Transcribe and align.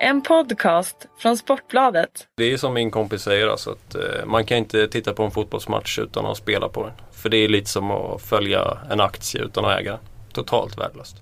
En 0.00 0.22
podcast 0.22 1.06
från 1.18 1.36
Sportbladet. 1.36 2.28
Det 2.36 2.52
är 2.52 2.56
som 2.56 2.74
min 2.74 2.90
kompis 2.90 3.22
säger 3.22 3.48
alltså 3.48 3.70
att 3.70 3.94
eh, 3.94 4.26
man 4.26 4.44
kan 4.44 4.58
inte 4.58 4.88
titta 4.88 5.12
på 5.12 5.22
en 5.22 5.30
fotbollsmatch 5.30 5.98
utan 5.98 6.26
att 6.26 6.36
spela 6.36 6.68
på 6.68 6.82
den. 6.82 6.92
För 7.12 7.28
det 7.28 7.36
är 7.36 7.48
lite 7.48 7.70
som 7.70 7.90
att 7.90 8.22
följa 8.22 8.78
en 8.90 9.00
aktie 9.00 9.42
utan 9.42 9.64
att 9.64 9.80
äga. 9.80 9.98
Totalt 10.32 10.78
värdelöst. 10.78 11.16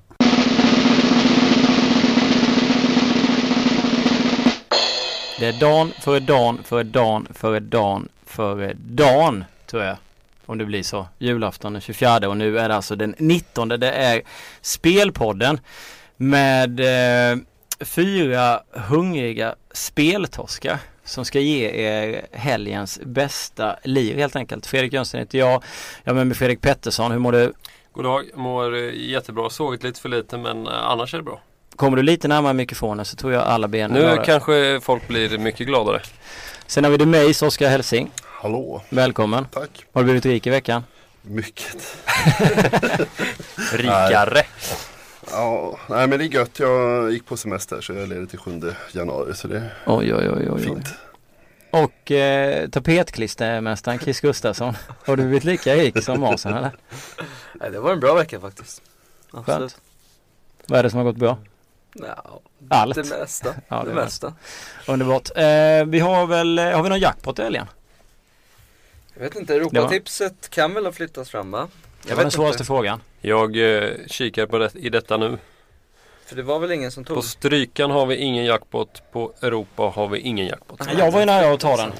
Det 5.38 5.46
är 5.46 5.60
dan 5.60 5.92
före 6.00 6.20
dan 6.20 6.58
före 6.64 6.82
dan 6.82 7.28
före 7.34 7.60
dan 7.60 8.08
före 8.26 8.72
dan 8.76 9.44
tror 9.66 9.82
jag. 9.82 9.96
Om 10.46 10.58
det 10.58 10.64
blir 10.64 10.82
så. 10.82 11.06
Julafton 11.18 11.72
den 11.72 11.82
24 11.82 12.28
och 12.28 12.36
nu 12.36 12.58
är 12.58 12.68
det 12.68 12.76
alltså 12.76 12.96
den 12.96 13.14
19. 13.18 13.68
Det 13.68 13.90
är 13.90 14.22
Spelpodden 14.60 15.60
med 16.16 16.80
eh, 16.80 17.38
fyra 17.84 18.60
hungriga 18.72 19.54
speltorskar 19.72 20.78
som 21.04 21.24
ska 21.24 21.40
ge 21.40 21.70
er 21.86 22.26
helgens 22.32 23.00
bästa 23.04 23.76
liv 23.82 24.16
helt 24.18 24.36
enkelt. 24.36 24.66
Fredrik 24.66 24.92
Jönsson 24.92 25.20
heter 25.20 25.38
jag. 25.38 25.62
Jag 26.04 26.12
är 26.12 26.14
med 26.14 26.26
mig 26.26 26.36
Fredrik 26.36 26.60
Pettersson. 26.60 27.12
Hur 27.12 27.18
mår 27.18 27.32
du? 27.32 27.52
God 27.92 28.04
dag, 28.04 28.24
mår 28.34 28.74
eh, 28.76 28.94
jättebra. 28.94 29.50
Sovit 29.50 29.82
lite 29.82 30.00
för 30.00 30.08
lite 30.08 30.38
men 30.38 30.66
eh, 30.66 30.72
annars 30.74 31.14
är 31.14 31.18
det 31.18 31.24
bra. 31.24 31.40
Kommer 31.76 31.96
du 31.96 32.02
lite 32.02 32.28
närmare 32.28 32.52
mikrofonen 32.52 33.04
så 33.04 33.16
tror 33.16 33.32
jag 33.32 33.42
alla 33.42 33.68
ben 33.68 33.90
Nu 33.90 34.00
glada. 34.00 34.24
kanske 34.24 34.80
folk 34.82 35.08
blir 35.08 35.38
mycket 35.38 35.66
gladare. 35.66 36.00
Sen 36.66 36.84
har 36.84 36.90
vi 36.90 36.96
Demeis, 36.96 37.42
Oskar 37.42 37.68
Helsing. 37.68 38.10
Hallå, 38.24 38.82
Välkommen. 38.88 39.46
tack. 39.52 39.70
Har 39.92 40.00
du 40.00 40.04
blivit 40.04 40.26
rik 40.26 40.46
i 40.46 40.50
veckan? 40.50 40.84
Mycket. 41.22 41.96
Rikare. 43.72 44.42
Ja, 45.30 45.78
nej 45.88 46.06
men 46.08 46.18
det 46.18 46.24
är 46.24 46.28
gött. 46.28 46.58
Jag 46.58 47.12
gick 47.12 47.26
på 47.26 47.36
semester 47.36 47.80
så 47.80 47.92
jag 47.92 48.02
är 48.02 48.06
ledig 48.06 48.30
till 48.30 48.38
7 48.38 48.60
januari 48.92 49.34
så 49.34 49.48
det 49.48 49.56
är 49.56 49.74
Oj, 49.86 50.14
oj, 50.14 50.28
oj, 50.30 50.36
oj. 50.36 50.50
oj. 50.50 50.62
fint. 50.62 50.86
Och 51.70 52.10
eh, 52.10 52.68
tapetklistermästaren 52.68 53.98
Chris 53.98 54.20
Gustafsson. 54.20 54.74
Har 55.06 55.16
du 55.16 55.22
blivit 55.22 55.44
lika 55.44 55.74
rik 55.74 56.02
som 56.04 56.20
Masen 56.20 56.54
eller? 56.54 56.70
Nej, 57.54 57.70
det 57.70 57.80
var 57.80 57.92
en 57.92 58.00
bra 58.00 58.14
vecka 58.14 58.40
faktiskt. 58.40 58.82
Skönt. 59.32 59.80
Vad 60.66 60.78
är 60.78 60.82
det 60.82 60.90
som 60.90 60.96
har 60.98 61.04
gått 61.04 61.16
bra? 61.16 61.38
Ja, 61.94 62.40
Allt. 62.70 62.94
det 62.94 63.04
mesta. 63.18 63.54
Ja, 63.68 63.82
det 63.82 63.88
det 63.88 63.94
mesta. 63.94 64.34
Underbart. 64.86 65.30
Eh, 65.36 65.84
vi 65.86 66.00
har 66.00 66.26
väl, 66.26 66.58
har 66.58 66.82
vi 66.82 66.88
någon 66.88 67.00
jackpot 67.00 67.38
i 67.38 67.42
helgen? 67.42 67.66
Jag 69.14 69.22
vet 69.22 69.36
inte, 69.36 69.54
Europatipset 69.54 70.50
kan 70.50 70.74
väl 70.74 70.84
ha 70.84 70.92
flyttats 70.92 71.30
fram 71.30 71.50
va? 71.50 71.68
Det 72.02 72.08
Jag 72.08 72.16
var 72.16 72.22
den 72.24 72.30
svåraste 72.30 72.54
inte. 72.56 72.64
frågan. 72.64 73.00
Jag 73.26 73.56
eh, 73.56 73.90
kikar 74.06 74.46
på 74.46 74.58
det, 74.58 74.70
i 74.74 74.88
detta 74.88 75.16
nu. 75.16 75.38
För 76.26 76.36
det 76.36 76.42
var 76.42 76.58
väl 76.58 76.72
ingen 76.72 76.90
som 76.90 77.04
På 77.04 77.14
tog? 77.14 77.24
Strykan 77.24 77.90
har 77.90 78.06
vi 78.06 78.16
ingen 78.16 78.44
jackpot. 78.44 79.02
På 79.12 79.32
Europa 79.40 79.82
har 79.82 80.08
vi 80.08 80.18
ingen 80.18 80.46
jackpot. 80.46 80.80
Jag 80.98 81.10
var 81.10 81.20
ju 81.20 81.26
nära 81.26 81.52
att 81.52 81.60
ta 81.60 81.76
den. 81.76 81.92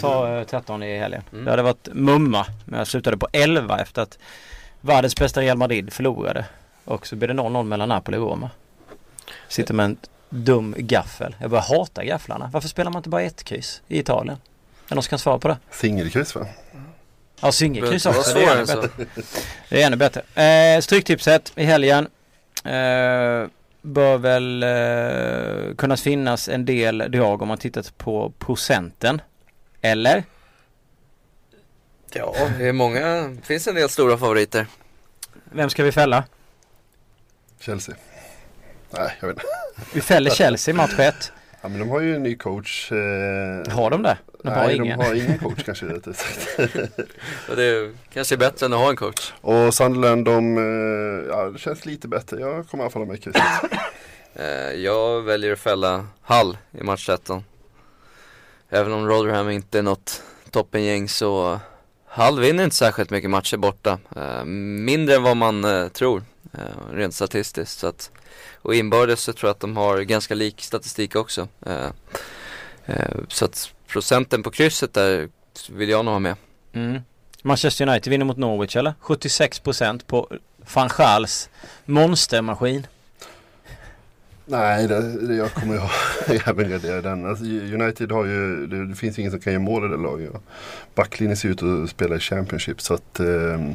Ta 0.00 0.38
eh, 0.38 0.44
13 0.44 0.82
i 0.82 0.98
helgen. 0.98 1.22
Mm. 1.32 1.44
Det 1.44 1.50
hade 1.50 1.62
varit 1.62 1.88
mumma. 1.92 2.46
Men 2.64 2.78
jag 2.78 2.86
slutade 2.86 3.16
på 3.16 3.28
11 3.32 3.78
efter 3.80 4.02
att 4.02 4.18
världens 4.80 5.16
bästa 5.16 5.40
Real 5.40 5.56
Madrid 5.56 5.92
förlorade. 5.92 6.44
Och 6.84 7.06
så 7.06 7.16
blev 7.16 7.28
det 7.28 7.42
0-0 7.42 7.64
mellan 7.64 7.88
Napoli 7.88 8.18
och 8.18 8.30
Roma. 8.30 8.50
Sitter 9.48 9.74
med 9.74 9.84
en 9.84 9.96
dum 10.28 10.74
gaffel. 10.78 11.36
Jag 11.40 11.50
börjar 11.50 11.78
hata 11.78 12.04
gafflarna. 12.04 12.50
Varför 12.52 12.68
spelar 12.68 12.90
man 12.90 13.00
inte 13.00 13.08
bara 13.08 13.22
ett 13.22 13.44
kryss 13.44 13.82
i 13.88 13.98
Italien? 13.98 14.38
Är 14.88 14.94
någon 14.94 15.02
som 15.02 15.10
kan 15.10 15.18
svara 15.18 15.38
på 15.38 15.48
det? 15.48 15.58
Singelkryss 15.70 16.34
va? 16.34 16.46
Ja, 17.40 17.52
singelkryss 17.52 18.06
också. 18.06 18.34
Det 18.38 18.44
är 18.44 18.50
ännu 18.52 18.60
än 18.60 18.66
så. 18.66 18.80
bättre. 18.80 19.06
Det 19.68 19.82
är 19.82 19.86
ännu 19.86 19.96
bättre. 19.96 20.42
Eh, 20.42 20.80
stryktipset 20.80 21.52
i 21.56 21.64
helgen. 21.64 22.08
Eh, 22.64 23.48
bör 23.82 24.18
väl 24.18 24.62
eh, 24.62 25.74
kunna 25.76 25.96
finnas 25.96 26.48
en 26.48 26.64
del 26.64 26.98
drag 26.98 27.42
om 27.42 27.48
man 27.48 27.58
tittat 27.58 27.98
på 27.98 28.32
procenten. 28.38 29.20
Eller? 29.80 30.24
Ja, 32.12 32.34
det 32.58 32.68
är 32.68 32.72
många, 32.72 33.28
det 33.28 33.46
finns 33.46 33.66
en 33.66 33.74
del 33.74 33.88
stora 33.88 34.18
favoriter. 34.18 34.66
Vem 35.44 35.70
ska 35.70 35.84
vi 35.84 35.92
fälla? 35.92 36.24
Chelsea. 37.60 37.94
Nej, 38.90 39.16
jag 39.20 39.28
vet 39.28 39.36
inte. 39.36 39.46
Vi 39.94 40.00
fäller 40.00 40.30
Chelsea 40.30 40.74
match 40.74 40.98
1. 40.98 41.32
Ja, 41.66 41.70
men 41.70 41.78
de 41.78 41.88
har 41.88 42.00
ju 42.00 42.14
en 42.14 42.22
ny 42.22 42.36
coach. 42.36 42.92
Eh... 42.92 43.72
Har 43.72 43.90
de 43.90 44.02
det? 44.02 44.18
De 44.42 44.48
har 44.48 44.66
Nej, 44.66 44.76
ingen. 44.76 44.98
de 44.98 45.04
har 45.04 45.14
ingen 45.14 45.38
coach 45.42 45.64
kanske 45.64 46.00
sagt. 46.14 46.60
Och 47.48 47.56
det 47.56 47.64
är 47.64 47.92
kanske 48.12 48.34
är 48.34 48.36
bättre 48.36 48.66
än 48.66 48.72
att 48.72 48.78
ha 48.78 48.90
en 48.90 48.96
coach. 48.96 49.32
Och 49.40 49.74
Sunderland, 49.74 50.24
de, 50.24 50.56
eh, 50.58 51.28
ja 51.28 51.44
det 51.44 51.58
känns 51.58 51.86
lite 51.86 52.08
bättre. 52.08 52.40
Jag 52.40 52.68
kommer 52.68 52.82
i 52.82 52.84
alla 52.84 52.90
fall 52.90 53.02
ha 53.02 53.06
med 53.06 53.22
krysset. 53.22 53.42
Eh, 54.34 54.72
jag 54.72 55.22
väljer 55.22 55.52
att 55.52 55.58
fälla 55.58 56.06
Hull 56.22 56.56
i 56.72 56.82
match 56.82 57.06
13. 57.06 57.44
Även 58.68 58.92
om 58.92 59.08
Rotherham 59.08 59.50
inte 59.50 59.78
är 59.78 59.82
något 59.82 60.22
toppengäng 60.50 61.08
så 61.08 61.60
Hull 62.06 62.40
vinner 62.40 62.64
inte 62.64 62.76
särskilt 62.76 63.10
mycket 63.10 63.30
matcher 63.30 63.56
borta. 63.56 63.98
Mindre 64.44 65.14
än 65.14 65.22
vad 65.22 65.36
man 65.36 65.90
tror, 65.92 66.22
eh, 66.58 66.94
rent 66.94 67.14
statistiskt. 67.14 67.78
Så 67.78 67.86
att, 67.86 68.10
och 68.62 68.74
inbördes 68.74 69.20
så 69.20 69.32
tror 69.32 69.48
jag 69.48 69.54
att 69.54 69.60
de 69.60 69.76
har 69.76 70.00
ganska 70.00 70.34
lik 70.34 70.62
statistik 70.62 71.16
också. 71.16 71.48
Eh, 71.66 71.90
eh, 72.86 73.16
så 73.28 73.44
att 73.44 73.72
procenten 73.86 74.42
på 74.42 74.50
krysset 74.50 74.94
där 74.94 75.28
vill 75.70 75.88
jag 75.88 76.04
nog 76.04 76.12
ha 76.12 76.18
med. 76.18 76.36
Mm. 76.72 77.00
Manchester 77.42 77.88
United 77.88 78.10
vinner 78.10 78.24
mot 78.24 78.36
Norwich 78.36 78.76
eller? 78.76 78.94
76% 79.02 80.06
på 80.06 80.28
van 80.74 80.88
Schals 80.88 81.50
monstermaskin. 81.84 82.86
Nej, 84.48 84.88
det, 84.88 85.26
det, 85.26 85.34
jag 85.34 85.52
kommer 85.52 85.74
ju 85.74 85.80
ha 85.80 85.90
även 86.46 86.70
gardera 86.70 87.02
den. 87.02 87.26
Alltså, 87.26 87.44
United 87.44 88.12
har 88.12 88.24
ju, 88.24 88.66
det, 88.66 88.86
det 88.86 88.94
finns 88.94 89.18
ingen 89.18 89.30
som 89.30 89.40
kan 89.40 89.52
göra 89.52 89.62
mål 89.62 89.84
i 89.84 89.88
det 89.88 90.02
laget. 90.02 90.32
Backlinjen 90.94 91.36
ser 91.36 91.48
ut 91.48 91.62
att 91.62 91.90
spela 91.90 92.16
i 92.16 92.20
Championship 92.20 92.80
så 92.80 92.94
att 92.94 93.20
ehm, 93.20 93.74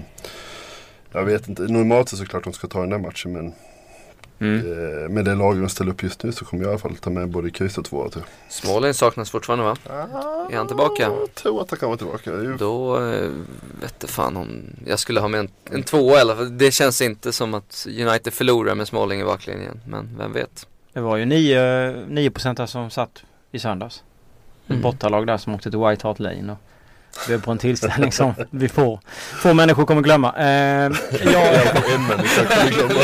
jag 1.12 1.26
vet 1.26 1.48
inte. 1.48 1.62
Normalt 1.62 2.10
så 2.10 2.18
såklart 2.18 2.44
de 2.44 2.54
ska 2.54 2.68
ta 2.68 2.80
den 2.80 2.90
där 2.90 2.98
matchen 2.98 3.32
men 3.34 3.54
Mm. 4.40 4.58
eh, 5.04 5.10
med 5.10 5.26
det 5.26 5.36
laget 5.36 5.62
de 5.64 5.70
ställer 5.70 5.92
upp 5.92 6.04
just 6.04 6.24
nu 6.24 6.32
så 6.32 6.46
kommer 6.46 6.64
jag 6.64 6.70
i 6.70 6.72
alla 6.72 6.80
fall 6.80 6.96
ta 6.96 7.10
med 7.10 7.30
både 7.30 7.50
kryss 7.50 7.78
och 7.78 7.86
två. 7.86 8.10
Tror 8.10 8.24
Smålen 8.50 8.94
saknas 8.94 9.30
fortfarande 9.32 9.66
va? 9.66 9.76
jag. 9.88 10.54
Är 10.54 10.58
han 10.58 10.68
tillbaka? 10.68 11.04
Jag 11.04 11.34
tror 11.36 11.62
att 11.62 11.70
han 11.70 11.80
kan 11.80 11.90
vara 11.90 11.98
tillbaka. 11.98 12.32
Det 12.32 12.38
är 12.38 12.44
ju- 12.44 12.58
Då 12.58 13.00
vet 13.82 13.96
jag 14.00 14.10
fan 14.10 14.38
om 14.38 14.62
jag 14.86 15.00
skulle 15.00 15.20
ha 15.20 15.28
med 15.28 15.40
en, 15.40 15.50
en 15.72 15.84
tvåa 15.84 16.18
i 16.18 16.22
alla 16.22 16.36
fall. 16.36 16.58
Det 16.58 16.72
känns 16.72 17.02
inte 17.02 17.32
som 17.34 17.54
att 17.54 17.88
United 17.90 18.34
förlorar 18.34 18.76
med 18.76 18.88
Smalling 18.88 19.22
i 19.22 19.24
baklinjen. 19.24 19.82
Men 19.88 20.10
vem 20.18 20.34
vet. 20.34 20.68
Det 20.94 21.02
var 21.02 21.18
ju 21.18 21.26
9, 21.26 21.60
9% 22.08 22.66
som 22.66 22.90
satt 22.90 23.24
i 23.52 23.60
söndags. 23.60 24.04
Ett 24.66 24.70
Mm. 24.70 24.82
bortalag 24.82 25.28
där 25.28 25.38
som 25.38 25.56
åkte 25.56 25.70
till 25.72 25.80
White 25.80 26.08
Hart 26.08 26.20
Lane 26.20 26.52
och 26.52 26.58
blev 27.28 27.42
på 27.42 27.52
en 27.52 27.58
tillställning 27.58 28.12
som 28.12 28.34
vi 28.50 28.70
får, 28.70 29.00
få 29.42 29.54
människor 29.54 29.86
kommer 29.86 30.02
glömma. 30.02 30.34
Eh, 30.38 30.46
jag, 31.34 31.56
En 31.94 32.08
människa 32.08 32.46
kommer 32.46 32.72
glömma. 32.72 33.00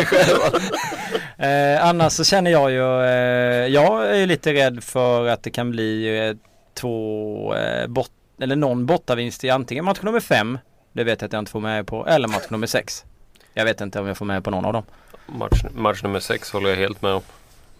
eh, 1.78 1.88
annars 1.88 2.13
så 2.13 2.23
känner 2.23 2.51
jag 2.51 2.72
ju, 2.72 3.03
eh, 3.03 3.68
jag 3.68 4.18
är 4.18 4.28
lite 4.28 4.53
rädd 4.53 4.84
för 4.84 5.28
att 5.28 5.44
det 5.44 5.50
kan 5.50 5.72
bli 5.72 6.19
eh, 6.28 6.35
två 6.73 7.56
eh, 7.56 7.88
bort, 7.88 8.12
eller 8.41 8.56
någon 8.56 8.85
bortavinst 8.85 9.44
i 9.44 9.50
antingen 9.50 9.85
match 9.85 10.00
nummer 10.01 10.19
fem, 10.19 10.59
det 10.94 11.03
vet 11.03 11.22
jag 11.22 11.28
att 11.28 11.34
jag 11.34 11.39
inte 11.39 11.51
får 11.51 11.59
med 11.59 11.88
på, 11.88 12.07
eller 12.07 12.28
match 12.28 12.50
nummer 12.50 12.68
sex. 12.68 13.06
Jag 13.53 13.66
vet 13.66 13.81
inte 13.81 14.00
om 14.00 14.07
jag 14.07 14.18
får 14.18 14.25
med 14.25 14.44
på 14.44 14.51
någon 14.51 14.66
av 14.66 14.74
dem. 14.74 14.84
Match, 15.25 15.63
match 15.75 16.03
nummer 16.03 16.19
sex 16.19 16.51
håller 16.51 16.69
jag 16.69 16.78
helt 16.78 17.01
med 17.01 17.12
om. 17.13 17.22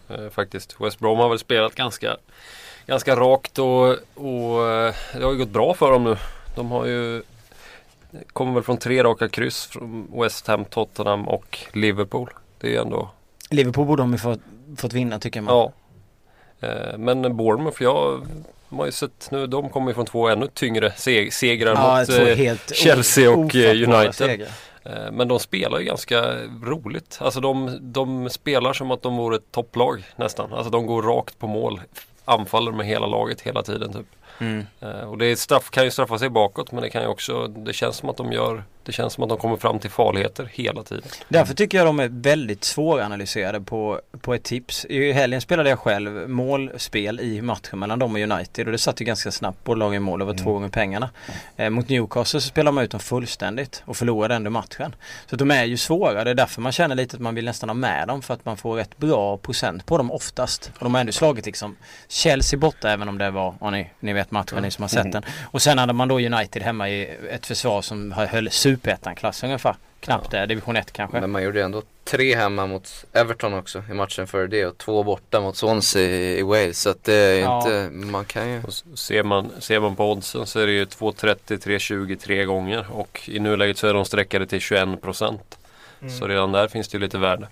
Eh, 0.08 0.30
faktiskt. 0.30 0.76
West 0.80 0.98
Brom 0.98 1.18
har 1.18 1.28
väl 1.28 1.38
spelat 1.38 1.74
ganska, 1.74 2.16
ganska 2.88 3.16
rakt 3.16 3.58
och, 3.58 3.88
och 4.14 4.68
eh, 4.70 4.94
det 5.14 5.22
har 5.24 5.32
ju 5.32 5.38
gått 5.38 5.48
bra 5.48 5.74
för 5.74 5.92
dem 5.92 6.04
nu. 6.04 6.16
De 6.54 6.70
har 6.70 6.86
ju 6.86 7.22
kommer 8.32 8.52
väl 8.52 8.62
från 8.62 8.76
tre 8.76 9.02
raka 9.02 9.28
kryss 9.28 9.66
från 9.66 10.08
West 10.22 10.46
Ham, 10.46 10.64
Tottenham 10.64 11.28
och 11.28 11.58
Liverpool. 11.72 12.30
Det 12.60 12.66
är 12.66 12.70
ju 12.70 12.76
ändå, 12.76 13.10
Liverpool 13.50 13.86
borde 13.86 14.02
de 14.02 14.12
ju 14.12 14.18
fått, 14.18 14.40
fått 14.76 14.92
vinna 14.92 15.18
tycker 15.18 15.40
man. 15.40 15.54
ja. 15.54 15.72
Eh, 16.68 16.98
men 16.98 17.36
Bournemouth, 17.36 17.82
jag 17.82 18.26
har 18.68 18.86
ju 18.86 18.92
sett 18.92 19.28
nu, 19.30 19.46
de 19.46 19.68
kommer 19.70 19.90
ju 19.90 19.94
från 19.94 20.06
två 20.06 20.28
ännu 20.28 20.46
tyngre 20.54 20.88
seg- 20.88 21.30
segrar 21.30 21.74
Ja, 21.74 21.98
mot 22.00 22.08
eh, 22.08 22.56
Chelsea 22.74 23.30
och, 23.30 23.54
United. 23.54 24.46
Men 25.12 25.28
de 25.28 25.38
spelar 25.38 25.78
ju 25.78 25.84
ganska 25.84 26.34
roligt. 26.64 27.18
Alltså 27.20 27.40
de, 27.40 27.78
de 27.80 28.30
spelar 28.30 28.72
som 28.72 28.90
att 28.90 29.02
de 29.02 29.16
vore 29.16 29.36
ett 29.36 29.52
topplag 29.52 30.02
nästan. 30.16 30.52
Alltså 30.52 30.70
de 30.70 30.86
går 30.86 31.02
rakt 31.02 31.38
på 31.38 31.46
mål. 31.46 31.80
Anfaller 32.28 32.72
med 32.72 32.86
hela 32.86 33.06
laget 33.06 33.40
hela 33.40 33.62
tiden 33.62 33.92
typ. 33.92 34.06
Mm. 34.40 34.66
Eh, 34.80 35.00
Och 35.00 35.18
det 35.18 35.36
straff, 35.36 35.70
kan 35.70 35.84
ju 35.84 35.90
straffa 35.90 36.18
sig 36.18 36.28
bakåt 36.28 36.72
men 36.72 36.82
det 36.82 36.90
kan 36.90 37.02
ju 37.02 37.08
också, 37.08 37.46
det 37.46 37.72
känns 37.72 37.96
som 37.96 38.08
att 38.08 38.16
de 38.16 38.32
gör 38.32 38.64
Det 38.88 38.92
känns 38.92 39.12
som 39.12 39.24
att 39.24 39.28
de 39.28 39.38
kommer 39.38 39.56
fram 39.56 39.78
till 39.78 39.90
farligheter 39.90 40.50
hela 40.52 40.82
tiden. 40.82 41.04
Därför 41.28 41.54
tycker 41.54 41.78
jag 41.78 41.86
de 41.86 42.00
är 42.00 42.08
väldigt 42.08 42.64
svåranalyserade 42.64 43.60
på, 43.60 44.00
på 44.20 44.34
ett 44.34 44.42
tips. 44.42 44.84
I 44.84 45.12
helgen 45.12 45.40
spelade 45.40 45.68
jag 45.70 45.78
själv 45.78 46.28
målspel 46.28 47.20
i 47.20 47.42
matchen 47.42 47.78
mellan 47.78 47.98
dem 47.98 48.14
och 48.14 48.20
United 48.20 48.66
och 48.66 48.72
det 48.72 48.78
satt 48.78 49.00
ju 49.00 49.04
ganska 49.04 49.30
snabbt. 49.30 49.64
Båda 49.64 49.78
lagen 49.78 50.02
mål 50.02 50.22
över 50.22 50.32
mm. 50.32 50.44
två 50.44 50.52
gånger 50.52 50.68
pengarna. 50.68 51.10
Eh, 51.56 51.70
mot 51.70 51.88
Newcastle 51.88 52.40
så 52.40 52.48
spelar 52.48 52.72
man 52.72 52.84
ut 52.84 52.90
dem 52.90 53.00
fullständigt 53.00 53.82
och 53.84 53.96
förlorade 53.96 54.34
ändå 54.34 54.50
matchen. 54.50 54.94
Så 55.26 55.36
de 55.36 55.50
är 55.50 55.64
ju 55.64 55.76
svåra. 55.76 56.24
Det 56.24 56.30
är 56.30 56.34
därför 56.34 56.60
man 56.60 56.72
känner 56.72 56.94
lite 56.94 57.16
att 57.16 57.22
man 57.22 57.34
vill 57.34 57.44
nästan 57.44 57.68
ha 57.68 57.74
med 57.74 58.08
dem 58.08 58.22
för 58.22 58.34
att 58.34 58.44
man 58.44 58.56
får 58.56 58.76
rätt 58.76 58.98
bra 58.98 59.36
procent 59.36 59.86
på 59.86 59.98
dem 59.98 60.10
oftast. 60.10 60.70
Och 60.78 60.84
de 60.84 60.94
har 60.94 61.00
ändå 61.00 61.12
slagit 61.12 61.46
liksom 61.46 61.76
Chelsea 62.08 62.58
borta 62.58 62.90
även 62.90 63.08
om 63.08 63.18
det 63.18 63.30
var, 63.30 63.70
ni, 63.70 63.90
ni 64.00 64.12
vet 64.12 64.30
matchen 64.30 64.62
ni 64.62 64.70
som 64.70 64.82
har 64.82 64.88
sett 64.88 65.12
den. 65.12 65.22
Och 65.42 65.62
sen 65.62 65.78
hade 65.78 65.92
man 65.92 66.08
då 66.08 66.14
United 66.14 66.62
hemma 66.62 66.88
i 66.88 67.16
ett 67.30 67.46
försvar 67.46 67.82
som 67.82 68.12
höll 68.12 68.50
superettan-klass 68.78 69.44
ungefär. 69.44 69.76
Knappt 70.00 70.32
ja. 70.32 70.40
det, 70.40 70.46
division 70.46 70.76
1 70.76 70.92
kanske. 70.92 71.20
Men 71.20 71.30
man 71.30 71.42
gjorde 71.42 71.62
ändå 71.62 71.82
tre 72.04 72.36
hemma 72.36 72.66
mot 72.66 73.04
Everton 73.12 73.54
också 73.54 73.82
i 73.90 73.94
matchen 73.94 74.26
före 74.26 74.46
det 74.46 74.66
och 74.66 74.78
två 74.78 75.02
borta 75.02 75.40
mot 75.40 75.56
Swansea 75.56 76.38
i, 76.38 76.42
Wales. 76.42 76.80
Så 76.80 76.90
att 76.90 77.04
det 77.04 77.14
är 77.14 77.40
ja. 77.40 77.58
inte, 77.58 77.90
man 78.06 78.24
kan 78.24 78.50
ju. 78.50 78.62
Och 78.62 78.98
ser, 78.98 79.22
man, 79.22 79.50
ser 79.58 79.80
man 79.80 79.96
på 79.96 80.12
oddsen 80.12 80.46
så 80.46 80.60
är 80.60 80.66
det 80.66 80.72
ju 80.72 80.84
2.30, 80.84 81.36
3.20 81.46 82.16
tre 82.16 82.44
gånger 82.44 82.86
och 82.90 83.20
i 83.28 83.38
nuläget 83.38 83.78
så 83.78 83.86
är 83.86 83.94
de 83.94 84.04
sträckade 84.04 84.46
till 84.46 84.60
21 84.60 85.02
procent. 85.02 85.58
Mm. 86.00 86.18
Så 86.18 86.28
redan 86.28 86.52
där 86.52 86.68
finns 86.68 86.88
det 86.88 86.96
ju 86.96 87.00
lite 87.00 87.18
värde. 87.18 87.48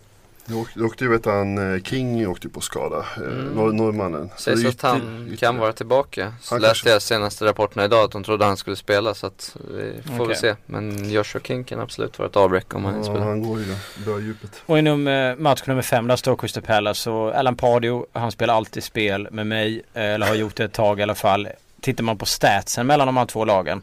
Du 0.49 0.85
åkte 0.85 1.05
ju, 1.05 1.11
vet 1.11 1.25
han, 1.25 1.75
eh, 1.75 1.83
King 1.83 2.29
åkte 2.29 2.49
på 2.49 2.61
skada, 2.61 2.99
eh, 3.17 3.23
mm. 3.23 3.55
Nor 3.55 3.73
norrmannen. 3.73 4.31
Sägs 4.37 4.65
att 4.65 4.83
han 4.83 5.37
kan 5.39 5.59
vara 5.59 5.73
tillbaka. 5.73 6.33
Så 6.41 6.59
läste 6.59 6.89
jag 6.89 7.03
senaste 7.03 7.45
rapporterna 7.45 7.85
idag 7.85 8.05
att 8.05 8.11
de 8.11 8.25
trodde 8.25 8.45
han 8.45 8.57
skulle 8.57 8.77
spela 8.77 9.15
så 9.15 9.27
att 9.27 9.57
vi 9.71 10.03
får 10.03 10.15
okay. 10.15 10.27
väl 10.27 10.37
se. 10.37 10.55
Men 10.67 11.11
Joshua 11.11 11.43
King 11.43 11.65
kan 11.65 11.81
absolut 11.81 12.19
vara 12.19 12.29
ett 12.29 12.37
avbräck 12.37 12.75
om 12.75 12.85
han 12.85 12.97
ja, 12.97 13.03
spelar. 13.03 13.21
han 13.21 13.43
går 13.43 13.61
ju 13.61 13.77
bra 14.05 14.21
djupet. 14.21 14.63
Och 14.67 14.79
i 14.79 14.83
nummer, 14.83 15.37
match 15.37 15.63
nummer 15.67 15.83
fem 15.83 16.07
där 16.07 16.17
står 16.17 16.37
Crystal 16.37 16.63
Palace 16.63 17.11
och 17.11 17.35
Alan 17.35 17.57
Pardew, 17.57 18.07
han 18.13 18.33
spelar 18.33 18.55
alltid 18.55 18.85
spel 18.85 19.29
med 19.31 19.47
mig, 19.47 19.83
eh, 19.95 20.03
eller 20.03 20.27
har 20.27 20.35
gjort 20.35 20.57
det 20.57 20.65
ett 20.65 20.73
tag 20.73 21.01
i 21.01 21.03
alla 21.03 21.15
fall. 21.15 21.49
Tittar 21.81 22.05
man 22.05 22.19
på 22.19 22.27
statsen 22.27 22.87
mellan 22.87 23.07
de 23.07 23.17
här 23.17 23.27
två 23.27 23.45
lagen 23.45 23.83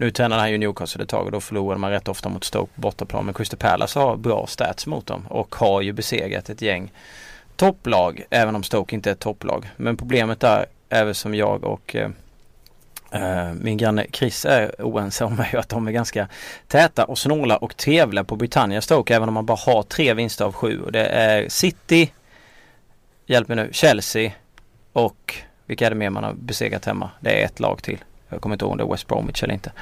nu 0.00 0.10
tränade 0.10 0.40
han 0.40 0.50
ju 0.50 0.58
Newcastle 0.58 1.02
ett 1.02 1.08
tag 1.08 1.26
och 1.26 1.32
då 1.32 1.40
förlorade 1.40 1.80
man 1.80 1.90
rätt 1.90 2.08
ofta 2.08 2.28
mot 2.28 2.44
Stoke 2.44 2.72
på 2.74 2.80
bortaplan. 2.80 3.24
Men 3.24 3.34
Crystal 3.34 3.58
Palace 3.58 3.98
har 3.98 4.16
bra 4.16 4.46
stats 4.46 4.86
mot 4.86 5.06
dem 5.06 5.26
och 5.28 5.54
har 5.54 5.80
ju 5.80 5.92
besegrat 5.92 6.50
ett 6.50 6.62
gäng 6.62 6.92
topplag. 7.56 8.24
Även 8.30 8.56
om 8.56 8.62
Stoke 8.62 8.94
inte 8.94 9.10
är 9.10 9.12
ett 9.12 9.20
topplag. 9.20 9.70
Men 9.76 9.96
problemet 9.96 10.40
där 10.40 10.66
även 10.88 11.14
som 11.14 11.34
jag 11.34 11.64
och 11.64 11.96
eh, 11.96 12.10
eh, 13.10 13.52
min 13.52 13.76
granne 13.76 14.06
Chris 14.12 14.44
är 14.44 14.74
oense 14.78 15.24
om 15.24 15.34
mig 15.36 15.56
att 15.56 15.68
de 15.68 15.88
är 15.88 15.92
ganska 15.92 16.28
täta 16.68 17.04
och 17.04 17.18
snåla 17.18 17.56
och 17.56 17.76
trevliga 17.76 18.24
på 18.24 18.36
Britannia 18.36 18.80
Stoke 18.80 19.14
även 19.14 19.28
om 19.28 19.34
man 19.34 19.46
bara 19.46 19.58
har 19.66 19.82
tre 19.82 20.14
vinster 20.14 20.44
av 20.44 20.52
sju. 20.52 20.82
Och 20.82 20.92
det 20.92 21.06
är 21.06 21.48
City, 21.48 22.12
hjälp 23.26 23.48
mig 23.48 23.56
nu, 23.56 23.68
Chelsea 23.72 24.32
och 24.92 25.34
vilka 25.66 25.86
är 25.86 25.90
det 25.90 25.96
mer 25.96 26.10
man 26.10 26.24
har 26.24 26.32
besegrat 26.32 26.84
hemma? 26.84 27.10
Det 27.20 27.40
är 27.40 27.44
ett 27.44 27.60
lag 27.60 27.82
till. 27.82 27.98
Jag 28.30 28.40
kommer 28.40 28.54
inte 28.54 28.64
ihåg 28.64 28.72
om 28.72 28.78
det 28.78 28.84
är 28.84 28.88
West 28.88 29.06
Bromwich 29.06 29.42
eller 29.42 29.54
inte. 29.54 29.72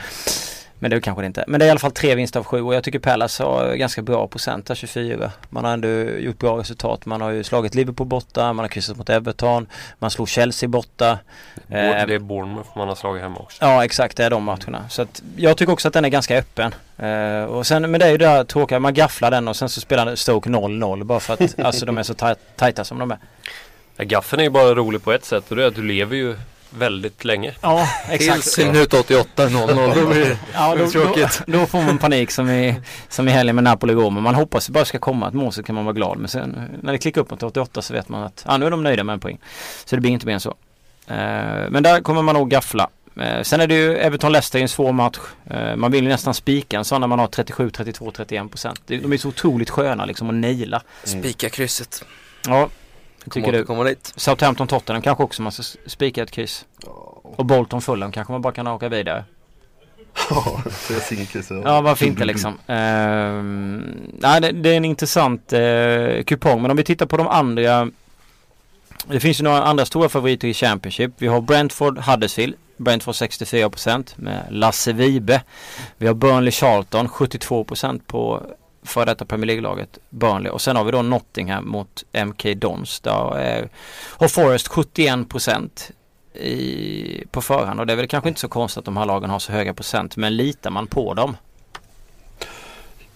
Men 0.79 0.91
det 0.91 0.97
är 0.97 1.01
kanske 1.01 1.23
det 1.23 1.27
inte. 1.27 1.45
Men 1.47 1.61
det 1.61 1.65
är 1.65 1.67
i 1.67 1.71
alla 1.71 1.81
fall 1.81 1.91
tre 1.91 2.15
vinster 2.15 2.41
av 2.41 2.45
sju 2.45 2.63
och 2.63 2.75
jag 2.75 2.85
tycker 2.85 2.99
Palace 2.99 3.45
har 3.45 3.75
ganska 3.75 4.03
bra 4.03 4.27
procent 4.27 4.67
där, 4.67 4.75
24. 4.75 5.33
Man 5.51 5.65
har 5.65 5.73
ändå 5.73 5.89
gjort 6.19 6.39
bra 6.39 6.59
resultat. 6.59 7.07
Man 7.07 7.21
har 7.21 7.31
ju 7.31 7.45
slagit 7.45 7.75
Liverpool 7.75 8.07
borta, 8.07 8.53
man 8.53 8.59
har 8.65 8.69
kryssat 8.69 8.97
mot 8.97 9.11
Everton, 9.11 9.67
man 9.99 10.11
slog 10.11 10.29
Chelsea 10.29 10.69
borta. 10.69 11.19
Det 11.67 11.77
är 11.77 12.11
eh, 12.11 12.19
Bournemouth 12.19 12.69
man 12.77 12.89
har 12.89 12.95
slagit 12.95 13.23
hemma 13.23 13.39
också. 13.39 13.59
Ja 13.61 13.85
exakt, 13.85 14.17
det 14.17 14.25
är 14.25 14.31
de 14.31 14.45
matcherna. 14.45 14.89
Så 14.89 15.03
att 15.03 15.23
jag 15.37 15.57
tycker 15.57 15.73
också 15.73 15.89
att 15.89 15.95
den 15.95 16.05
är 16.05 16.09
ganska 16.09 16.39
öppen. 16.39 16.75
Uh, 17.03 17.45
och 17.45 17.67
sen, 17.67 17.91
men 17.91 18.01
det 18.01 18.07
är 18.07 18.11
ju 18.11 18.19
det 18.19 18.29
här 18.29 18.45
tråkiga, 18.45 18.79
man 18.79 18.95
gafflar 18.95 19.31
den 19.31 19.49
och 19.49 19.57
sen 19.57 19.69
så 19.69 19.81
spelar 19.81 20.15
Stoke 20.15 20.51
0-0 20.51 21.05
bara 21.05 21.21
för 21.21 21.35
att 21.35 21.59
alltså, 21.65 21.87
de 21.87 21.99
är 21.99 22.03
så 22.03 22.15
tajta 22.57 22.85
som 22.85 22.99
de 22.99 23.11
är. 23.11 23.19
Ja, 23.97 24.05
gaffeln 24.05 24.41
är 24.41 24.45
ju 24.45 24.51
bara 24.51 24.75
rolig 24.75 25.03
på 25.03 25.13
ett 25.13 25.25
sätt 25.25 25.51
och 25.51 25.57
det 25.57 25.63
är 25.63 25.67
att 25.67 25.75
du 25.75 25.83
lever 25.83 26.17
ju 26.17 26.37
väldigt 26.71 27.25
länge. 27.25 27.55
Ja, 27.61 27.89
exakt. 28.09 28.43
Tills 28.43 28.59
minut 28.59 28.95
88, 28.95 29.49
0-0. 29.49 29.95
Då 29.95 30.07
blir 30.07 30.21
det 30.21 30.39
ja, 30.55 30.75
då, 30.75 30.91
tråkigt. 30.91 31.43
Då, 31.47 31.59
då, 31.59 31.67
får 31.67 31.83
man 31.83 31.99
panik 31.99 32.31
som 32.31 32.51
i, 32.51 32.75
som 33.09 33.29
i 33.29 33.31
helgen 33.31 33.55
med 33.55 33.65
Napoli 33.65 33.93
igår. 33.93 34.11
Men 34.11 34.23
man 34.23 34.35
hoppas 34.35 34.67
det 34.67 34.73
bara 34.73 34.85
ska 34.85 34.99
komma 34.99 35.29
ett 35.29 35.35
mål 35.35 35.53
så 35.53 35.63
kan 35.63 35.75
man 35.75 35.85
vara 35.85 35.95
glad. 35.95 36.19
Men 36.19 36.29
sen 36.29 36.79
när 36.83 36.93
det 36.93 36.99
klickar 36.99 37.21
upp 37.21 37.31
mot 37.31 37.43
88 37.43 37.83
så 37.83 37.95
vet 37.95 38.09
man 38.09 38.23
att 38.23 38.45
ja, 38.49 38.57
nu 38.57 38.67
är 38.67 38.71
de 38.71 38.83
nöjda 38.83 39.05
med 39.05 39.13
en 39.13 39.21
poäng. 39.21 39.39
Så 39.85 39.97
det 39.97 40.01
blir 40.01 40.11
inte 40.11 40.27
mer 40.27 40.35
än 40.35 40.41
så. 40.41 40.51
Uh, 40.51 41.17
men 41.71 41.83
där 41.83 42.01
kommer 42.01 42.23
man 42.23 42.35
nog 42.35 42.51
gaffla. 42.51 42.89
Uh, 43.21 43.43
sen 43.43 43.61
är 43.61 43.67
det 43.67 43.75
ju 43.75 43.97
Everton-Leicester 43.97 44.59
i 44.59 44.63
en 44.63 44.69
svår 44.69 44.93
match. 44.93 45.19
Uh, 45.51 45.77
man 45.77 45.93
vill 45.93 46.05
ju 46.05 46.11
nästan 46.11 46.35
spika 46.35 46.79
en 46.79 46.85
sån 46.85 47.01
när 47.01 47.09
man 47.09 47.19
har 47.19 47.27
37, 47.27 47.71
32, 47.71 48.11
31 48.11 48.51
procent. 48.51 48.81
De 48.87 49.13
är 49.13 49.17
så 49.17 49.29
otroligt 49.29 49.71
sköna 49.71 50.05
liksom 50.05 50.29
att 50.29 50.35
naila. 50.35 50.83
Spika 51.05 51.49
krysset. 51.49 52.05
Ja, 52.47 52.69
Tycker 53.31 53.53
du? 53.53 53.65
Komma 53.65 53.85
dit. 53.85 54.13
Southampton 54.17 54.69
Tottenham 54.69 55.03
kanske 55.03 55.25
också 55.25 55.43
man 55.43 55.53
ska 55.53 55.63
spika 55.87 56.23
ett 56.23 56.31
kryss. 56.31 56.67
Och 57.23 57.47
Bolton 57.47 57.83
Fulham 57.83 58.13
kanske 58.13 58.33
man 58.33 58.43
bara 58.43 58.53
kan 58.53 58.67
åka 58.67 58.89
vidare. 58.89 59.25
Ja, 60.31 60.63
Ja, 61.65 61.81
varför 61.81 62.07
inte 62.07 62.25
liksom. 62.25 62.53
Uh, 62.53 62.57
nej, 64.19 64.41
det, 64.41 64.53
det, 64.53 64.71
är 64.71 64.77
en 64.77 64.85
intressant 64.85 65.53
uh, 65.53 66.23
kupong. 66.23 66.63
Men 66.63 66.71
om 66.71 66.77
vi 66.77 66.85
tittar 66.85 67.07
på 67.07 67.17
de 67.17 67.29
andra. 67.29 67.91
Det 69.07 69.21
finns 69.21 69.41
ju 69.41 69.45
några 69.45 69.63
andra 69.63 69.85
stora 69.85 70.09
favoriter 70.09 70.49
i 70.49 70.55
Championship. 70.55 71.11
Vi 71.19 71.27
har 71.27 71.41
Brentford 71.41 71.99
Huddersfield. 71.99 72.55
Brentford 72.77 73.15
64% 73.15 74.13
med 74.17 74.47
Lasse 74.51 74.93
Vibe. 74.93 75.43
Vi 75.97 76.07
har 76.07 76.15
Burnley 76.15 76.51
Charlton 76.51 77.09
72% 77.09 78.01
på 78.07 78.43
för 78.89 79.07
detta 79.07 79.25
Premier 79.25 79.47
League-laget 79.47 79.99
Burnley 80.11 80.53
och 80.53 80.61
sen 80.61 80.77
har 80.77 80.85
vi 80.85 80.91
då 80.91 81.03
Nottingham 81.03 81.69
mot 81.69 82.05
MK 82.27 82.47
Dons. 82.57 83.01
Där 83.01 83.39
är, 83.39 83.69
har 84.17 84.29
Forest 84.29 84.69
71 84.69 85.29
procent 85.29 85.91
på 87.31 87.41
förhand 87.41 87.81
och 87.81 87.87
det 87.87 87.93
är 87.93 87.97
väl 87.97 88.09
kanske 88.09 88.29
inte 88.29 88.41
så 88.41 88.49
konstigt 88.49 88.79
att 88.79 88.85
de 88.85 88.97
här 88.97 89.07
lagen 89.07 89.31
har 89.31 89.39
så 89.39 89.53
höga 89.53 89.75
procent 89.75 90.17
men 90.17 90.37
litar 90.37 90.71
man 90.71 90.87
på 90.87 91.15
dem? 91.15 91.37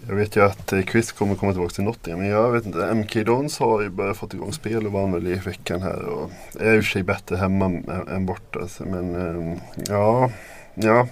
Jag 0.09 0.15
vet 0.15 0.37
ju 0.37 0.45
att 0.45 0.73
eh, 0.73 0.83
Chris 0.83 1.13
kommer 1.13 1.35
komma 1.35 1.53
tillbaka 1.53 1.75
till 1.75 1.85
Nottingham 1.85 2.21
men 2.21 2.31
jag 2.31 2.53
vet 2.53 2.67
inte. 2.67 2.95
MK 2.95 3.15
Dons 3.15 3.59
har 3.59 3.83
ju 3.83 3.89
börjat 3.89 4.17
få 4.17 4.29
igång 4.33 4.53
spel 4.53 4.87
och 4.87 4.93
vann 4.93 5.13
väl 5.13 5.27
i 5.27 5.35
veckan 5.35 5.83
här 5.83 6.05
och 6.05 6.31
är 6.61 6.75
i 6.75 6.81
och 6.81 6.85
för 6.85 6.91
sig 6.91 7.03
bättre 7.03 7.37
hemma 7.37 7.65
än 8.11 8.27
borta. 8.27 8.61
Men 8.79 9.15
ehm, 9.15 9.61
ja, 9.89 10.31
ja, 10.75 11.07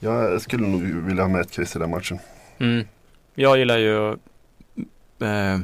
jag 0.00 0.40
skulle 0.40 0.66
nog 0.66 0.82
vilja 0.82 1.22
ha 1.22 1.28
med 1.28 1.40
ett 1.40 1.52
Chris 1.52 1.76
i 1.76 1.78
den 1.78 1.90
matchen. 1.90 2.18
Mm. 2.58 2.86
Jag 3.34 3.58
gillar 3.58 3.78
ju 3.78 4.08
eh, 5.18 5.58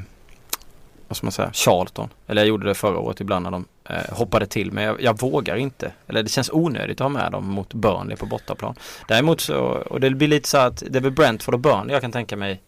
vad 1.09 1.17
ska 1.17 1.27
man 1.27 1.33
säga, 1.33 1.51
Charlton. 1.53 2.09
Eller 2.27 2.43
jag 2.43 2.49
gjorde 2.49 2.67
det 2.67 2.75
förra 2.75 2.99
året 2.99 3.21
ibland 3.21 3.43
när 3.43 3.51
de 3.51 3.65
eh, 3.89 4.17
hoppade 4.17 4.47
till. 4.47 4.73
Men 4.73 4.85
jag, 4.85 5.03
jag, 5.03 5.21
vågar 5.21 5.57
inte. 5.57 5.93
Eller 6.07 6.23
det 6.23 6.29
känns 6.29 6.51
onödigt 6.53 7.01
att 7.01 7.05
ha 7.05 7.09
med 7.09 7.33
dem 7.33 7.47
mot 7.47 7.75
Burnley 7.75 8.17
på 8.17 8.27
bortaplan. 8.27 8.75
Däremot 9.09 9.41
så, 9.41 9.59
och 9.65 10.01
det 10.01 10.11
blir 10.11 10.29
lite 10.29 10.49
så 10.49 10.59
att 10.59 10.83
det 10.89 10.99
är 10.99 11.03
väl 11.03 11.13
Brentford 11.13 11.55
och 11.55 11.61
Burnley 11.61 11.93
jag 11.93 12.03
kan 12.03 12.13
tänka 12.13 12.37
mig 12.37 12.61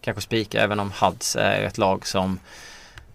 kanske 0.00 0.20
spika. 0.20 0.62
Även 0.62 0.80
om 0.80 0.92
Huds 1.00 1.36
är 1.36 1.62
ett 1.62 1.78
lag 1.78 2.06
som 2.06 2.38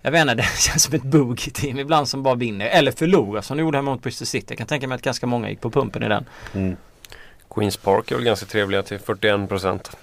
jag 0.02 0.12
vet 0.12 0.22
inte, 0.22 0.36
det 0.36 0.44
känns 0.44 0.84
som 0.84 0.96
ett 0.96 1.04
boogie-team 1.04 1.80
ibland 1.80 2.08
som 2.08 2.24
bara 2.24 2.36
vinner. 2.36 2.66
Eller 2.66 2.92
förlorar 2.92 3.42
som 3.42 3.58
de 3.58 3.64
gjorde 3.64 3.78
hemma 3.78 3.92
mot 3.92 4.04
Bristol 4.04 4.26
City. 4.26 4.46
Jag 4.50 4.58
kan 4.58 4.68
tänka 4.68 4.88
mig 4.88 4.96
att 4.96 5.02
ganska 5.02 5.28
många 5.28 5.50
gick 5.50 5.62
på 5.62 5.70
pumpen 5.70 6.04
i 6.04 6.08
den. 6.08 6.26
Mm. 6.54 6.76
Queens 7.50 7.78
Park 7.78 8.12
är 8.12 8.16
väl 8.16 8.26
ganska 8.26 8.46
trevliga 8.46 8.84
till 8.84 9.00
41 9.00 9.50
procent. 9.50 9.98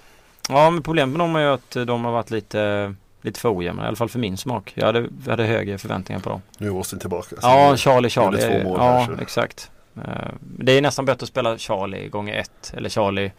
Ja 0.49 0.71
men 0.71 0.83
problemet 0.83 1.09
med 1.09 1.21
dem 1.21 1.37
är 1.37 1.41
ju 1.41 1.53
att 1.53 1.71
de 1.87 2.05
har 2.05 2.13
varit 2.13 2.31
lite 2.31 2.95
Lite 3.23 3.41
för 3.41 3.57
ojämna, 3.57 3.85
i 3.85 3.87
alla 3.87 3.97
fall 3.97 4.09
för 4.09 4.19
min 4.19 4.37
smak. 4.37 4.73
Jag 4.75 4.87
hade, 4.87 5.09
jag 5.25 5.31
hade 5.31 5.45
högre 5.45 5.79
förväntningar 5.79 6.21
på 6.21 6.31
dem. 6.31 6.43
Nu 6.59 6.67
är 6.67 6.71
Austin 6.71 6.99
tillbaka. 6.99 7.37
Ja, 7.43 7.77
Charlie, 7.77 8.11
Charlie. 8.11 8.41
Två 8.41 8.69
mål 8.69 8.79
ja, 8.81 8.99
här, 8.99 9.23
exakt. 9.23 9.71
Eh, 9.97 10.29
det 10.41 10.73
är 10.73 10.83
nästan 10.83 11.05
bättre 11.05 11.25
att 11.25 11.29
spela 11.29 11.59
Charlie 11.59 12.09
gånger 12.09 12.35
ett 12.35 12.73
eller 12.77 12.89
Charlie 12.89 13.33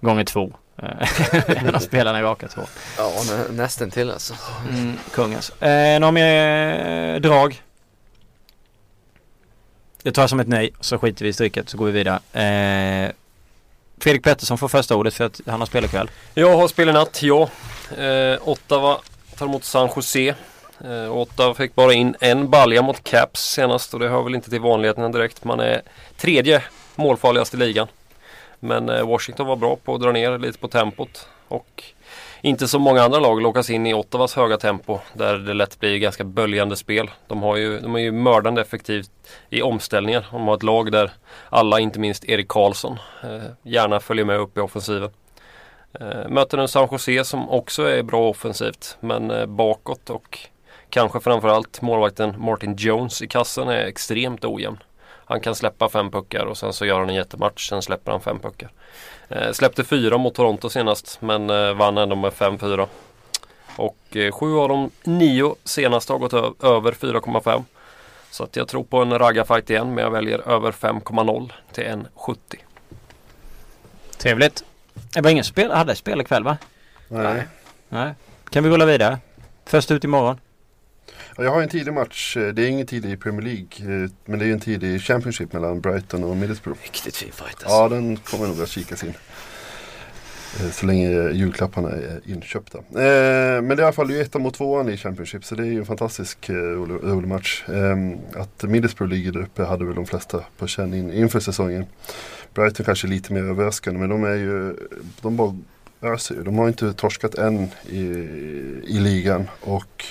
gånger 0.00 0.24
två. 0.24 0.52
Eh, 0.76 1.58
än 1.64 1.74
att 1.74 1.82
spela 1.82 2.12
den 2.12 2.22
raka 2.22 2.48
två. 2.48 2.62
Ja, 2.98 3.10
nä, 3.30 3.56
nästan 3.62 3.90
till 3.90 4.10
alltså. 4.10 4.34
Mm, 4.70 4.96
kung 5.10 5.34
alltså. 5.34 5.64
Eh, 5.64 6.00
några 6.00 6.12
mer 6.12 7.20
drag? 7.20 7.62
Det 10.02 10.12
tar 10.12 10.22
jag 10.22 10.30
som 10.30 10.40
ett 10.40 10.48
nej, 10.48 10.70
så 10.80 10.98
skiter 10.98 11.24
vi 11.24 11.28
i 11.28 11.32
stryket 11.32 11.68
så 11.68 11.76
går 11.76 11.86
vi 11.86 11.92
vidare. 11.92 12.20
Eh, 12.32 13.12
Fredrik 14.02 14.24
Pettersson 14.24 14.58
får 14.58 14.68
första 14.68 14.96
ordet 14.96 15.14
för 15.14 15.24
att 15.24 15.40
han 15.46 15.60
har 15.60 15.66
spel 15.66 15.84
ikväll 15.84 16.10
Jag 16.34 16.56
har 16.56 16.68
spel 16.68 16.88
i 16.88 16.92
natt, 16.92 17.22
ja. 17.22 17.48
Eh, 17.98 18.48
Ottawa 18.48 19.00
tar 19.38 19.46
emot 19.46 19.64
San 19.64 19.88
Jose. 19.96 20.34
Eh, 20.84 21.16
Ottawa 21.16 21.54
fick 21.54 21.74
bara 21.74 21.92
in 21.92 22.16
en 22.20 22.50
balja 22.50 22.82
mot 22.82 23.04
Caps 23.04 23.40
senast 23.40 23.94
och 23.94 24.00
det 24.00 24.08
hör 24.08 24.22
väl 24.22 24.34
inte 24.34 24.50
till 24.50 24.60
vanligheterna 24.60 25.08
direkt. 25.08 25.44
Man 25.44 25.60
är 25.60 25.82
tredje 26.16 26.62
målfarligast 26.94 27.54
i 27.54 27.56
ligan. 27.56 27.88
Men 28.60 28.88
eh, 28.88 29.06
Washington 29.06 29.46
var 29.46 29.56
bra 29.56 29.76
på 29.76 29.94
att 29.94 30.00
dra 30.00 30.12
ner 30.12 30.38
lite 30.38 30.58
på 30.58 30.68
tempot. 30.68 31.28
Och 31.48 31.84
inte 32.42 32.68
som 32.68 32.82
många 32.82 33.02
andra 33.02 33.18
lag 33.18 33.42
lockas 33.42 33.70
in 33.70 33.86
i 33.86 33.94
Ottawas 33.94 34.34
höga 34.34 34.56
tempo 34.56 34.98
där 35.12 35.38
det 35.38 35.54
lätt 35.54 35.80
blir 35.80 35.98
ganska 35.98 36.24
böljande 36.24 36.76
spel. 36.76 37.10
De, 37.26 37.42
har 37.42 37.56
ju, 37.56 37.80
de 37.80 37.94
är 37.94 37.98
ju 37.98 38.12
mördande 38.12 38.60
effektivt 38.60 39.10
i 39.50 39.62
omställningar. 39.62 40.26
De 40.30 40.48
har 40.48 40.54
ett 40.54 40.62
lag 40.62 40.92
där 40.92 41.10
alla, 41.48 41.80
inte 41.80 42.00
minst 42.00 42.24
Erik 42.24 42.48
Karlsson, 42.48 42.98
eh, 43.22 43.42
gärna 43.62 44.00
följer 44.00 44.24
med 44.24 44.38
upp 44.38 44.58
i 44.58 44.60
offensiven. 44.60 45.10
Eh, 46.00 46.28
möter 46.28 46.58
nu 46.58 46.68
San 46.68 46.88
Jose 46.92 47.24
som 47.24 47.50
också 47.50 47.82
är 47.82 48.02
bra 48.02 48.28
offensivt 48.28 48.96
men 49.00 49.30
eh, 49.30 49.46
bakåt 49.46 50.10
och 50.10 50.38
kanske 50.90 51.20
framförallt 51.20 51.82
målvakten 51.82 52.34
Martin 52.38 52.76
Jones 52.78 53.22
i 53.22 53.28
kassen 53.28 53.68
är 53.68 53.86
extremt 53.86 54.44
ojämn. 54.44 54.78
Han 55.24 55.40
kan 55.40 55.54
släppa 55.54 55.88
fem 55.88 56.10
puckar 56.10 56.46
och 56.46 56.56
sen 56.56 56.72
så 56.72 56.86
gör 56.86 56.98
han 56.98 57.08
en 57.08 57.14
jättematch, 57.14 57.68
sen 57.68 57.82
släpper 57.82 58.12
han 58.12 58.20
fem 58.20 58.38
puckar. 58.38 58.70
Eh, 59.36 59.52
släppte 59.52 59.84
fyra 59.84 60.18
mot 60.18 60.34
Toronto 60.34 60.70
senast 60.70 61.20
men 61.20 61.50
eh, 61.50 61.74
vann 61.74 61.98
ändå 61.98 62.16
med 62.16 62.32
5-4. 62.32 62.86
Och 63.76 64.16
eh, 64.16 64.32
sju 64.32 64.56
av 64.56 64.68
de 64.68 64.90
nio 65.04 65.54
senaste 65.64 66.12
har 66.12 66.18
gått 66.18 66.62
över 66.64 66.92
4,5. 66.92 67.64
Så 68.30 68.44
att 68.44 68.56
jag 68.56 68.68
tror 68.68 68.84
på 68.84 69.02
en 69.02 69.18
raggarfight 69.18 69.70
igen 69.70 69.94
men 69.94 70.04
jag 70.04 70.10
väljer 70.10 70.48
över 70.48 70.72
5,0 70.72 71.50
till 71.72 71.84
1,70. 71.84 72.36
Trevligt. 74.18 74.64
Det 75.14 75.20
var 75.20 75.30
ingen 75.30 75.44
spel, 75.44 75.70
hade 75.70 75.94
spel 75.94 76.20
ikväll 76.20 76.44
va? 76.44 76.56
Nej. 77.08 77.46
Nej. 77.88 78.14
Kan 78.50 78.64
vi 78.64 78.70
rulla 78.70 78.86
vidare? 78.86 79.18
Först 79.66 79.90
ut 79.90 80.04
imorgon. 80.04 80.38
Ja, 81.36 81.44
Jag 81.44 81.50
har 81.50 81.62
en 81.62 81.68
tidig 81.68 81.92
match. 81.92 82.36
Eh, 82.36 82.48
Det 82.54 82.62
är 82.62 82.66
ingen 82.68 82.86
tidig 82.86 83.10
i 83.10 83.16
Premier 83.16 83.42
League. 83.42 84.04
eh, 84.04 84.10
Men 84.24 84.38
det 84.38 84.44
är 84.46 84.52
en 84.52 84.60
tidig 84.60 85.00
Championship 85.02 85.52
mellan 85.52 85.80
Brighton 85.80 86.24
och 86.24 86.36
Middlesbrough. 86.36 86.80
Riktigt 86.82 87.16
fin 87.16 87.32
fight 87.32 87.46
alltså. 87.62 87.68
Ja, 87.68 87.88
den 87.88 88.16
kommer 88.16 88.46
nog 88.48 88.60
att 88.62 88.68
kikas 88.68 89.04
in. 89.04 89.14
Eh, 90.60 90.70
Så 90.70 90.86
länge 90.86 91.30
julklapparna 91.30 91.90
är 91.90 92.20
inköpta. 92.26 92.78
Men 92.90 93.68
det 93.68 93.74
är 93.74 93.78
i 93.78 93.82
alla 93.82 93.92
fall 93.92 94.10
ettan 94.10 94.42
mot 94.42 94.54
tvåan 94.54 94.88
i 94.88 94.96
Championship. 94.96 95.44
Så 95.44 95.54
det 95.54 95.62
är 95.62 95.66
ju 95.66 95.78
en 95.78 95.86
fantastisk 95.86 96.50
rolig, 96.50 97.28
match. 97.28 97.64
Att 98.34 98.62
Middlesbrough 98.62 99.12
ligger 99.14 99.32
där 99.32 99.40
uppe 99.40 99.64
hade 99.64 99.84
väl 99.84 99.94
de 99.94 100.06
flesta 100.06 100.44
på 100.58 100.66
känn 100.66 100.94
in, 100.94 101.12
inför 101.12 101.40
säsongen. 101.40 101.86
Brighton 102.54 102.84
kanske 102.86 103.06
lite 103.06 103.32
mer 103.32 103.42
överraskande 103.42 104.00
men 104.00 104.08
de 104.08 104.24
är 104.24 104.34
ju, 104.34 104.76
de 105.20 105.36
bara 105.36 105.56
öser 106.02 106.34
ju. 106.34 106.42
De 106.42 106.58
har 106.58 106.68
inte 106.68 106.92
torskat 106.92 107.34
än 107.34 107.68
i, 107.88 108.00
i 108.86 108.98
ligan. 109.00 109.50
Och 109.60 110.04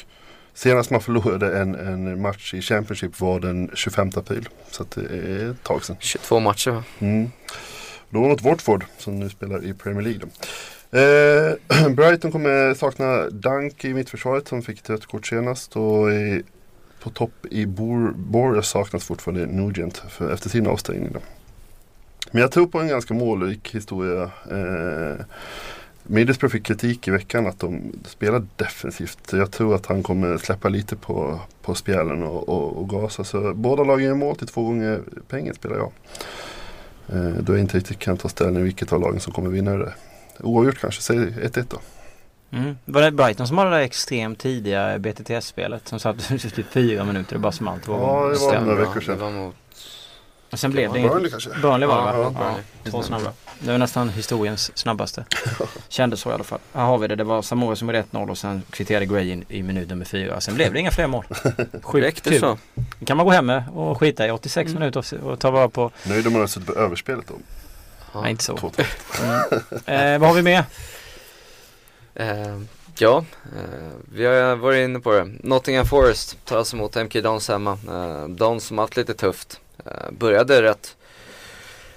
senast 0.54 0.92
man 0.92 1.02
förlorade 1.02 1.60
en, 1.60 1.76
en 1.76 2.22
match 2.22 2.54
i 2.54 2.62
Championship 2.62 3.20
var 3.20 3.40
den 3.40 3.72
25 3.74 4.10
april. 4.16 4.50
Så 4.72 4.86
det 4.96 5.02
är 5.02 5.52
ett 5.52 5.64
tag 5.64 5.84
sedan. 5.84 5.96
22 6.00 6.40
matcher 6.40 6.72
va? 6.72 6.84
Mm. 7.00 7.32
Då 8.10 8.20
mot 8.20 8.42
Watford 8.42 8.86
som 8.98 9.20
nu 9.20 9.30
spelar 9.30 9.66
i 9.66 9.74
Premier 9.74 10.04
League. 10.04 10.28
Eh, 10.92 11.90
Brighton 11.96 12.32
kommer 12.32 12.74
sakna 12.74 13.30
Dunk 13.30 13.86
i 13.86 13.94
mittförsvaret 13.94 14.48
som 14.48 14.62
fick 14.62 14.80
ett 14.80 14.90
rött 14.90 15.06
kort 15.06 15.28
senast. 15.28 15.76
Och 15.76 16.12
i, 16.12 16.44
på 17.04 17.10
topp 17.10 17.46
i 17.52 17.66
Bor, 17.66 18.12
Bor 18.16 18.62
saknas 18.62 19.04
fortfarande 19.04 19.46
Nugent 19.46 20.04
för, 20.10 20.34
efter 20.34 20.50
sin 20.50 20.68
avstängning. 20.68 21.12
Då. 21.14 21.20
Men 22.32 22.42
jag 22.42 22.52
tror 22.52 22.68
på 22.68 22.80
en 22.80 22.88
ganska 22.88 23.14
målrik 23.14 23.76
historia. 23.76 24.32
Eh, 24.52 25.26
Middlesbrough 26.04 26.52
fick 26.52 26.66
kritik 26.66 27.08
i 27.08 27.12
veckan 27.12 27.48
att 27.48 27.60
de 27.60 27.92
spelar 28.06 28.44
defensivt. 28.56 29.34
Jag 29.34 29.52
tror 29.52 29.76
att 29.76 29.86
han 29.86 30.04
kommer 30.04 30.38
släppa 30.38 30.70
lite 30.70 30.96
på, 30.96 31.40
på 31.62 31.76
spjällen 31.76 32.24
och, 32.24 32.50
och, 32.50 32.78
och 32.78 32.90
gasa. 32.90 33.24
Så 33.24 33.54
båda 33.54 33.84
lagen 33.84 34.06
gör 34.06 34.16
mål 34.16 34.36
till 34.36 34.48
två 34.48 34.64
gånger 34.64 35.02
pengen 35.28 35.56
spelar 35.56 35.76
jag. 35.76 35.92
Eh, 37.08 37.34
då 37.40 37.54
jag 37.54 37.60
inte 37.60 37.78
riktigt 37.78 38.00
kan 38.00 38.18
ta 38.18 38.30
ställning 38.30 38.64
vilket 38.64 38.94
av 38.94 39.02
lagen 39.02 39.20
som 39.20 39.34
kommer 39.34 39.50
vinna 39.50 39.78
det. 39.78 39.94
Oavgjort 40.40 40.80
kanske, 40.80 41.02
säg 41.02 41.18
1-1 41.18 41.66
då. 41.70 41.78
Mm. 42.58 42.78
Var 42.86 43.02
det 43.02 43.12
Brighton 43.12 43.48
som 43.48 43.58
hade 43.58 43.70
det 43.70 43.76
där 43.76 43.84
extremt 43.84 44.40
tidiga 44.40 45.00
BTTS-spelet 45.00 45.88
som 45.88 46.00
satt 46.00 46.28
typ 46.56 46.66
fyra 46.72 47.04
minuter 47.04 47.36
och 47.36 47.42
bara 47.42 47.52
small 47.52 47.80
två 47.80 47.94
Ja, 47.94 48.28
det 48.28 48.40
var 48.40 48.62
några 48.62 48.86
veckor 48.86 49.02
sedan. 49.02 49.54
Och 50.52 50.60
sen 50.60 50.72
blev 50.72 50.94
det 50.94 51.00
Burnley 51.00 51.20
inget. 51.20 51.32
kanske? 51.32 51.50
Burnley 51.62 51.88
var 51.88 51.96
det 51.98 52.02
va? 52.04 52.14
Ja, 52.14 52.24
Ja, 52.24 52.30
Burnley. 52.30 52.92
två 52.92 53.04
snabba. 53.04 53.32
Det 53.60 53.72
var 53.72 53.78
nästan 53.78 54.10
historiens 54.10 54.72
snabbaste. 54.78 55.26
Kändes 55.90 56.20
så 56.22 56.30
i 56.30 56.34
alla 56.34 56.44
fall. 56.44 56.60
Här 56.74 56.86
har 56.86 56.98
vi 56.98 57.08
det. 57.08 57.16
Det 57.16 57.24
var 57.24 57.42
Samora 57.42 57.76
som 57.76 57.88
gjorde 57.88 58.04
1-0 58.12 58.30
och 58.30 58.38
sen 58.38 58.62
kvitterade 58.70 59.06
Gray 59.06 59.30
in 59.32 59.46
i 59.50 59.64
minut 59.64 59.90
nummer 59.90 60.06
fyra. 60.06 60.42
Sen 60.42 60.56
blev 60.56 60.74
det 60.74 60.80
inga 60.80 60.92
fler 60.92 61.08
mål. 61.08 61.26
Sjukt 61.84 62.24
kul. 62.24 62.40
så. 62.40 62.58
kan 63.06 63.18
man 63.18 63.26
gå 63.26 63.32
hem 63.32 63.46
med 63.46 63.64
och 63.74 64.00
skita 64.00 64.28
i 64.28 64.32
86 64.32 64.70
Mm. 64.70 64.80
minuter 64.80 65.24
och, 65.24 65.40
ta 65.40 65.52
vara 65.52 65.70
på. 65.70 65.92
Nöjd 66.04 66.28
om 66.28 66.34
man 66.34 66.40
har 66.42 66.48
suttit 66.48 66.68
på 66.68 66.74
överspelet 66.80 67.28
då. 67.28 67.34
Ja. 68.14 68.22
Nej 68.22 68.32
inte 68.32 68.44
så. 68.44 68.56
2-2. 68.56 68.86
Mm. 69.86 70.14
Eh, 70.14 70.20
vad 70.20 70.30
har 70.30 70.36
vi 70.36 70.42
med? 70.42 70.64
Eh, 72.16 72.60
ja, 72.98 73.26
eh, 73.56 73.90
vi 74.14 74.26
har 74.26 74.56
varit 74.56 74.84
inne 74.86 75.00
på 75.00 75.12
det. 75.12 75.28
Nottingham 75.44 75.86
Forest 75.86 76.46
tar 76.46 76.58
alltså 76.58 76.76
emot 76.76 76.96
MK 76.96 77.14
Dons 77.22 77.48
hemma. 77.50 77.78
Eh, 77.90 78.28
Dons 78.30 78.66
som 78.66 78.78
haft 78.78 78.98
lite 78.98 79.14
tufft. 79.14 79.60
Eh, 79.86 80.12
började 80.12 80.62
rätt, 80.62 80.98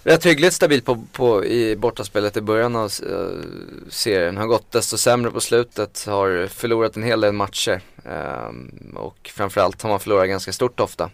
rätt 0.03 0.27
hyggligt 0.27 0.55
stabilt 0.55 0.85
på, 0.85 1.05
på, 1.13 1.45
i 1.45 1.77
bortaspelet 1.77 2.37
i 2.37 2.41
början 2.41 2.77
av 2.77 2.85
eh, 2.85 3.49
serien. 3.89 4.37
Har 4.37 4.47
gått 4.47 4.73
desto 4.73 4.97
sämre 4.97 5.31
på 5.31 5.41
slutet. 5.41 6.05
Har 6.07 6.47
förlorat 6.47 6.97
en 6.97 7.03
hel 7.03 7.21
del 7.21 7.33
matcher. 7.33 7.81
Eh, 8.05 8.51
och 8.95 9.31
framförallt 9.35 9.83
har 9.83 9.91
man 9.91 10.01
förlorat 10.01 10.29
ganska 10.29 10.53
stort 10.53 10.81
ofta. 10.81 11.11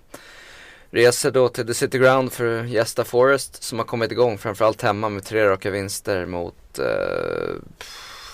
Reser 0.93 1.31
då 1.31 1.49
till 1.49 1.67
The 1.67 1.75
City 1.75 1.99
Ground 1.99 2.33
för 2.33 2.65
gästa 2.65 3.05
Forest 3.05 3.62
som 3.62 3.79
har 3.79 3.87
kommit 3.87 4.12
igång 4.12 4.39
framförallt 4.39 4.83
hemma 4.83 5.09
med 5.09 5.25
tre 5.25 5.45
raka 5.47 5.71
vinster 5.71 6.27
mot 6.27 6.79
eh, 6.79 7.55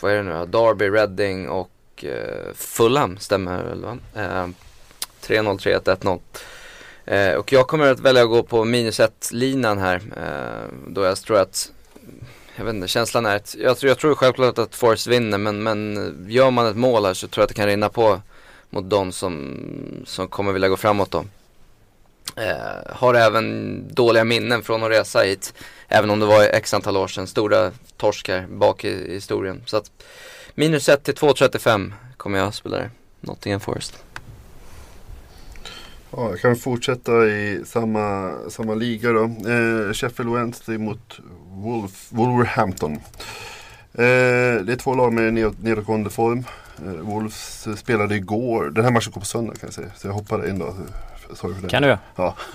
vad 0.03 0.13
är 0.13 0.17
det 0.17 0.23
nu? 0.23 0.47
Derby, 0.47 0.89
Reading 0.89 1.49
och 1.49 2.05
eh, 2.05 2.55
Fulham 2.55 3.19
stämmer 3.19 3.65
väl 3.65 3.83
va? 3.83 3.99
Eh, 4.15 4.49
3-0, 5.23 5.59
3-1, 5.59 5.97
1-0. 5.97 6.21
Eh, 7.07 7.33
och 7.35 7.53
jag 7.53 7.67
kommer 7.67 7.87
att 7.91 8.01
välja 8.01 8.23
att 8.23 8.29
gå 8.29 8.43
på 8.43 8.65
minus 8.65 9.01
1-linan 9.01 9.79
här. 9.79 9.95
Eh, 10.17 10.75
då 10.89 11.03
jag 11.05 11.17
tror 11.19 11.39
att, 11.39 11.73
jag 12.57 12.65
vet 12.65 12.75
inte, 12.75 12.89
känslan 12.89 13.27
är 13.27 13.37
att, 13.37 13.55
jag, 13.59 13.79
tror- 13.79 13.89
jag 13.89 13.99
tror 13.99 14.15
självklart 14.15 14.59
att 14.59 14.75
Forest 14.75 15.07
vinner 15.07 15.39
men, 15.39 15.63
men 15.63 16.27
gör 16.29 16.51
man 16.51 16.67
ett 16.67 16.77
mål 16.77 17.05
här 17.05 17.15
så 17.15 17.29
tror 17.29 17.43
jag 17.43 17.45
att 17.45 17.49
det 17.49 17.55
kan 17.55 17.67
rinna 17.67 17.89
på 17.89 18.21
mot 18.71 18.91
de 18.91 19.13
som, 19.13 19.57
som 20.07 20.29
kommer 20.29 20.53
vilja 20.53 20.69
gå 20.69 20.77
framåt 20.77 21.11
då. 21.11 21.25
Eh, 22.37 22.93
har 22.97 23.15
även 23.15 23.85
dåliga 23.95 24.25
minnen 24.25 24.63
från 24.63 24.83
att 24.83 24.91
resa 24.91 25.21
hit. 25.21 25.55
Även 25.89 26.11
om 26.11 26.21
det 26.21 26.27
var 26.27 26.43
x 26.45 26.75
antal 26.75 26.97
år 26.97 27.09
sedan. 27.09 27.27
Stora 27.27 27.71
torskar 27.97 28.47
bak 28.47 28.85
i, 28.85 28.89
i 28.89 29.13
historien. 29.15 29.63
Så 29.67 29.77
att 29.77 29.91
minus 30.55 30.89
1 30.89 31.03
till 31.05 31.15
2,35 31.15 31.93
kommer 32.17 32.39
jag 32.39 32.49
att 32.49 32.55
spela 32.55 32.77
det, 32.77 32.91
Nottingham 33.21 33.61
Forest. 33.61 34.03
Ja, 36.17 36.31
jag 36.31 36.41
kan 36.41 36.57
fortsätta 36.57 37.27
i 37.27 37.63
samma, 37.67 38.33
samma 38.49 38.75
liga 38.75 39.13
då. 39.13 39.25
Eh, 39.25 39.93
Sheffield 39.93 40.33
Wednesday 40.33 40.79
mot 40.79 41.19
Wolf, 41.51 42.07
Wolverhampton. 42.11 42.93
Eh, 43.95 44.63
det 44.65 44.73
är 44.73 44.77
två 44.77 44.95
lag 44.95 45.13
med 45.13 45.33
ned- 45.35 45.55
nedåtgående 45.63 46.11
form. 46.11 46.45
Eh, 46.87 46.93
Wolves 46.93 47.69
spelade 47.77 48.15
igår. 48.17 48.71
Den 48.71 48.85
här 48.85 48.91
matchen 48.93 49.13
går 49.13 49.21
på 49.21 49.27
söndag 49.27 49.53
kan 49.53 49.67
jag 49.67 49.75
säga. 49.75 49.89
Så 49.97 50.07
jag 50.09 50.13
hoppade 50.13 50.51
in 50.51 50.59
då. 50.59 50.75
Sorry 51.35 51.55
för 51.55 51.63
det. 51.63 51.69
Kan 51.69 51.83
du? 51.83 51.99
Ja. 52.17 52.37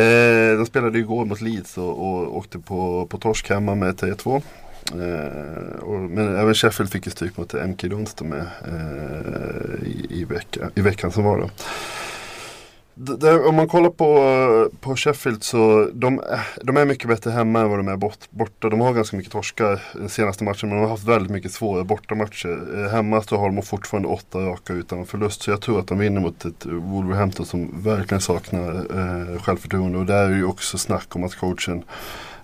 eh, 0.00 0.56
de 0.58 0.66
spelade 0.66 0.98
igår 0.98 1.24
mot 1.24 1.40
Leeds 1.40 1.78
och, 1.78 1.88
och 1.98 2.36
åkte 2.36 2.58
på, 2.58 3.06
på 3.06 3.18
torsk 3.18 3.50
hemma 3.50 3.74
med 3.74 3.94
3-2. 4.00 4.42
Eh, 4.92 5.78
och, 5.78 6.00
men 6.00 6.36
även 6.36 6.54
Sheffield 6.54 6.90
fick 6.92 7.06
ju 7.06 7.12
stryk 7.12 7.36
mot 7.36 7.52
MK 7.52 7.82
Dons 7.82 8.20
med 8.20 8.46
eh, 8.68 9.86
i, 9.88 10.06
i, 10.10 10.24
vecka, 10.24 10.70
i 10.74 10.80
veckan 10.80 11.12
som 11.12 11.24
var 11.24 11.38
då. 11.38 11.50
Det, 12.96 13.16
det, 13.16 13.40
om 13.40 13.54
man 13.54 13.68
kollar 13.68 13.90
på, 13.90 14.04
eh, 14.04 14.78
på 14.80 14.96
Sheffield 14.96 15.42
så 15.42 15.90
de, 15.92 16.20
eh, 16.20 16.40
de 16.62 16.76
är 16.76 16.84
mycket 16.84 17.08
bättre 17.08 17.30
hemma 17.30 17.60
än 17.60 17.68
vad 17.68 17.78
de 17.78 17.88
är 17.88 17.96
bort, 17.96 18.18
borta. 18.30 18.68
De 18.68 18.80
har 18.80 18.92
ganska 18.92 19.16
mycket 19.16 19.32
torskar 19.32 19.82
den 19.94 20.08
senaste 20.08 20.44
matchen 20.44 20.68
men 20.68 20.78
de 20.78 20.82
har 20.82 20.90
haft 20.90 21.08
väldigt 21.08 21.32
mycket 21.32 21.52
svåra 21.52 21.84
bortamatcher. 21.84 22.84
Eh, 22.84 22.90
hemma 22.90 23.22
så 23.22 23.36
har 23.36 23.50
de 23.50 23.62
fortfarande 23.62 24.08
åtta 24.08 24.38
raka 24.38 24.72
utan 24.72 25.06
förlust. 25.06 25.42
Så 25.42 25.50
jag 25.50 25.60
tror 25.60 25.80
att 25.80 25.86
de 25.86 25.98
vinner 25.98 26.20
mot 26.20 26.44
ett 26.44 26.66
Wolverhampton 26.66 27.46
som 27.46 27.82
verkligen 27.82 28.20
saknar 28.20 28.74
eh, 28.74 29.42
självförtroende. 29.42 29.98
Och 29.98 30.06
där 30.06 30.24
är 30.24 30.36
ju 30.36 30.44
också 30.44 30.78
snack 30.78 31.16
om 31.16 31.24
att 31.24 31.34
coachen 31.34 31.84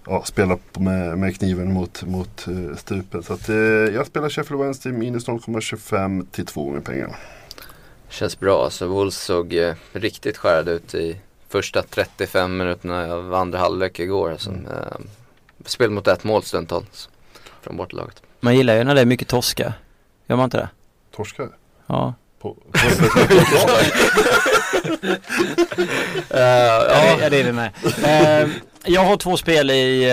ja, 0.07 0.23
spelar 0.25 0.59
med, 0.79 1.19
med 1.19 1.39
kniven 1.39 1.73
mot, 1.73 2.03
mot 2.03 2.47
eh, 2.49 2.77
strupen. 2.77 3.23
Så 3.23 3.33
att, 3.33 3.49
eh, 3.49 3.57
jag 3.95 4.07
spelar 4.07 4.29
Sheffield 4.29 4.63
Wednesday 4.63 4.93
minus 4.93 5.29
0,25 5.29 6.27
till 6.31 6.47
2 6.47 6.65
gånger 6.65 6.81
pengarna. 6.81 7.15
Känns 8.11 8.39
bra. 8.41 8.65
Alltså 8.65 8.87
Wolves 8.87 9.17
såg 9.23 9.53
eh, 9.55 9.75
riktigt 9.93 10.37
skärade 10.39 10.71
ut 10.71 10.95
i 10.95 11.17
första 11.49 11.83
35 11.83 12.57
minuterna 12.57 13.15
av 13.15 13.35
andra 13.35 13.59
halvlek 13.59 13.99
igår. 13.99 14.31
Alltså, 14.33 14.51
Mm. 14.51 14.67
eh, 14.67 14.97
spel 15.67 15.91
mot 15.91 16.09
ett 16.09 16.25
mål 16.25 16.43
stundtals 16.43 17.09
från 17.63 17.77
bortalaget. 17.77 18.23
Man 18.41 18.57
gillar 18.57 18.75
ju 18.77 18.85
när 18.85 18.95
det 18.95 19.01
är 19.01 19.05
mycket 19.05 19.29
torska. 19.29 19.73
Gör 20.27 20.37
man 20.37 20.45
inte 20.45 20.57
det? 20.57 20.69
Torskar? 21.17 21.49
Ja. 21.87 22.15
På, 22.41 22.55
på, 22.55 22.61
ja, 22.73 22.89
det, 26.31 27.21
ja, 27.21 27.29
det 27.31 27.37
är 27.41 27.45
det 27.45 27.53
med. 27.53 27.71
Eh, 28.43 28.49
jag 28.85 29.05
har 29.05 29.17
två 29.17 29.37
spel 29.37 29.71
i 29.71 30.05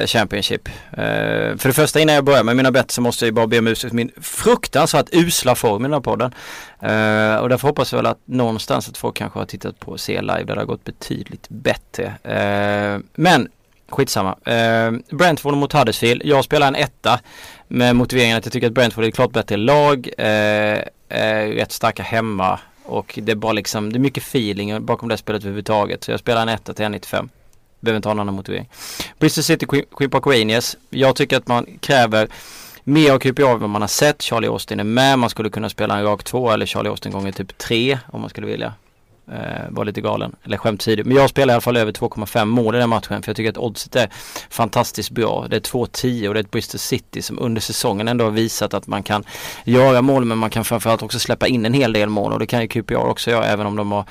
eh, 0.00 0.06
Championship. 0.06 0.68
Eh, 0.90 1.56
för 1.56 1.68
det 1.68 1.72
första 1.72 2.00
innan 2.00 2.14
jag 2.14 2.24
börjar 2.24 2.44
med 2.44 2.56
mina 2.56 2.70
bett 2.70 2.90
så 2.90 3.00
måste 3.00 3.24
jag 3.24 3.34
bara 3.34 3.46
be 3.46 3.58
om 3.58 3.66
ursäkt 3.66 3.90
för 3.90 3.96
min 3.96 4.10
fruktansvärt 4.20 5.08
usla 5.12 5.54
form 5.54 5.82
i 5.82 5.84
den 5.84 5.92
här 5.92 6.00
podden. 6.00 6.34
Eh, 6.80 7.36
och 7.36 7.48
därför 7.48 7.68
hoppas 7.68 7.92
jag 7.92 7.96
väl 7.96 8.06
att 8.06 8.20
någonstans 8.24 8.88
att 8.88 8.96
folk 8.96 9.16
kanske 9.16 9.38
har 9.38 9.46
tittat 9.46 9.80
på 9.80 9.98
C 9.98 10.20
live 10.20 10.44
där 10.44 10.54
det 10.54 10.60
har 10.60 10.66
gått 10.66 10.84
betydligt 10.84 11.48
bättre. 11.48 12.04
Eh, 12.22 13.00
men 13.14 13.48
skitsamma. 13.88 14.36
Eh, 14.44 15.16
Brentford 15.16 15.54
mot 15.54 15.72
Huddersfield. 15.72 16.22
Jag 16.24 16.44
spelar 16.44 16.68
en 16.68 16.74
etta 16.74 17.20
med 17.68 17.96
motiveringen 17.96 18.38
att 18.38 18.46
jag 18.46 18.52
tycker 18.52 18.66
att 18.66 18.72
Brentford 18.72 19.04
är 19.04 19.08
ett 19.08 19.14
klart 19.14 19.32
bättre 19.32 19.56
lag. 19.56 20.08
Eh, 20.18 20.78
eh 21.08 21.48
rätt 21.48 21.72
starka 21.72 22.02
hemma 22.02 22.60
och 22.84 23.18
det 23.22 23.32
är 23.32 23.36
bara 23.36 23.52
liksom, 23.52 23.92
det 23.92 23.96
är 23.96 24.00
mycket 24.00 24.22
feeling 24.22 24.86
bakom 24.86 25.08
det 25.08 25.16
spelet 25.16 25.42
överhuvudtaget. 25.42 26.04
Så 26.04 26.10
jag 26.10 26.20
spelar 26.20 26.42
en 26.42 26.48
etta 26.48 26.74
till 26.74 26.84
1,95. 26.84 27.28
Behöver 27.80 27.96
inte 27.96 28.08
ha 28.08 28.14
någon 28.14 28.20
annan 28.20 28.34
motivering. 28.34 28.68
Bristol 29.18 29.44
City, 29.44 29.66
Queen, 29.66 29.84
Queen 29.96 30.10
Park 30.10 30.26
Rangers. 30.26 30.76
Jag 30.90 31.16
tycker 31.16 31.36
att 31.36 31.48
man 31.48 31.66
kräver 31.80 32.28
mer 32.84 33.12
av 33.12 33.18
QPA 33.18 33.50
än 33.50 33.60
vad 33.60 33.70
man 33.70 33.82
har 33.82 33.88
sett. 33.88 34.22
Charlie 34.22 34.48
Austin 34.48 34.80
är 34.80 34.84
med. 34.84 35.18
Man 35.18 35.30
skulle 35.30 35.50
kunna 35.50 35.68
spela 35.68 35.98
en 35.98 36.04
rak 36.04 36.24
två 36.24 36.50
eller 36.50 36.66
Charlie 36.66 36.88
Austin 36.88 37.12
gånger 37.12 37.32
typ 37.32 37.58
tre 37.58 37.98
om 38.06 38.20
man 38.20 38.30
skulle 38.30 38.46
vilja. 38.46 38.72
Eh, 39.32 39.70
var 39.70 39.84
lite 39.84 40.00
galen. 40.00 40.36
Eller 40.44 40.56
skämt 40.56 40.82
åsido. 40.82 41.02
Men 41.04 41.16
jag 41.16 41.30
spelar 41.30 41.52
i 41.52 41.54
alla 41.54 41.60
fall 41.60 41.76
över 41.76 41.92
2,5 41.92 42.44
mål 42.44 42.74
i 42.74 42.78
den 42.78 42.88
matchen. 42.88 43.22
För 43.22 43.30
jag 43.30 43.36
tycker 43.36 43.50
att 43.50 43.58
oddset 43.58 43.96
är 43.96 44.08
fantastiskt 44.50 45.10
bra. 45.10 45.46
Det 45.50 45.56
är 45.56 45.60
2,10 45.60 46.28
och 46.28 46.34
det 46.34 46.40
är 46.40 46.44
ett 46.44 46.50
Bristol 46.50 46.78
City 46.78 47.22
som 47.22 47.38
under 47.38 47.60
säsongen 47.60 48.08
ändå 48.08 48.24
har 48.24 48.30
visat 48.30 48.74
att 48.74 48.86
man 48.86 49.02
kan 49.02 49.24
göra 49.64 50.02
mål. 50.02 50.24
Men 50.24 50.38
man 50.38 50.50
kan 50.50 50.64
framförallt 50.64 51.02
också 51.02 51.18
släppa 51.18 51.46
in 51.46 51.66
en 51.66 51.74
hel 51.74 51.92
del 51.92 52.08
mål. 52.08 52.32
Och 52.32 52.38
det 52.38 52.46
kan 52.46 52.60
ju 52.60 52.68
QPR 52.68 52.96
också 52.96 53.30
göra 53.30 53.46
även 53.46 53.66
om 53.66 53.76
de 53.76 53.92
har 53.92 54.04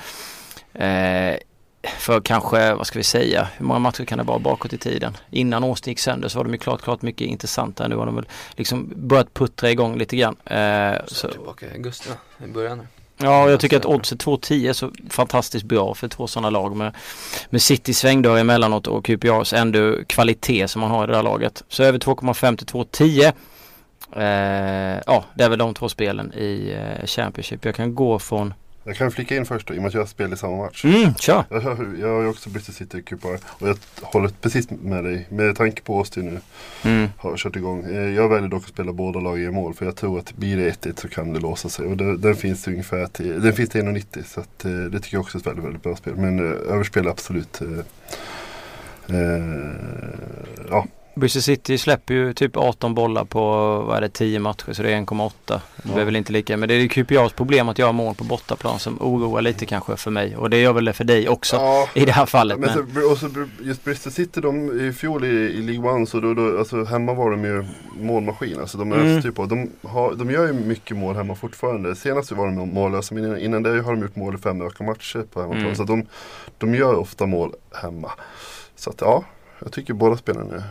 eh, 0.74 1.36
för 1.82 2.20
kanske, 2.20 2.74
vad 2.74 2.86
ska 2.86 2.98
vi 2.98 3.04
säga, 3.04 3.48
hur 3.56 3.66
många 3.66 3.78
matcher 3.78 4.04
kan 4.04 4.18
det 4.18 4.24
vara 4.24 4.38
bakåt 4.38 4.72
i 4.72 4.78
tiden? 4.78 5.16
Innan 5.30 5.64
Austin 5.64 5.90
gick 5.90 5.98
sönder 5.98 6.28
så 6.28 6.38
var 6.38 6.44
de 6.44 6.52
ju 6.52 6.58
klart, 6.58 6.82
klart 6.82 7.02
mycket 7.02 7.26
intressantare. 7.26 7.88
Nu 7.88 7.96
har 7.96 8.06
de 8.06 8.14
väl 8.14 8.26
liksom 8.56 8.92
börjat 8.96 9.34
puttra 9.34 9.70
igång 9.70 9.98
lite 9.98 10.16
grann. 10.16 10.36
Eh, 10.44 10.98
så. 11.06 11.28
Tillbaka 11.28 11.66
i 11.66 11.72
augusti 11.72 12.10
i 12.44 12.46
början. 12.46 12.86
Ja, 13.20 13.50
jag 13.50 13.60
tycker 13.60 13.76
att 13.76 13.84
oddset 13.84 14.24
2,10 14.24 14.68
är 14.68 14.72
så 14.72 14.90
fantastiskt 15.10 15.64
bra 15.64 15.94
för 15.94 16.08
två 16.08 16.26
sådana 16.26 16.50
lag 16.50 16.76
med, 16.76 16.96
med 17.50 17.62
City 17.62 17.94
svängdörr 17.94 18.38
emellanåt 18.38 18.86
och 18.86 19.04
QPRs 19.04 19.52
ändå 19.52 19.96
kvalitet 20.06 20.68
som 20.68 20.80
man 20.80 20.90
har 20.90 21.04
i 21.04 21.06
det 21.06 21.12
där 21.12 21.22
laget. 21.22 21.64
Så 21.68 21.82
över 21.82 21.98
2,5 21.98 22.56
till 22.56 22.66
2,10. 22.66 23.32
Eh, 24.16 25.02
ja, 25.06 25.24
det 25.34 25.44
är 25.44 25.48
väl 25.48 25.58
de 25.58 25.74
två 25.74 25.88
spelen 25.88 26.32
i 26.32 26.76
eh, 26.76 27.06
Championship. 27.06 27.64
Jag 27.64 27.74
kan 27.74 27.94
gå 27.94 28.18
från 28.18 28.54
jag 28.88 28.96
kan 28.96 29.10
flika 29.10 29.36
in 29.36 29.46
först 29.46 29.68
då, 29.68 29.74
i 29.74 29.78
och 29.78 29.82
med 29.82 29.88
att 29.88 29.94
jag 29.94 30.08
spelar 30.08 30.34
i 30.34 30.36
samma 30.36 30.56
match. 30.56 30.84
Mm, 30.84 31.14
kör. 31.14 31.44
Jag, 31.50 31.62
jag 32.00 32.08
har 32.08 32.22
ju 32.22 32.28
också 32.28 32.50
Bristol 32.50 32.74
City 32.74 33.02
Cupar 33.02 33.38
och 33.44 33.68
jag 33.68 33.78
håller 34.02 34.28
precis 34.28 34.70
med 34.70 35.04
dig. 35.04 35.26
Med 35.28 35.56
tanke 35.56 35.82
på 35.82 35.98
Austin 35.98 36.26
nu 36.26 36.40
mm. 36.90 37.08
har 37.16 37.36
kört 37.36 37.56
igång. 37.56 37.84
Eh, 37.84 38.14
jag 38.14 38.28
väljer 38.28 38.48
dock 38.48 38.62
att 38.62 38.68
spela 38.68 38.92
båda 38.92 39.20
lag 39.20 39.40
i 39.40 39.50
mål 39.50 39.74
för 39.74 39.84
jag 39.84 39.96
tror 39.96 40.18
att 40.18 40.36
blir 40.36 40.56
det 40.56 40.70
1-1 40.70 41.00
så 41.00 41.08
kan 41.08 41.32
det 41.32 41.40
låsa 41.40 41.68
sig. 41.68 41.86
Och 41.86 41.96
det, 41.96 42.16
den 42.16 42.36
finns 42.36 42.68
ungefär 42.68 43.06
till, 43.06 43.42
den 43.42 43.52
finns 43.52 43.70
till 43.70 43.82
1,90 43.82 44.22
så 44.26 44.40
att, 44.40 44.64
eh, 44.64 44.70
det 44.70 45.00
tycker 45.00 45.16
jag 45.16 45.20
också 45.20 45.38
är 45.38 45.40
ett 45.40 45.46
väldigt, 45.46 45.64
väldigt 45.64 45.82
bra 45.82 45.96
spel. 45.96 46.16
Men 46.16 46.38
äh, 46.38 46.72
överspel 46.72 47.08
absolut. 47.08 47.60
Äh, 47.60 49.18
ja, 50.70 50.86
Bristol 51.18 51.42
City 51.42 51.78
släpper 51.78 52.14
ju 52.14 52.32
typ 52.32 52.56
18 52.56 52.94
bollar 52.94 53.24
på, 53.24 53.40
vad 53.80 53.96
är 53.96 54.00
det, 54.00 54.08
10 54.08 54.38
matcher 54.38 54.72
så 54.72 54.82
det 54.82 54.92
är 54.92 55.00
1,8. 55.00 55.60
Det 55.82 56.00
är 56.00 56.04
väl 56.04 56.16
inte 56.16 56.32
lika, 56.32 56.56
men 56.56 56.68
det 56.68 56.74
är 56.74 56.88
QPRs 56.88 57.32
problem 57.32 57.68
att 57.68 57.78
göra 57.78 57.92
mål 57.92 58.14
på 58.14 58.24
bortaplan 58.24 58.78
som 58.78 58.98
oroar 59.00 59.42
lite 59.42 59.66
kanske 59.66 59.96
för 59.96 60.10
mig. 60.10 60.36
Och 60.36 60.50
det 60.50 60.58
gör 60.58 60.72
väl 60.72 60.84
det 60.84 60.92
för 60.92 61.04
dig 61.04 61.28
också 61.28 61.56
ja, 61.56 61.88
i 61.94 62.04
det 62.04 62.12
här 62.12 62.26
fallet. 62.26 62.58
Men, 62.58 62.70
men. 62.74 63.02
Så, 63.02 63.10
och 63.10 63.18
så 63.18 63.46
just 63.62 63.84
Bristol 63.84 64.12
City, 64.12 64.40
de 64.40 64.80
i 64.80 64.92
fjol 64.92 65.24
i, 65.24 65.28
i 65.28 65.62
League 65.62 65.90
One 65.90 66.06
så 66.06 66.20
då, 66.20 66.34
då, 66.34 66.58
alltså 66.58 66.84
hemma 66.84 67.14
var 67.14 67.30
de 67.30 67.44
ju 67.44 67.64
målmaskin. 68.00 68.60
Alltså 68.60 68.78
de, 68.78 68.92
mm. 68.92 69.22
typ, 69.22 69.36
de, 69.36 69.70
har, 69.82 70.14
de 70.14 70.30
gör 70.30 70.46
ju 70.46 70.52
mycket 70.52 70.96
mål 70.96 71.16
hemma 71.16 71.34
fortfarande. 71.34 71.96
Senast 71.96 72.32
var 72.32 72.46
de 72.46 72.74
mållösa 72.74 73.14
men 73.14 73.24
innan, 73.24 73.38
innan 73.38 73.62
det 73.62 73.82
har 73.82 73.92
de 73.92 74.02
gjort 74.02 74.16
mål 74.16 74.34
i 74.34 74.38
fem 74.38 74.62
raka 74.62 74.84
matcher 74.84 75.24
på 75.32 75.40
hemmaplan. 75.40 75.64
Mm. 75.64 75.76
Så 75.76 75.84
de, 75.84 76.06
de 76.58 76.74
gör 76.74 76.94
ofta 76.94 77.26
mål 77.26 77.54
hemma. 77.82 78.12
Så 78.76 78.90
att 78.90 79.00
ja, 79.00 79.24
jag 79.58 79.72
tycker 79.72 79.94
båda 79.94 80.16
spelarna 80.16 80.54
är 80.54 80.62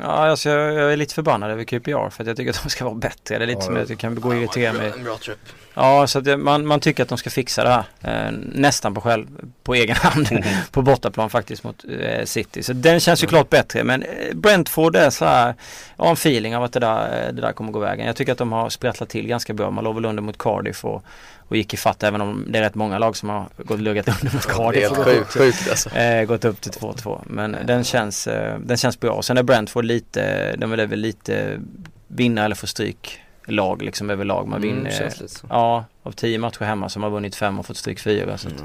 Ja, 0.00 0.06
alltså 0.06 0.48
jag, 0.48 0.74
jag 0.74 0.92
är 0.92 0.96
lite 0.96 1.14
förbannad 1.14 1.50
över 1.50 1.64
QPR 1.64 2.10
för 2.10 2.22
att 2.22 2.26
jag 2.26 2.36
tycker 2.36 2.50
att 2.50 2.62
de 2.62 2.70
ska 2.70 2.84
vara 2.84 2.94
bättre. 2.94 3.38
Det 3.38 3.44
är 3.44 3.46
lite 3.46 3.58
ja, 3.58 3.66
som 3.66 3.76
att 3.76 3.90
jag 3.90 3.98
kan 3.98 4.20
gå 4.20 4.28
och 4.28 4.36
irritera 4.36 4.72
mig. 4.72 4.92
En 4.96 5.04
bra 5.04 5.18
trupp. 5.18 5.38
Ja, 5.74 6.06
så 6.06 6.18
att 6.18 6.40
man, 6.40 6.66
man 6.66 6.80
tycker 6.80 7.02
att 7.02 7.08
de 7.08 7.18
ska 7.18 7.30
fixa 7.30 7.64
det 7.64 7.70
här. 7.70 7.84
Eh, 8.26 8.32
nästan 8.52 8.94
på 8.94 9.00
själv, 9.00 9.26
på 9.62 9.74
egen 9.74 9.96
hand. 10.00 10.28
Mm. 10.30 10.42
på 10.70 10.82
bortaplan 10.82 11.30
faktiskt 11.30 11.64
mot 11.64 11.84
eh, 12.00 12.24
City. 12.24 12.62
Så 12.62 12.72
den 12.72 13.00
känns 13.00 13.22
ju 13.22 13.24
mm. 13.24 13.30
klart 13.30 13.50
bättre. 13.50 13.84
Men 13.84 14.02
eh, 14.02 14.34
Brentford 14.34 14.96
är 14.96 15.10
så 15.10 15.24
här, 15.24 15.54
jag 15.96 16.04
har 16.04 16.10
en 16.10 16.14
feeling 16.14 16.56
av 16.56 16.62
att 16.62 16.72
det 16.72 16.80
där, 16.80 17.26
eh, 17.26 17.32
det 17.32 17.40
där 17.40 17.52
kommer 17.52 17.72
gå 17.72 17.78
vägen. 17.78 18.06
Jag 18.06 18.16
tycker 18.16 18.32
att 18.32 18.38
de 18.38 18.52
har 18.52 18.70
sprattlat 18.70 19.08
till 19.08 19.26
ganska 19.26 19.54
bra. 19.54 19.70
Man 19.70 19.84
låg 19.84 19.94
väl 19.94 20.04
under 20.04 20.22
mot 20.22 20.38
Cardiff 20.38 20.84
och 20.84 21.04
och 21.52 21.56
gick 21.56 21.74
i 21.74 21.76
fatt 21.76 22.02
även 22.02 22.20
om 22.20 22.44
det 22.48 22.58
är 22.58 22.62
rätt 22.62 22.74
många 22.74 22.98
lag 22.98 23.16
som 23.16 23.28
har 23.28 23.46
gått 23.56 23.80
luggat 23.80 24.08
under 24.08 24.34
mot 24.34 24.46
Cardiff. 24.46 24.82
Ja, 24.82 25.04
det 25.04 25.10
är 25.10 25.14
helt 25.14 25.28
sjukt 25.28 25.70
alltså. 25.70 25.90
Eh, 25.90 26.24
gått 26.24 26.44
upp 26.44 26.60
till 26.60 26.72
2-2. 26.72 27.20
Men 27.26 27.56
den 27.66 27.84
känns, 27.84 28.26
eh, 28.26 28.58
den 28.58 28.76
känns 28.76 29.00
bra. 29.00 29.12
Och 29.12 29.24
sen 29.24 29.38
är 29.38 29.42
Brentford 29.42 29.84
lite, 29.84 30.54
de 30.56 30.72
är 30.72 30.86
väl 30.86 31.00
lite 31.00 31.60
vinna 32.08 32.44
eller 32.44 32.54
få 32.54 32.66
stryk 32.66 33.21
lag 33.46 33.82
liksom 33.82 34.10
överlag. 34.10 34.48
Man 34.48 34.62
mm, 34.62 34.76
vinner, 34.76 35.12
ja, 35.48 35.84
av 36.02 36.12
tio 36.12 36.38
matcher 36.38 36.64
hemma 36.64 36.88
så 36.88 36.98
har 36.98 37.00
man 37.00 37.12
vunnit 37.12 37.36
fem 37.36 37.58
och 37.58 37.66
fått 37.66 37.76
stryk 37.76 38.00
fyra. 38.00 38.38
Så 38.38 38.48
mm. 38.48 38.62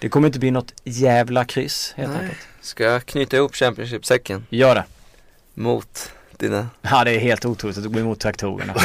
Det 0.00 0.08
kommer 0.08 0.26
inte 0.26 0.38
bli 0.38 0.50
något 0.50 0.74
jävla 0.84 1.44
kryss 1.44 1.94
helt 1.96 2.12
Nej. 2.12 2.22
enkelt. 2.22 2.48
Ska 2.60 2.84
jag 2.84 3.06
knyta 3.06 3.36
ihop 3.36 3.54
Championship-säcken? 3.54 4.46
Gör 4.50 4.74
det. 4.74 4.84
Mot 5.54 6.12
dina? 6.42 6.68
Ja 6.82 7.04
det 7.04 7.10
är 7.10 7.18
helt 7.18 7.44
otroligt 7.44 7.78
att 7.78 7.84
gå 7.92 7.98
emot 7.98 8.20
traktorerna. 8.20 8.74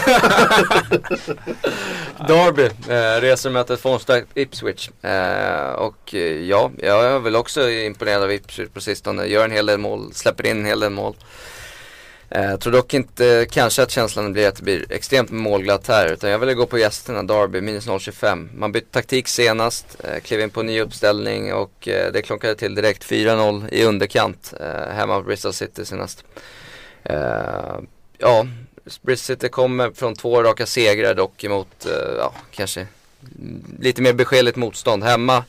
Derby, 2.28 2.64
eh, 2.64 3.22
reser 3.22 3.50
mötet 3.50 3.80
formstarkt 3.80 4.28
Ipswich. 4.34 4.90
Eh, 5.02 5.72
och 5.72 6.16
eh, 6.16 6.20
ja, 6.22 6.72
jag 6.78 7.06
är 7.06 7.20
väl 7.20 7.36
också 7.36 7.70
imponerad 7.70 8.24
av 8.24 8.32
Ipswich 8.32 8.70
på 8.70 8.82
sistone. 8.82 9.26
Gör 9.26 9.46
en 9.46 9.52
hel 9.52 9.66
del 9.66 9.80
mål, 9.80 10.14
släpper 10.14 10.46
in 10.46 10.60
en 10.60 10.66
hel 10.66 10.80
del 10.80 10.92
mål. 10.92 11.16
Jag 12.30 12.60
tror 12.60 12.74
dock 12.74 12.94
inte 12.94 13.48
kanske 13.52 13.84
att 13.84 13.92
känslan 13.92 14.34
blir 14.34 14.48
att 14.48 14.56
det 14.56 14.64
blir 14.64 14.92
extremt 14.92 15.32
målglatt 15.32 15.88
här 15.88 16.14
utan 16.14 16.30
jag 16.30 16.40
ville 16.40 16.54
gå 16.54 16.66
på 16.66 16.78
gästerna, 16.78 17.24
Derby, 17.24 17.62
minus 17.62 17.88
0,25. 17.88 18.50
Man 18.56 18.72
bytte 18.72 18.92
taktik 18.92 19.28
senast, 19.28 19.98
eh, 20.04 20.20
klev 20.20 20.42
in 20.42 20.50
på 20.50 20.64
ny 20.64 20.82
uppställning 20.82 21.54
och 21.54 21.88
eh, 21.88 22.12
det 22.12 22.22
klonkade 22.22 22.56
till 22.56 22.76
direkt 22.76 23.04
4-0 23.04 23.70
i 23.72 23.84
underkant 23.84 24.54
hemma 24.92 25.18
på 25.18 25.24
Bristol 25.24 25.54
City 25.54 25.86
senast. 25.86 26.24
Ja, 28.18 28.48
Bristol 29.02 29.36
City 29.36 29.50
kommer 29.50 29.92
från 29.92 30.16
två 30.16 30.44
raka 30.44 30.66
segrar 30.66 31.14
dock 31.14 31.44
emot, 31.44 31.88
ja, 32.18 32.34
kanske 32.52 32.88
lite 33.80 34.02
mer 34.02 34.14
beskedligt 34.14 34.56
motstånd. 34.56 35.04
Hemma 35.04 35.44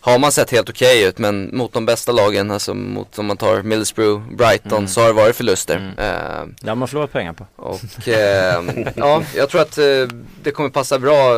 har 0.00 0.18
man 0.18 0.32
sett 0.32 0.50
helt 0.50 0.70
okej 0.70 0.98
okay 0.98 1.08
ut 1.08 1.18
men 1.18 1.50
mot 1.52 1.72
de 1.72 1.86
bästa 1.86 2.12
lagen, 2.12 2.50
alltså 2.50 2.74
mot 2.74 3.18
om 3.18 3.26
man 3.26 3.36
tar 3.36 3.62
Middlesbrough, 3.62 4.22
Brighton 4.36 4.78
mm. 4.78 4.88
så 4.88 5.00
har 5.00 5.06
det 5.06 5.12
varit 5.12 5.36
förluster. 5.36 5.76
Mm. 5.76 5.88
Uh, 5.88 6.54
det 6.60 6.68
har 6.68 6.76
man 6.76 6.88
förlorat 6.88 7.12
pengar 7.12 7.32
på. 7.32 7.46
Och 7.56 7.80
uh, 8.08 8.86
ja, 8.96 9.22
jag 9.36 9.48
tror 9.48 9.60
att 9.60 9.78
uh, 9.78 10.08
det 10.42 10.50
kommer 10.50 10.70
passa 10.70 10.98
bra, 10.98 11.34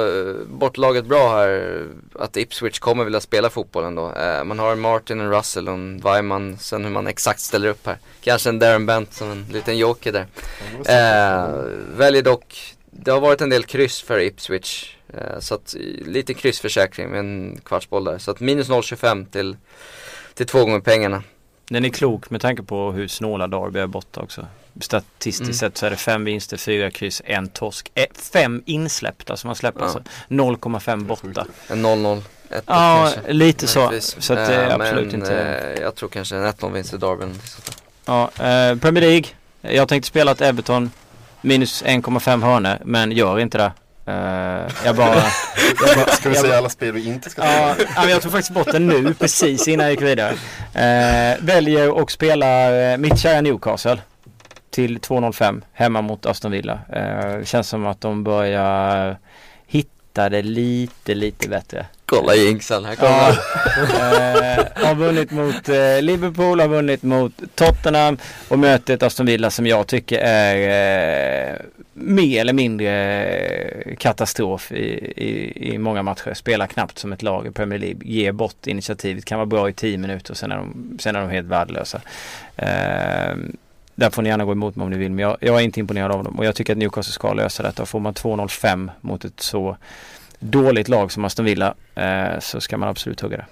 bortlaget 0.47 1.05
bra 1.05 1.37
här, 1.37 1.83
att 2.14 2.37
Ipswich 2.37 2.79
kommer 2.79 3.05
vilja 3.05 3.21
spela 3.21 3.51
fotboll 3.51 3.85
ändå. 3.85 4.12
man 4.44 4.59
har 4.59 4.77
Martin 4.77 5.21
och 5.21 5.33
Russell 5.37 5.68
och 5.68 5.75
en 5.75 6.01
Weimann, 6.01 6.59
sen 6.59 6.85
hur 6.85 6.90
man 6.90 7.07
exakt 7.07 7.40
ställer 7.40 7.68
upp 7.68 7.87
här. 7.87 7.99
Kanske 8.21 8.49
en 8.49 8.59
Darren 8.59 8.87
Bent 8.87 9.14
som 9.14 9.31
en 9.31 9.47
liten 9.53 9.79
joker 9.79 10.12
där. 10.12 10.27
väljer 11.97 12.23
dock, 12.23 12.75
det 12.90 13.11
har 13.11 13.21
varit 13.21 13.40
en 13.40 13.51
del 13.51 13.64
kryss 13.64 14.03
för 14.03 14.21
Ipswich 14.21 14.97
Eh, 14.97 14.97
så 15.38 15.55
att 15.55 15.75
lite 16.07 16.35
kryssförsäkring 16.35 17.09
med 17.09 17.21
en 17.21 17.61
kvartsboll 17.64 18.05
där. 18.05 18.18
Så 18.18 18.31
att 18.31 18.40
minus 18.40 18.68
0,25 18.68 19.27
till, 19.31 19.57
till 20.35 20.47
två 20.47 20.64
gånger 20.64 20.81
pengarna. 20.81 21.23
Den 21.68 21.85
är 21.85 21.88
klok 21.88 22.31
med 22.31 22.40
tanke 22.40 22.62
på 22.62 22.92
hur 22.92 23.09
snåla 23.09 23.47
Darby 23.47 23.81
är 23.81 23.87
borta 23.87 24.21
också. 24.21 24.47
Statistiskt 24.81 25.40
mm. 25.40 25.55
sett 25.55 25.77
så 25.77 25.87
är 25.87 25.90
det 25.90 25.97
fem 25.97 26.25
vinster, 26.25 26.57
fyra 26.57 26.90
kryss, 26.90 27.23
en 27.25 27.49
torsk. 27.49 27.90
Eh, 27.94 28.07
fem 28.33 28.62
insläppta 28.66 29.37
som 29.37 29.49
man 29.49 29.55
släpper 29.57 29.81
ja. 29.81 29.85
alltså. 29.85 30.03
0,5 30.29 31.05
borta. 31.05 31.47
En 31.68 31.87
0-0. 31.87 32.23
Ja, 32.51 32.61
kanske. 32.66 33.33
lite 33.33 33.66
så. 33.66 33.92
Så 34.01 34.33
att 34.33 34.47
det 34.47 34.55
är 34.55 34.68
äh, 34.68 34.75
absolut 34.75 35.12
men, 35.12 35.21
inte. 35.21 35.38
Eh, 35.38 35.83
jag 35.83 35.94
tror 35.94 36.09
kanske 36.09 36.37
en 36.37 36.47
1-0 36.47 36.73
vinst 36.73 36.94
i 36.94 36.97
Darby. 36.97 37.25
Ja, 38.05 38.25
eh, 38.25 38.77
Premier 38.77 39.01
League. 39.01 39.27
Jag 39.61 39.88
tänkte 39.88 40.09
spela 40.09 40.31
ett 40.31 40.40
Everton 40.40 40.90
minus 41.40 41.85
1,5 41.85 42.42
hörnor 42.42 42.79
men 42.85 43.12
gör 43.12 43.38
inte 43.38 43.59
det. 43.59 43.73
Uh, 44.09 44.14
jag 44.85 44.97
bara... 44.97 45.14
jag 45.87 45.97
bara 45.97 46.07
ska 46.07 46.29
vi 46.29 46.35
säga 46.35 46.59
alla 46.59 46.68
spel 46.68 46.92
vi 46.92 47.09
inte 47.09 47.31
ska 47.31 47.42
spela? 47.42 47.77
Ja, 47.97 48.09
jag 48.09 48.23
tog 48.23 48.33
faktiskt 48.33 48.55
bort 48.55 48.73
den 48.73 48.87
nu 48.87 49.14
precis 49.14 49.68
innan 49.68 49.87
jag 49.87 49.90
gick 49.90 50.03
vidare. 50.03 50.33
Uh, 50.33 51.44
väljer 51.44 51.90
och 51.90 52.11
spelar 52.11 52.92
uh, 52.92 52.99
mitt 52.99 53.18
kära 53.18 53.40
Newcastle 53.40 53.99
till 54.71 54.99
2.05 54.99 55.62
hemma 55.73 56.03
mot 56.03 56.27
Aston 56.27 56.51
Villa. 56.51 56.81
Uh, 56.97 57.44
känns 57.44 57.68
som 57.68 57.87
att 57.87 58.01
de 58.01 58.25
börjar 58.25 59.18
hitta 59.66 60.29
det 60.29 60.42
lite, 60.42 61.14
lite 61.14 61.49
bättre. 61.49 61.87
Kolla 62.09 62.35
jinxen, 62.35 62.85
här 62.85 62.94
kommer 62.94 63.11
ja, 63.11 63.31
uh, 63.31 64.87
Har 64.87 64.94
vunnit 64.94 65.31
mot 65.31 65.68
uh, 65.68 66.03
Liverpool, 66.03 66.61
har 66.61 66.68
vunnit 66.68 67.03
mot 67.03 67.33
Tottenham 67.55 68.18
och 68.49 68.59
möter 68.59 68.94
ett 68.94 69.03
Aston 69.03 69.27
Villa 69.27 69.51
som 69.51 69.66
jag 69.66 69.87
tycker 69.87 70.18
är 70.18 71.62
mer 71.92 72.40
eller 72.40 72.53
mindre 72.53 73.94
katastrof 73.99 74.73
i, 74.73 75.12
i, 75.16 75.75
i 75.75 75.79
många 75.79 76.03
matcher. 76.03 76.35
Spelar 76.35 76.66
knappt 76.66 76.99
som 76.99 77.12
ett 77.12 77.23
lag 77.23 77.47
i 77.47 77.51
Premier 77.51 77.79
League. 77.79 78.01
Ger 78.05 78.33
bort 78.33 78.66
initiativet. 78.66 79.25
Kan 79.25 79.38
vara 79.38 79.47
bra 79.47 79.68
i 79.68 79.73
10 79.73 79.99
minuter 79.99 80.31
och 80.31 80.37
sen 80.37 80.53
är 80.53 80.57
de, 80.57 80.99
sen 81.01 81.16
är 81.16 81.21
de 81.21 81.31
helt 81.31 81.47
värdelösa. 81.47 82.01
Eh, 82.57 83.37
där 83.94 84.11
får 84.11 84.23
ni 84.23 84.29
gärna 84.29 84.44
gå 84.44 84.53
emot 84.53 84.77
mig 84.77 84.85
om 84.85 84.90
ni 84.90 84.99
vill. 84.99 85.11
Men 85.11 85.23
jag, 85.23 85.37
jag, 85.40 85.57
är 85.57 85.61
inte 85.61 85.81
imponerad 85.81 86.12
av 86.12 86.25
dem. 86.25 86.38
Och 86.38 86.44
jag 86.44 86.55
tycker 86.55 86.73
att 86.73 86.79
Newcastle 86.79 87.12
ska 87.12 87.33
lösa 87.33 87.62
detta. 87.62 87.87
Får 87.87 88.01
man 88.01 88.14
2-0-5 88.14 88.90
mot 89.01 89.25
ett 89.25 89.40
så 89.40 89.77
dåligt 90.38 90.88
lag 90.88 91.12
som 91.12 91.24
Aston 91.24 91.44
Villa 91.44 91.74
eh, 91.94 92.38
så 92.40 92.61
ska 92.61 92.77
man 92.77 92.88
absolut 92.88 93.20
hugga 93.20 93.37
det. 93.37 93.46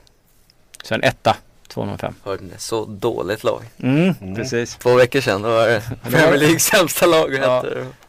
Så 0.83 0.94
en 0.94 1.03
etta 1.03 1.37
205. 1.68 2.14
Hörde 2.25 2.44
ni? 2.44 2.51
Så 2.59 2.85
dåligt 2.85 3.44
lag. 3.44 3.62
Mm, 3.79 4.14
mm. 4.20 4.35
Precis. 4.35 4.77
Två 4.77 4.94
veckor 4.94 5.20
sedan 5.20 5.42
då 5.42 5.49
var 5.49 5.66
det 5.68 5.83
Premier 6.03 6.38
Leagues 6.38 6.64
sämsta 6.64 7.07
lag 7.07 7.35
ja, 7.35 7.64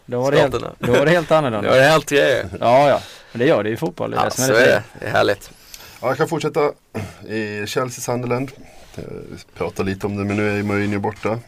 då, 0.05 0.21
var 0.21 0.31
det 0.31 0.39
helt, 0.39 0.55
då 0.79 0.91
var 0.91 1.05
det 1.05 1.11
helt 1.11 1.31
annorlunda. 1.31 1.69
Då 1.69 1.75
var 1.75 1.81
det 1.81 1.87
helt 1.87 2.09
grejer. 2.09 2.49
Ja, 2.59 2.89
ja. 2.89 3.01
Men 3.31 3.39
det 3.39 3.45
gör 3.45 3.63
det 3.63 3.69
i 3.69 3.77
fotboll. 3.77 4.11
Det 4.11 4.17
är 4.17 4.23
ja, 4.23 4.29
så 4.29 4.53
är 4.53 4.65
det. 4.65 4.83
Det 4.99 5.05
är 5.05 5.11
härligt. 5.11 5.51
Ja, 6.01 6.07
jag 6.07 6.17
kan 6.17 6.27
fortsätta 6.27 6.71
i 7.27 7.67
Chelsea 7.67 8.01
Sunderland. 8.01 8.51
Jag 8.95 9.05
pratar 9.57 9.83
lite 9.83 10.07
om 10.07 10.17
det 10.17 10.23
men 10.23 10.37
nu 10.37 10.59
är 10.59 10.63
Mourinho 10.63 10.99
borta. 10.99 11.39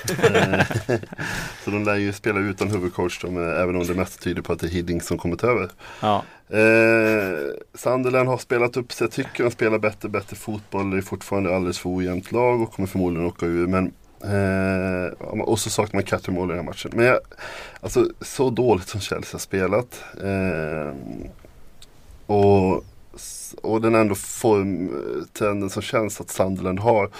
Så 1.64 1.70
de 1.70 1.84
lär 1.84 1.96
ju 1.96 2.12
spela 2.12 2.40
utan 2.40 2.70
huvudcoach 2.70 3.20
då, 3.22 3.40
även 3.40 3.76
om 3.76 3.86
det 3.86 3.94
mest 3.94 4.22
tyder 4.22 4.42
på 4.42 4.52
att 4.52 4.60
det 4.60 4.66
är 4.66 4.70
Hiddink 4.70 5.02
som 5.02 5.18
kommer 5.18 5.36
ta 5.36 5.46
över. 5.46 5.68
Ja. 6.00 6.24
Eh, 6.48 7.38
Sunderland 7.74 8.28
har 8.28 8.38
spelat 8.38 8.76
upp 8.76 8.92
sig, 8.92 9.04
jag 9.04 9.12
tycker 9.12 9.44
de 9.44 9.50
spelar 9.50 9.78
bättre, 9.78 10.08
bättre 10.08 10.36
fotboll. 10.36 10.90
Det 10.90 10.96
är 10.96 11.02
fortfarande 11.02 11.56
alldeles 11.56 11.78
för 11.78 11.96
ojämnt 11.96 12.32
lag 12.32 12.62
och 12.62 12.72
kommer 12.72 12.86
förmodligen 12.86 13.26
åka 13.26 13.46
ur. 13.46 13.66
Men, 13.66 13.92
eh, 14.22 15.40
och 15.40 15.58
så 15.58 15.70
saknar 15.70 15.98
man 15.98 16.04
Cattermall 16.04 16.44
i 16.44 16.48
den 16.48 16.56
här 16.56 16.64
matchen. 16.64 16.90
Men 16.94 17.04
jag, 17.04 17.18
alltså 17.80 18.08
så 18.20 18.50
dåligt 18.50 18.88
som 18.88 19.00
Chelsea 19.00 19.34
har 19.34 19.38
spelat. 19.38 20.04
Eh, 20.22 20.94
och 22.26 22.84
och 23.62 23.80
den 23.80 23.94
ändå 23.94 24.14
formtrenden 24.14 25.70
som 25.70 25.82
känns 25.82 26.20
att 26.20 26.30
Sunderland 26.30 26.80
har. 26.80 27.10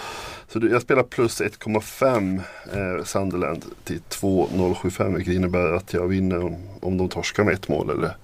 Så 0.47 0.59
jag 0.71 0.81
spelar 0.81 1.03
plus 1.03 1.41
1,5 1.41 2.41
eh, 2.73 3.03
Sunderland 3.03 3.65
till 3.83 3.99
2,075 4.01 5.13
vilket 5.13 5.33
innebär 5.33 5.73
att 5.73 5.93
jag 5.93 6.07
vinner 6.07 6.45
om, 6.45 6.55
om 6.79 6.97
de 6.97 7.09
torskar 7.09 7.43
med 7.43 7.53
ett 7.53 7.67
mål 7.67 7.89
eller 7.89 8.15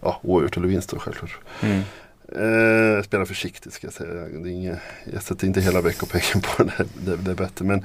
ja, 0.00 0.20
oavgjort 0.22 0.56
eller 0.56 0.68
vinst 0.68 0.90
då 0.90 0.98
självklart. 0.98 1.38
Mm. 1.60 1.82
Eh, 2.28 3.02
spelar 3.02 3.24
försiktigt 3.24 3.72
ska 3.72 3.86
jag 3.86 3.94
säga. 3.94 4.14
Det 4.14 4.48
är 4.48 4.52
inget, 4.52 4.78
jag 5.12 5.22
sätter 5.22 5.46
inte 5.46 5.60
hela 5.60 5.80
veckopengen 5.80 6.40
på 6.40 6.64
det, 6.64 6.86
det, 7.04 7.16
det 7.16 7.30
är 7.30 7.34
bättre. 7.34 7.64
Men 7.64 7.84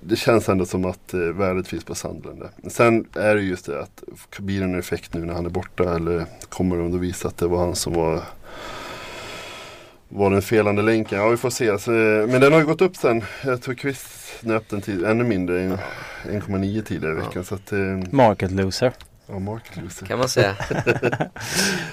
det 0.00 0.16
känns 0.16 0.48
ändå 0.48 0.66
som 0.66 0.84
att 0.84 1.14
eh, 1.14 1.20
värdet 1.20 1.68
finns 1.68 1.84
på 1.84 1.94
Sandland. 1.94 2.42
Sen 2.68 3.06
är 3.14 3.34
det 3.34 3.40
just 3.40 3.66
det 3.66 3.82
att 3.82 4.04
blir 4.38 4.58
det 4.58 4.64
en 4.64 4.78
effekt 4.78 5.14
nu 5.14 5.24
när 5.24 5.34
han 5.34 5.46
är 5.46 5.50
borta 5.50 5.96
eller 5.96 6.26
kommer 6.48 6.76
de 6.76 6.94
att 6.94 7.00
visa 7.00 7.28
att 7.28 7.36
det 7.36 7.46
var 7.46 7.58
han 7.58 7.74
som 7.74 7.92
var 7.92 8.22
var 10.14 10.30
den 10.30 10.42
felande 10.42 10.82
länken? 10.82 11.18
Ja 11.18 11.28
vi 11.28 11.36
får 11.36 11.50
se. 11.50 11.70
Alltså, 11.70 11.90
men 11.90 12.40
den 12.40 12.52
har 12.52 12.60
ju 12.60 12.66
gått 12.66 12.82
upp 12.82 12.96
sen. 12.96 13.24
Jag 13.44 13.62
tror 13.62 13.74
Chris 13.74 14.24
nöp 14.40 14.68
den 14.68 14.80
tid, 14.80 15.04
ännu 15.04 15.24
mindre, 15.24 15.54
1,9 15.58 16.82
tidigare 16.82 17.12
i 17.12 17.16
veckan. 17.16 17.32
Ja. 17.34 17.42
Så 17.42 17.54
att, 17.54 17.72
eh, 17.72 17.78
market 18.10 18.50
loser. 18.50 18.92
Ja, 19.26 19.38
market 19.38 19.76
loser. 19.76 20.06
Kan 20.06 20.18
man 20.18 20.28
säga. 20.28 20.54
så 20.68 20.74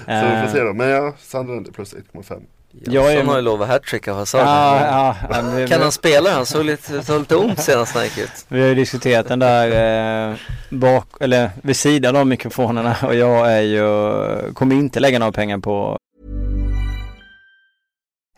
vi 0.05 0.41
får 0.43 0.51
se 0.51 0.59
då. 0.59 0.73
Men 0.73 0.89
ja, 0.89 1.13
Sunderland 1.19 1.73
plus 1.73 1.93
1,5. 1.93 2.41
Jag 2.85 3.13
är... 3.13 3.23
har 3.23 3.35
ju 3.35 3.41
lovat 3.41 3.67
hattrick 3.67 4.07
av 4.07 4.15
Hazard. 4.15 4.41
Ja, 4.41 5.15
ja, 5.29 5.41
vi, 5.55 5.67
kan 5.67 5.81
han 5.81 5.91
spela? 5.91 6.29
Han 6.31 6.45
såg 6.45 6.65
lite, 6.65 7.03
såg 7.03 7.19
lite 7.19 7.35
ont 7.35 7.59
senast 7.59 7.95
han 7.95 8.03
gick 8.03 8.17
ut. 8.17 8.45
Vi 8.47 8.61
har 8.61 8.67
ju 8.67 8.75
diskuterat 8.75 9.27
den 9.27 9.39
där 9.39 10.31
eh, 10.31 10.37
bak, 10.69 11.07
eller 11.19 11.49
vid 11.61 11.75
sidan 11.75 12.15
av 12.15 12.27
mikrofonerna 12.27 12.95
och 13.03 13.15
jag 13.15 13.51
är 13.51 13.61
ju, 13.61 14.53
kommer 14.53 14.75
inte 14.75 14.99
lägga 14.99 15.19
några 15.19 15.31
pengar 15.31 15.57
på 15.57 15.97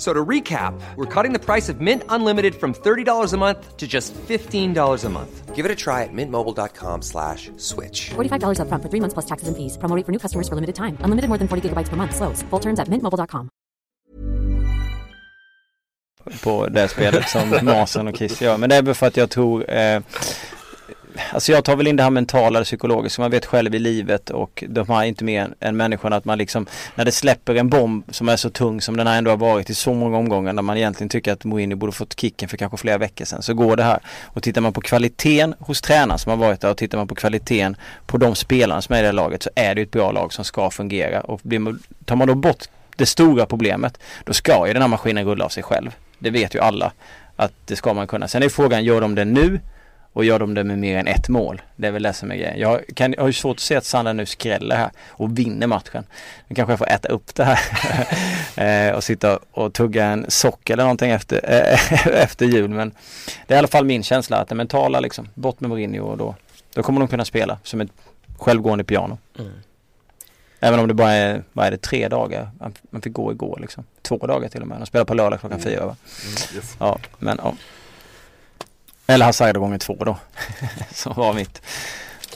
So 0.00 0.14
to 0.14 0.24
recap, 0.24 0.80
we're 0.96 1.04
cutting 1.14 1.34
the 1.34 1.38
price 1.38 1.68
of 1.68 1.82
Mint 1.82 2.04
Unlimited 2.08 2.54
from 2.54 2.72
$30 2.72 3.34
a 3.34 3.36
month 3.36 3.76
to 3.76 3.86
just 3.86 4.14
$15 4.14 5.04
a 5.04 5.08
month. 5.10 5.54
Give 5.54 5.66
it 5.66 5.70
a 5.70 5.74
try 5.76 6.04
at 6.04 6.12
mintmobile.com 6.12 7.02
slash 7.02 7.50
switch. 7.58 8.08
$45 8.08 8.60
up 8.60 8.68
front 8.68 8.82
for 8.82 8.88
three 8.88 9.00
months 9.00 9.12
plus 9.12 9.26
taxes 9.26 9.48
and 9.48 9.56
fees. 9.58 9.76
Promoting 9.76 10.04
for 10.04 10.12
new 10.12 10.18
customers 10.18 10.48
for 10.48 10.54
limited 10.54 10.74
time. 10.74 10.96
Unlimited 11.00 11.28
more 11.28 11.36
than 11.36 11.48
40 11.48 11.68
gigabytes 11.68 11.90
per 11.90 11.96
month. 11.96 12.16
Slows. 12.16 12.42
Full 12.48 12.60
terms 12.60 12.80
at 12.80 12.88
mintmobile.com. 12.88 13.50
På 16.44 16.66
det 16.66 16.88
spelet 16.88 17.28
som 17.28 17.58
Masen 17.62 18.08
och 18.08 18.14
Kiss 18.14 18.42
gör. 18.42 18.56
Men 18.58 18.68
det 18.68 18.76
är 18.76 18.94
för 18.94 19.06
att 19.06 19.16
jag 19.16 19.30
tror 19.30 19.70
eh, 19.70 20.00
alltså 21.32 21.52
jag 21.52 21.64
tar 21.64 21.76
väl 21.76 21.86
in 21.86 21.96
det 21.96 22.02
här 22.02 22.10
mentala, 22.10 22.58
det 22.58 22.64
psykologiska, 22.64 23.22
man 23.22 23.30
vet 23.30 23.46
själv 23.46 23.74
i 23.74 23.78
livet 23.78 24.30
och 24.30 24.64
de 24.68 24.88
har 24.88 25.04
inte 25.04 25.24
mer 25.24 25.54
än 25.60 25.76
människan 25.76 26.12
att 26.12 26.24
man 26.24 26.38
liksom 26.38 26.66
när 26.94 27.04
det 27.04 27.12
släpper 27.12 27.54
en 27.54 27.68
bomb 27.68 28.04
som 28.10 28.28
är 28.28 28.36
så 28.36 28.50
tung 28.50 28.80
som 28.80 28.96
den 28.96 29.06
här 29.06 29.18
ändå 29.18 29.30
har 29.30 29.36
varit 29.36 29.70
i 29.70 29.74
så 29.74 29.94
många 29.94 30.18
omgångar 30.18 30.52
när 30.52 30.62
man 30.62 30.76
egentligen 30.76 31.08
tycker 31.08 31.32
att 31.32 31.44
Mourinho 31.44 31.76
borde 31.76 31.92
fått 31.92 32.20
kicken 32.20 32.48
för 32.48 32.56
kanske 32.56 32.78
flera 32.78 32.98
veckor 32.98 33.24
sedan 33.24 33.42
så 33.42 33.54
går 33.54 33.76
det 33.76 33.82
här. 33.82 33.98
Och 34.24 34.42
tittar 34.42 34.60
man 34.60 34.72
på 34.72 34.80
kvaliteten 34.80 35.54
hos 35.58 35.80
tränaren 35.80 36.18
som 36.18 36.30
har 36.30 36.36
varit 36.36 36.60
där 36.60 36.70
och 36.70 36.76
tittar 36.76 36.98
man 36.98 37.08
på 37.08 37.14
kvaliteten 37.14 37.76
på 38.06 38.18
de 38.18 38.34
spelarna 38.34 38.82
som 38.82 38.94
är 38.94 39.02
i 39.02 39.06
det 39.06 39.12
laget 39.12 39.42
så 39.42 39.50
är 39.54 39.74
det 39.74 39.82
ett 39.82 39.90
bra 39.90 40.12
lag 40.12 40.32
som 40.32 40.44
ska 40.44 40.70
fungera 40.70 41.20
och 41.20 41.40
blir, 41.42 41.74
tar 42.04 42.16
man 42.16 42.28
då 42.28 42.34
bort 42.34 42.64
det 42.96 43.06
stora 43.06 43.46
problemet 43.46 43.98
då 44.24 44.32
ska 44.32 44.66
ju 44.66 44.72
den 44.72 44.82
här 44.82 44.88
maskinen 44.88 45.24
rulla 45.24 45.44
av 45.44 45.48
sig 45.48 45.62
själv. 45.62 45.90
Det 46.18 46.30
vet 46.30 46.54
ju 46.54 46.60
alla 46.60 46.92
att 47.36 47.52
det 47.64 47.76
ska 47.76 47.94
man 47.94 48.06
kunna. 48.06 48.28
Sen 48.28 48.42
är 48.42 48.48
frågan, 48.48 48.84
gör 48.84 49.00
de 49.00 49.14
det 49.14 49.24
nu 49.24 49.60
och 50.12 50.24
gör 50.24 50.38
de 50.38 50.54
det 50.54 50.64
med 50.64 50.78
mer 50.78 50.96
än 50.96 51.06
ett 51.06 51.28
mål. 51.28 51.62
Det 51.76 51.86
är 51.86 51.90
väl 51.90 52.02
det 52.02 52.12
som 52.12 52.30
är 52.30 52.36
grejen. 52.36 52.58
Jag, 52.58 52.80
kan, 52.94 53.12
jag 53.12 53.20
har 53.20 53.26
ju 53.26 53.32
svårt 53.32 53.56
att 53.56 53.60
se 53.60 53.76
att 53.76 53.84
Sandra 53.84 54.12
nu 54.12 54.26
skräller 54.26 54.76
här 54.76 54.90
och 55.08 55.38
vinner 55.38 55.66
matchen. 55.66 56.04
Nu 56.48 56.54
kanske 56.54 56.72
jag 56.72 56.78
får 56.78 56.88
äta 56.88 57.08
upp 57.08 57.34
det 57.34 57.44
här 57.44 57.58
eh, 58.88 58.94
och 58.94 59.04
sitta 59.04 59.38
och 59.50 59.72
tugga 59.72 60.04
en 60.04 60.26
sock 60.28 60.70
eller 60.70 60.82
någonting 60.82 61.10
efter, 61.10 61.40
äh, 61.44 62.06
efter 62.22 62.46
jul. 62.46 62.70
Men 62.70 62.94
det 63.46 63.54
är 63.54 63.56
i 63.56 63.58
alla 63.58 63.68
fall 63.68 63.84
min 63.84 64.02
känsla 64.02 64.36
att 64.36 64.48
det 64.48 64.54
mentala 64.54 65.00
liksom, 65.00 65.28
bort 65.34 65.60
med 65.60 65.70
Mourinho 65.70 66.04
och 66.04 66.16
då, 66.16 66.34
då 66.74 66.82
kommer 66.82 67.00
de 67.00 67.08
kunna 67.08 67.24
spela 67.24 67.58
som 67.62 67.80
ett 67.80 67.90
självgående 68.38 68.84
piano. 68.84 69.18
Mm. 69.38 69.52
Även 70.60 70.80
om 70.80 70.88
det 70.88 70.94
bara 70.94 71.12
är, 71.12 71.42
vad 71.52 71.66
är 71.66 71.70
det, 71.70 71.76
tre 71.82 72.08
dagar? 72.08 72.50
Man, 72.58 72.74
man 72.90 73.02
fick 73.02 73.12
gå 73.12 73.32
igår 73.32 73.58
liksom. 73.60 73.84
Två 74.02 74.16
dagar 74.18 74.48
till 74.48 74.62
och 74.62 74.68
med. 74.68 74.80
De 74.80 74.86
spelar 74.86 75.04
på 75.04 75.14
lördag 75.14 75.40
klockan 75.40 75.60
mm. 75.60 75.70
fyra 75.70 75.86
va? 75.86 75.96
Mm, 76.22 76.56
yes. 76.56 76.76
Ja, 76.78 76.98
men 77.18 77.40
ja. 77.42 77.54
Eller 79.10 79.24
Hazard 79.26 79.56
gånger 79.56 79.78
två 79.78 79.96
då. 80.04 80.16
Som 80.94 81.14
var 81.16 81.32
mitt, 81.32 81.62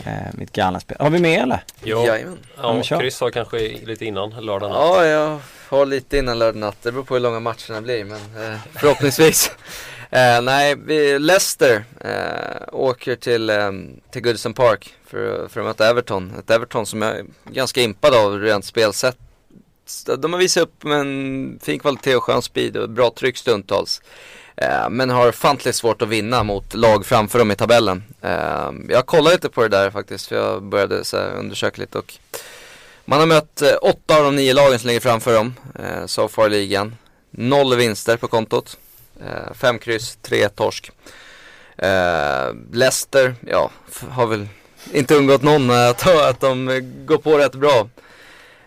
eh, 0.04 0.12
mitt 0.34 0.52
galna 0.52 0.80
spel. 0.80 0.96
Har 1.00 1.10
vi 1.10 1.18
med 1.18 1.42
eller? 1.42 1.64
Ja, 1.82 2.06
Jajamän. 2.06 2.38
ja 2.56 2.82
Chris 2.82 3.20
har 3.20 3.30
kanske 3.30 3.58
lite 3.58 4.04
innan 4.04 4.30
lördag 4.30 4.70
natt. 4.70 4.78
Ja, 4.80 5.06
jag 5.06 5.40
har 5.68 5.86
lite 5.86 6.18
innan 6.18 6.38
lördag 6.38 6.56
natt. 6.60 6.76
Det 6.82 6.92
beror 6.92 7.04
på 7.04 7.14
hur 7.14 7.20
långa 7.20 7.40
matcherna 7.40 7.82
blir 7.82 8.04
men 8.04 8.52
eh, 8.52 8.58
förhoppningsvis. 8.72 9.50
eh, 10.10 10.42
nej, 10.42 10.76
vi, 10.86 11.18
Leicester 11.18 11.84
eh, 12.00 12.68
åker 12.72 13.16
till, 13.16 13.50
eh, 13.50 13.72
till 14.10 14.22
Goodison 14.22 14.54
Park 14.54 14.94
för, 15.06 15.48
för 15.48 15.60
att 15.60 15.66
möta 15.66 15.88
Everton. 15.90 16.32
Ett 16.38 16.50
Everton 16.50 16.86
som 16.86 17.02
jag 17.02 17.18
är 17.18 17.24
ganska 17.44 17.80
impad 17.80 18.14
av 18.14 18.40
rent 18.40 18.64
spelsätt. 18.64 19.16
De 20.18 20.32
har 20.32 20.40
visat 20.40 20.62
upp 20.62 20.84
med 20.84 21.00
en 21.00 21.58
fin 21.62 21.78
kvalitet 21.78 22.16
och 22.16 22.24
skön 22.24 22.42
speed 22.42 22.76
och 22.76 22.90
bra 22.90 23.10
tryck 23.16 23.36
stundtals. 23.36 24.02
Eh, 24.56 24.90
men 24.90 25.10
har 25.10 25.32
fantligt 25.32 25.76
svårt 25.76 26.02
att 26.02 26.08
vinna 26.08 26.42
mot 26.42 26.74
lag 26.74 27.06
framför 27.06 27.38
dem 27.38 27.50
i 27.50 27.54
tabellen. 27.54 28.04
Eh, 28.22 28.70
jag 28.88 29.06
kollade 29.06 29.36
lite 29.36 29.48
på 29.48 29.62
det 29.62 29.68
där 29.68 29.90
faktiskt 29.90 30.26
för 30.26 30.36
jag 30.36 30.62
började 30.62 31.04
så 31.04 31.16
undersöka 31.16 31.80
lite 31.80 31.98
och 31.98 32.14
man 33.04 33.20
har 33.20 33.26
mött 33.26 33.62
eh, 33.62 33.74
åtta 33.82 34.16
av 34.16 34.24
de 34.24 34.36
nio 34.36 34.54
lagen 34.54 34.78
som 34.78 34.88
ligger 34.88 35.00
framför 35.00 35.34
dem 35.34 35.54
eh, 35.78 36.06
so 36.06 36.28
far 36.28 36.46
i 36.46 36.50
ligan. 36.50 36.96
Noll 37.30 37.76
vinster 37.76 38.16
på 38.16 38.28
kontot. 38.28 38.78
Fem 39.54 39.78
kryss, 39.78 40.18
tre 40.22 40.48
torsk. 40.48 40.90
Leicester, 42.72 43.34
ja, 43.46 43.70
har 44.08 44.26
väl 44.26 44.48
inte 44.92 45.14
undgått 45.14 45.42
någon 45.42 45.70
att, 45.70 46.06
att 46.28 46.40
de 46.40 46.80
går 47.06 47.18
på 47.18 47.38
rätt 47.38 47.54
bra. 47.54 47.88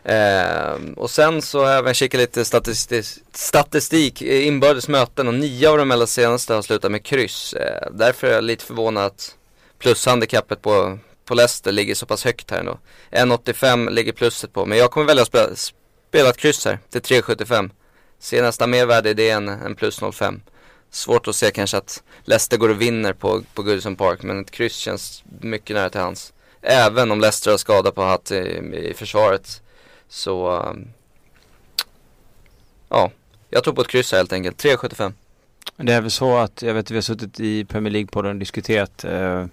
Eh, 0.03 0.77
och 0.95 1.09
sen 1.09 1.41
så 1.41 1.59
har 1.59 1.69
jag 1.69 1.77
även 1.77 1.93
kikat 1.93 2.19
lite 2.19 2.45
statistik, 2.45 3.05
statistik 3.33 4.21
inbördes 4.21 4.87
möten 4.87 5.27
och 5.27 5.33
nio 5.33 5.69
av 5.69 5.77
de 5.77 5.91
allra 5.91 6.07
senaste 6.07 6.53
har 6.53 6.61
slutat 6.61 6.91
med 6.91 7.03
kryss. 7.03 7.53
Eh, 7.53 7.87
därför 7.91 8.27
är 8.27 8.33
jag 8.33 8.43
lite 8.43 8.65
förvånad 8.65 9.05
att 9.05 9.35
plushandikappet 9.79 10.61
på, 10.61 10.99
på 11.25 11.33
Leicester 11.33 11.71
ligger 11.71 11.95
så 11.95 12.05
pass 12.05 12.25
högt 12.25 12.51
här 12.51 12.59
ändå. 12.59 12.79
1,85 13.11 13.89
ligger 13.89 14.13
plusset 14.13 14.53
på, 14.53 14.65
men 14.65 14.77
jag 14.77 14.91
kommer 14.91 15.07
välja 15.07 15.21
att 15.21 15.27
spela, 15.27 15.55
spela 16.09 16.29
ett 16.29 16.37
kryss 16.37 16.65
här 16.65 16.79
till 16.89 17.01
3,75. 17.01 17.69
Ser 18.19 18.41
nästan 18.41 18.69
mer 18.69 18.85
värde 18.85 19.09
i 19.09 19.13
det 19.13 19.29
än, 19.29 19.49
än 19.49 19.75
plus 19.75 20.01
0,5. 20.01 20.39
svårt 20.91 21.27
att 21.27 21.35
se 21.35 21.51
kanske 21.51 21.77
att 21.77 22.03
Leicester 22.23 22.57
går 22.57 22.69
och 22.69 22.81
vinner 22.81 23.13
på, 23.13 23.41
på 23.53 23.63
Goodison 23.63 23.95
Park 23.95 24.23
men 24.23 24.41
ett 24.41 24.51
kryss 24.51 24.75
känns 24.75 25.23
mycket 25.41 25.75
nära 25.75 25.89
till 25.89 26.01
hans 26.01 26.33
Även 26.61 27.11
om 27.11 27.19
Leicester 27.19 27.51
har 27.51 27.57
skada 27.57 27.91
på 27.91 28.03
hatt 28.03 28.31
i, 28.31 28.35
i 28.89 28.93
försvaret 28.97 29.61
så 30.09 30.61
ehm, 30.61 30.87
ja, 32.89 33.11
jag 33.49 33.63
tror 33.63 33.73
på 33.73 33.81
ett 33.81 33.87
kryss 33.87 34.11
här 34.11 34.19
helt 34.19 34.33
enkelt. 34.33 34.63
3,75. 34.63 35.13
Det 35.75 35.93
är 35.93 36.01
väl 36.01 36.11
så 36.11 36.37
att, 36.37 36.61
jag 36.61 36.73
vet 36.73 36.85
att 36.85 36.91
vi 36.91 36.95
har 36.95 37.01
suttit 37.01 37.39
i 37.39 37.65
Premier 37.65 37.93
League-podden 37.93 38.29
och 38.29 38.35
diskuterat 38.35 39.03
eh, 39.03 39.45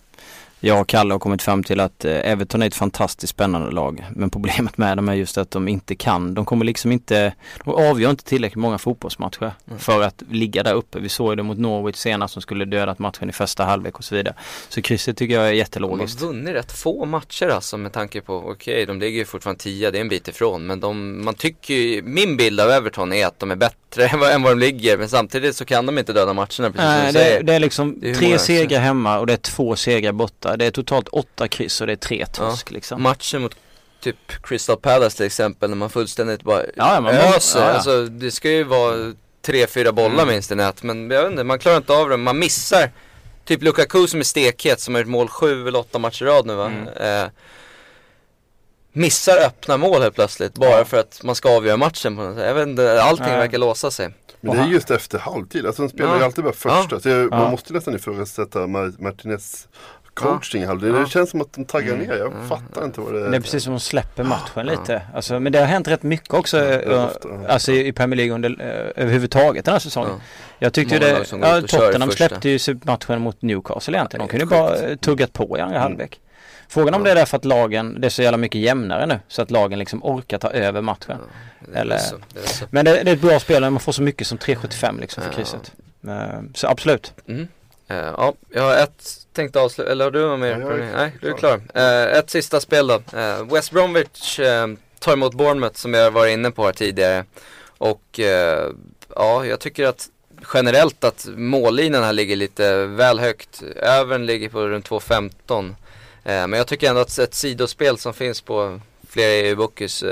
jag 0.65 0.81
och 0.81 0.89
Kalle 0.89 1.15
har 1.15 1.19
kommit 1.19 1.43
fram 1.43 1.63
till 1.63 1.81
att 1.81 2.05
eh, 2.05 2.31
Everton 2.31 2.63
är 2.63 2.67
ett 2.67 2.75
fantastiskt 2.75 3.31
spännande 3.31 3.71
lag. 3.71 4.05
Men 4.11 4.31
problemet 4.31 4.79
med 4.79 4.99
dem 4.99 5.09
är 5.09 5.15
just 5.15 5.39
att 5.39 5.51
de 5.51 5.69
inte 5.69 5.95
kan. 5.95 6.35
De 6.35 6.45
kommer 6.45 6.65
liksom 6.65 6.93
inte, 6.93 7.35
de 7.65 7.75
avgör 7.75 8.11
inte 8.11 8.25
tillräckligt 8.25 8.63
många 8.63 8.79
fotbollsmatcher 8.79 9.53
mm. 9.67 9.79
för 9.79 10.03
att 10.03 10.23
ligga 10.31 10.63
där 10.63 10.75
uppe. 10.75 11.01
Vi 11.01 11.09
såg 11.09 11.37
det 11.37 11.43
mot 11.43 11.59
Norwich 11.59 11.97
senast 11.97 12.33
som 12.33 12.43
skulle 12.43 12.65
dödat 12.65 12.99
matchen 12.99 13.29
i 13.29 13.33
första 13.33 13.65
halvlek 13.65 13.99
och 13.99 14.05
så 14.05 14.15
vidare. 14.15 14.35
Så 14.69 14.83
krysset 14.83 15.17
tycker 15.17 15.35
jag 15.35 15.49
är 15.49 15.53
jättelogiskt. 15.53 16.19
De 16.19 16.27
har 16.27 16.33
vunnit 16.33 16.55
rätt 16.55 16.73
få 16.73 17.05
matcher 17.05 17.49
alltså 17.49 17.77
med 17.77 17.93
tanke 17.93 18.21
på, 18.21 18.37
okej 18.37 18.53
okay, 18.53 18.85
de 18.85 19.01
ligger 19.01 19.19
ju 19.19 19.25
fortfarande 19.25 19.63
tia, 19.63 19.91
det 19.91 19.99
är 19.99 20.01
en 20.01 20.09
bit 20.09 20.29
ifrån. 20.29 20.67
Men 20.67 20.81
de, 20.81 21.25
man 21.25 21.35
tycker 21.35 21.75
ju, 21.75 22.03
min 22.03 22.37
bild 22.37 22.61
av 22.61 22.71
Everton 22.71 23.13
är 23.13 23.27
att 23.27 23.39
de 23.39 23.51
är 23.51 23.57
bättre 23.57 24.07
än 24.33 24.43
vad 24.43 24.53
de 24.53 24.59
ligger. 24.59 24.99
Men 24.99 25.09
samtidigt 25.09 25.57
så 25.57 25.65
kan 25.65 25.87
de 25.87 25.99
inte 25.99 26.13
döda 26.13 26.33
matcherna 26.33 26.47
precis 26.47 26.77
Nej, 26.77 27.13
som 27.13 27.21
det, 27.21 27.41
det 27.43 27.55
är 27.55 27.61
liksom 27.61 28.01
det 28.01 28.11
är 28.11 28.15
tre 28.15 28.39
segrar 28.39 28.81
hemma 28.81 29.19
och 29.19 29.27
det 29.27 29.33
är 29.33 29.37
två 29.37 29.77
segrar 29.77 30.13
borta 30.13 30.54
det 30.57 30.67
är 30.67 30.71
totalt 30.71 31.09
åtta 31.09 31.49
kryss 31.49 31.81
och 31.81 31.87
det 31.87 31.93
är 31.93 31.97
tre 31.97 32.27
torsk 32.27 32.71
ja. 32.71 32.75
liksom. 32.75 33.03
Matchen 33.03 33.43
mot 33.43 33.57
typ 34.01 34.43
Crystal 34.43 34.77
Palace 34.77 35.17
till 35.17 35.27
exempel 35.27 35.71
när 35.71 35.77
man 35.77 35.91
fullständigt 35.91 36.43
bara 36.43 36.63
ja, 36.77 37.01
man 37.01 37.15
öser. 37.15 37.61
Ja, 37.61 37.67
ja. 37.67 37.73
Alltså 37.73 38.05
det 38.05 38.31
ska 38.31 38.51
ju 38.51 38.65
vara 38.65 39.13
tre, 39.43 39.67
fyra 39.67 39.93
bollar 39.93 40.23
mm. 40.23 40.29
minst 40.29 40.53
i 40.53 40.55
nät. 40.55 40.83
Men 40.83 41.11
jag 41.11 41.23
vet 41.23 41.31
inte, 41.31 41.45
man 41.45 41.59
klarar 41.59 41.77
inte 41.77 41.93
av 41.93 42.09
det. 42.09 42.17
Man 42.17 42.39
missar. 42.39 42.91
Typ 43.45 43.63
Lukaku 43.63 44.07
som 44.07 44.21
är 44.21 44.25
stekhet 44.25 44.81
som 44.81 44.95
har 44.95 45.03
gjort 45.03 45.11
mål 45.11 45.29
sju 45.29 45.69
eller 45.69 45.79
åtta 45.79 45.99
matcher 45.99 46.23
i 46.23 46.29
rad 46.29 46.47
nu 46.47 46.55
va. 46.55 46.67
Mm. 46.67 46.89
Eh, 46.89 47.31
missar 48.93 49.37
öppna 49.47 49.77
mål 49.77 50.03
helt 50.03 50.15
plötsligt 50.15 50.55
bara 50.55 50.79
ja. 50.79 50.85
för 50.85 50.97
att 50.97 51.21
man 51.23 51.35
ska 51.35 51.57
avgöra 51.57 51.77
matchen 51.77 52.17
på 52.17 52.23
något 52.23 52.37
sätt. 52.37 52.47
Jag 52.47 52.55
vet 52.55 52.69
inte, 52.69 53.03
allting 53.03 53.27
ja. 53.27 53.37
verkar 53.37 53.59
låsa 53.59 53.91
sig. 53.91 54.15
Men 54.41 54.57
det 54.57 54.63
är 54.63 54.67
just 54.67 54.91
efter 54.91 55.19
halvtid, 55.19 55.67
alltså 55.67 55.83
de 55.83 55.89
spelar 55.89 56.11
ja. 56.11 56.19
ju 56.19 56.25
alltid 56.25 56.45
bara 56.45 56.53
första. 56.53 57.01
Så 57.01 57.09
jag, 57.09 57.31
man 57.31 57.51
måste 57.51 57.73
nästan 57.73 57.95
ifrågasätta 57.95 58.67
Martinez 58.99 59.69
coaching 60.15 60.63
ja. 60.63 60.75
det, 60.75 61.01
det 61.01 61.09
känns 61.09 61.31
som 61.31 61.41
att 61.41 61.53
de 61.53 61.65
taggar 61.65 61.95
mm. 61.95 62.07
ner. 62.07 62.17
Jag 62.17 62.33
mm. 62.33 62.49
fattar 62.49 62.85
inte 62.85 63.01
vad 63.01 63.13
det 63.13 63.21
är. 63.27 63.31
Det 63.31 63.37
är 63.37 63.41
precis 63.41 63.65
som 63.65 63.75
att 63.75 63.81
de 63.81 63.85
släpper 63.85 64.25
matchen 64.25 64.67
lite. 64.67 65.03
Alltså, 65.15 65.41
men 65.41 65.53
det 65.53 65.59
har 65.59 65.67
hänt 65.67 65.89
rätt 65.89 66.03
mycket 66.03 66.35
också 66.35 66.65
ja, 66.65 67.07
ofta, 67.07 67.29
alltså, 67.49 67.73
i 67.73 67.93
Premier 67.93 68.17
League 68.17 68.35
under, 68.35 68.51
uh, 68.51 69.03
överhuvudtaget 69.03 69.65
den 69.65 69.73
här 69.73 69.79
säsongen. 69.79 70.21
Jag 70.59 70.73
tyckte 70.73 70.95
Många 71.31 71.51
det, 71.51 71.61
ja, 71.61 71.61
Tottenham 71.61 72.11
släppte 72.11 72.49
ju 72.49 72.59
matchen 72.83 73.21
mot 73.21 73.43
Newcastle 73.43 73.97
egentligen. 73.97 74.27
De 74.27 74.31
kunde 74.31 74.45
ju 74.45 74.51
bara 74.51 74.97
tuggat 74.97 75.33
på 75.33 75.59
i 75.59 75.61
andra 75.61 75.77
mm. 75.77 75.83
halvlek. 75.83 76.21
Frågan 76.69 76.95
om 76.95 77.05
det 77.05 77.11
är 77.11 77.15
därför 77.15 77.37
att 77.37 77.45
lagen, 77.45 78.01
det 78.01 78.07
är 78.07 78.11
så 78.11 78.23
jävla 78.23 78.37
mycket 78.37 78.61
jämnare 78.61 79.07
nu 79.07 79.21
så 79.29 79.43
att 79.43 79.51
lagen 79.51 79.79
liksom 79.79 80.05
orkar 80.05 80.39
ta 80.39 80.51
över 80.51 80.81
matchen. 80.81 81.19
Ja, 81.73 81.81
Eller, 81.81 81.99
så, 81.99 82.17
det. 82.17 82.67
Men 82.71 82.85
det, 82.85 83.03
det, 83.03 83.11
är 83.11 83.15
ett 83.15 83.21
bra 83.21 83.41
spel 83.41 83.63
när 83.63 83.71
man 83.71 83.81
får 83.81 83.93
så 83.93 84.03
mycket 84.03 84.27
som 84.27 84.39
3,75 84.39 85.01
liksom 85.01 85.23
för 85.23 85.33
krysset. 85.33 85.73
Så 86.55 86.67
absolut. 86.67 87.13
Mm. 87.29 87.49
Uh, 87.91 87.97
ja, 87.97 88.35
jag 88.51 88.63
har 88.63 88.77
ett 88.77 89.27
tänkt 89.33 89.57
avsluta, 89.57 89.91
eller 89.91 90.05
har 90.05 90.11
du 90.11 90.29
något 90.29 90.41
mer? 90.41 90.61
Ja, 90.61 90.97
Nej, 90.97 91.13
du 91.21 91.29
är 91.29 91.37
klar. 91.37 91.57
Uh, 91.77 92.19
ett 92.19 92.31
sista 92.31 92.61
spel 92.61 92.87
då. 92.87 92.95
Uh, 92.95 93.53
West 93.55 93.71
Bromwich 93.71 94.41
tar 94.99 95.13
emot 95.13 95.35
Bournemouth 95.35 95.77
som 95.77 95.95
jag 95.95 96.11
var 96.11 96.27
inne 96.27 96.51
på 96.51 96.65
här 96.65 96.73
tidigare. 96.73 97.25
Och 97.79 98.21
ja, 99.15 99.47
jag 99.47 99.61
tycker 99.61 99.87
att 99.87 100.09
generellt 100.55 101.05
att 101.05 101.27
mållinjen 101.37 102.03
här 102.03 102.13
ligger 102.13 102.37
lite 102.37 102.87
väl 102.87 103.19
högt. 103.19 103.63
Övern 103.77 104.27
ligger 104.27 104.49
på 104.49 104.69
runt 104.69 104.89
2.15. 104.89 105.75
men 106.25 106.53
jag 106.53 106.67
tycker 106.67 106.89
ändå 106.89 107.01
att 107.01 107.19
ett 107.19 107.35
sidospel 107.35 107.99
som 107.99 108.15
finns 108.15 108.41
på 108.41 108.81
flera 109.09 109.31
EU-bookies, 109.31 110.03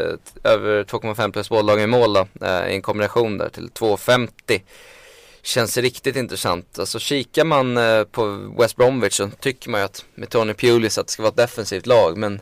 över 0.45 0.85
2,5 0.85 1.33
plus 1.33 1.49
bollag 1.49 1.81
i 1.81 1.87
mål 1.87 2.13
då, 2.13 2.27
i 2.47 2.75
en 2.75 2.83
kombination 2.83 3.39
där 3.39 3.49
till 3.49 3.69
2,50 3.69 4.61
känns 5.43 5.77
riktigt 5.77 6.17
intressant. 6.17 6.79
Alltså 6.79 6.99
kikar 6.99 7.45
man 7.45 7.77
eh, 7.77 8.05
på 8.05 8.53
West 8.59 8.77
Bromwich 8.77 9.15
så 9.15 9.31
tycker 9.41 9.71
man 9.71 9.81
ju 9.81 9.85
att 9.85 10.05
med 10.15 10.31
Tony 10.31 10.55
Pulis 10.55 10.99
att 10.99 11.07
det 11.07 11.13
ska 11.13 11.23
vara 11.23 11.31
ett 11.31 11.37
defensivt 11.37 11.87
lag. 11.87 12.17
Men 12.17 12.41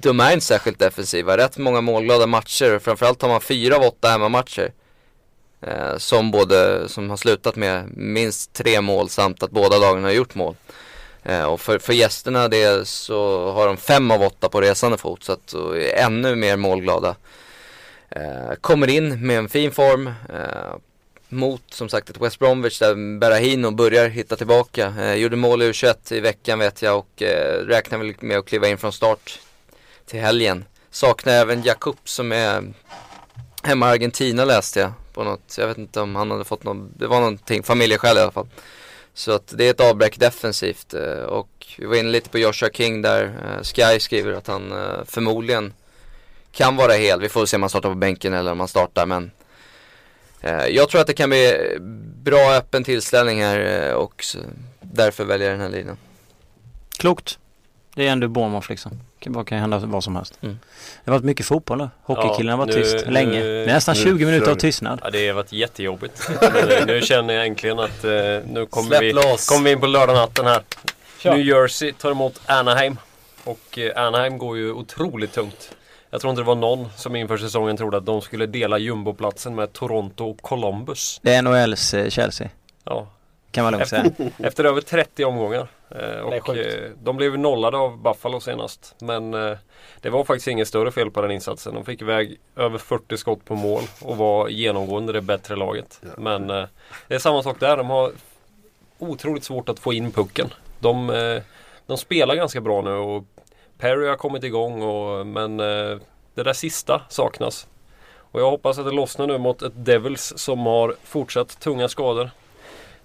de 0.00 0.20
är 0.20 0.32
inte 0.32 0.46
särskilt 0.46 0.78
defensiva. 0.78 1.36
Rätt 1.36 1.58
många 1.58 1.80
målglada 1.80 2.26
matcher. 2.26 2.78
Framförallt 2.78 3.22
har 3.22 3.28
man 3.28 3.40
fyra 3.40 3.76
av 3.76 3.82
åtta 3.82 4.08
hemmamatcher. 4.08 4.72
Eh, 5.62 5.96
som 5.96 6.30
både, 6.30 6.88
som 6.88 7.10
har 7.10 7.16
slutat 7.16 7.56
med 7.56 7.96
minst 7.96 8.52
tre 8.52 8.80
mål 8.80 9.08
samt 9.08 9.42
att 9.42 9.50
båda 9.50 9.78
lagen 9.78 10.04
har 10.04 10.10
gjort 10.10 10.34
mål. 10.34 10.54
Eh, 11.22 11.44
och 11.44 11.60
för, 11.60 11.78
för 11.78 11.92
gästerna 11.92 12.48
det 12.48 12.88
så 12.88 13.50
har 13.52 13.66
de 13.66 13.76
fem 13.76 14.10
av 14.10 14.22
åtta 14.22 14.48
på 14.48 14.60
resande 14.60 14.98
fot. 14.98 15.24
Så 15.24 15.32
att, 15.32 15.52
och 15.52 15.76
är 15.76 16.04
ännu 16.04 16.36
mer 16.36 16.56
målglada. 16.56 17.16
Eh, 18.08 18.54
kommer 18.60 18.88
in 18.88 19.26
med 19.26 19.38
en 19.38 19.48
fin 19.48 19.72
form. 19.72 20.06
Eh, 20.06 20.74
mot 21.32 21.62
som 21.70 21.88
sagt 21.88 22.10
ett 22.10 22.20
West 22.20 22.38
Bromwich 22.38 22.78
där 22.78 23.18
Berahino 23.18 23.70
börjar 23.70 24.08
hitta 24.08 24.36
tillbaka. 24.36 24.94
Eh, 24.98 25.14
gjorde 25.14 25.36
mål 25.36 25.62
i 25.62 25.72
U21 25.72 26.12
i 26.12 26.20
veckan 26.20 26.58
vet 26.58 26.82
jag 26.82 26.98
och 26.98 27.22
eh, 27.22 27.66
räknar 27.66 27.98
väl 27.98 28.14
med 28.20 28.38
att 28.38 28.46
kliva 28.46 28.68
in 28.68 28.78
från 28.78 28.92
start 28.92 29.38
till 30.06 30.20
helgen. 30.20 30.64
Saknar 30.90 31.32
även 31.32 31.62
Jakob 31.62 31.96
som 32.04 32.32
är 32.32 32.72
hemma 33.62 33.88
i 33.88 33.90
Argentina 33.90 34.44
läste 34.44 34.80
jag 34.80 34.92
på 35.12 35.24
något, 35.24 35.54
jag 35.58 35.66
vet 35.66 35.78
inte 35.78 36.00
om 36.00 36.16
han 36.16 36.30
hade 36.30 36.44
fått 36.44 36.64
något, 36.64 36.90
det 36.98 37.06
var 37.06 37.20
någonting, 37.20 37.62
familjeskäl 37.62 38.16
i 38.16 38.20
alla 38.20 38.32
fall. 38.32 38.48
Så 39.14 39.32
att 39.32 39.54
det 39.56 39.64
är 39.64 39.70
ett 39.70 39.80
avbräck 39.80 40.18
defensivt 40.18 40.94
eh, 40.94 41.22
och 41.22 41.66
vi 41.78 41.86
var 41.86 41.96
inne 41.96 42.08
lite 42.08 42.28
på 42.28 42.38
Joshua 42.38 42.70
King 42.70 43.02
där. 43.02 43.24
Eh, 43.24 43.62
Sky 43.62 44.00
skriver 44.00 44.32
att 44.32 44.46
han 44.46 44.72
eh, 44.72 45.04
förmodligen 45.06 45.72
kan 46.52 46.76
vara 46.76 46.92
hel. 46.92 47.20
Vi 47.20 47.28
får 47.28 47.46
se 47.46 47.56
om 47.56 47.62
han 47.62 47.70
startar 47.70 47.88
på 47.88 47.94
bänken 47.94 48.34
eller 48.34 48.52
om 48.52 48.58
han 48.58 48.68
startar 48.68 49.06
men 49.06 49.30
jag 50.68 50.88
tror 50.88 51.00
att 51.00 51.06
det 51.06 51.14
kan 51.14 51.30
bli 51.30 51.76
bra 52.22 52.54
öppen 52.54 52.84
tillställning 52.84 53.42
här 53.42 53.88
eh, 53.88 53.94
och 53.94 54.24
därför 54.80 55.24
väljer 55.24 55.48
jag 55.48 55.58
den 55.58 55.66
här 55.66 55.78
linjen. 55.78 55.96
Klokt. 56.98 57.38
Det 57.94 58.06
är 58.06 58.12
ändå 58.12 58.28
Bournemouth 58.28 58.70
liksom. 58.70 58.92
Det 59.18 59.24
kan, 59.24 59.44
kan 59.44 59.58
hända 59.58 59.78
vad 59.78 60.04
som 60.04 60.16
helst. 60.16 60.38
Mm. 60.42 60.58
Det 61.04 61.10
har 61.10 61.18
varit 61.18 61.24
mycket 61.24 61.46
fotboll 61.46 61.78
nu. 61.78 61.88
Hockeykillen 62.02 62.50
har 62.50 62.66
varit 62.66 62.76
nu, 62.76 62.82
tyst 62.82 63.06
länge. 63.06 63.40
Det 63.42 63.62
är 63.62 63.66
nästan 63.66 63.94
20 63.94 64.26
minuter 64.26 64.50
av 64.50 64.54
tystnad. 64.54 65.00
Ja 65.02 65.10
det 65.10 65.28
har 65.28 65.34
varit 65.34 65.52
jättejobbigt. 65.52 66.30
nu, 66.68 66.84
nu 66.86 67.00
känner 67.00 67.34
jag 67.34 67.46
äntligen 67.46 67.78
att 67.78 68.04
uh, 68.04 68.10
nu 68.46 68.66
kommer 68.70 69.00
vi, 69.00 69.12
kommer 69.48 69.64
vi 69.64 69.70
in 69.70 69.80
på 69.80 69.86
lördag 69.86 70.14
natten 70.14 70.46
här. 70.46 70.62
Kör. 71.18 71.36
New 71.36 71.46
Jersey 71.46 71.92
tar 71.92 72.10
emot 72.10 72.40
Anaheim. 72.46 72.96
Och 73.44 73.78
uh, 73.78 73.90
Anaheim 73.96 74.38
går 74.38 74.56
ju 74.56 74.72
otroligt 74.72 75.32
tungt. 75.32 75.70
Jag 76.10 76.20
tror 76.20 76.30
inte 76.30 76.42
det 76.42 76.46
var 76.46 76.54
någon 76.54 76.88
som 76.96 77.16
inför 77.16 77.36
säsongen 77.36 77.76
trodde 77.76 77.96
att 77.96 78.06
de 78.06 78.20
skulle 78.20 78.46
dela 78.46 78.78
jumboplatsen 78.78 79.54
med 79.54 79.72
Toronto 79.72 80.30
och 80.30 80.42
Columbus. 80.42 81.20
Det 81.22 81.34
är 81.34 81.42
NHLs 81.42 81.94
eh, 81.94 82.08
Chelsea. 82.08 82.48
Ja. 82.84 83.06
Kan 83.50 83.64
man 83.64 83.72
lugnt 83.72 83.88
säga. 83.88 84.04
Efter 84.38 84.64
över 84.64 84.80
30 84.80 85.24
omgångar. 85.24 85.68
Eh, 85.90 86.20
och 86.20 86.56
eh, 86.56 86.90
de 87.02 87.16
blev 87.16 87.38
nollade 87.38 87.76
av 87.76 88.02
Buffalo 88.02 88.40
senast. 88.40 88.94
Men 88.98 89.30
det 90.00 90.10
var 90.10 90.24
faktiskt 90.24 90.48
inget 90.48 90.68
större 90.68 90.92
fel 90.92 91.10
på 91.10 91.22
den 91.22 91.30
insatsen. 91.30 91.74
De 91.74 91.84
fick 91.84 92.02
iväg 92.02 92.36
över 92.56 92.78
40 92.78 93.16
skott 93.16 93.44
på 93.44 93.54
mål 93.54 93.82
och 94.00 94.16
var 94.16 94.48
genomgående 94.48 95.12
det 95.12 95.20
bättre 95.20 95.56
laget. 95.56 96.00
Men 96.18 96.46
det 96.46 96.68
är 97.08 97.18
samma 97.18 97.42
sak 97.42 97.60
där. 97.60 97.76
De 97.76 97.90
har 97.90 98.12
otroligt 98.98 99.44
svårt 99.44 99.68
att 99.68 99.78
få 99.78 99.92
in 99.92 100.12
pucken. 100.12 100.48
De, 100.78 101.40
de 101.86 101.98
spelar 101.98 102.34
ganska 102.34 102.60
bra 102.60 102.82
nu 102.82 102.90
och 102.90 103.24
Perry 103.80 104.08
har 104.08 104.16
kommit 104.16 104.44
igång 104.44 104.82
och, 104.82 105.26
men 105.26 105.60
eh, 105.60 105.98
det 106.34 106.42
där 106.42 106.52
sista 106.52 107.02
saknas. 107.08 107.66
Och 108.32 108.40
jag 108.40 108.50
hoppas 108.50 108.78
att 108.78 108.84
det 108.84 108.90
lossnar 108.90 109.26
nu 109.26 109.38
mot 109.38 109.62
ett 109.62 109.72
Devils 109.76 110.32
som 110.36 110.58
har 110.58 110.94
fortsatt 111.04 111.60
tunga 111.60 111.88
skador. 111.88 112.30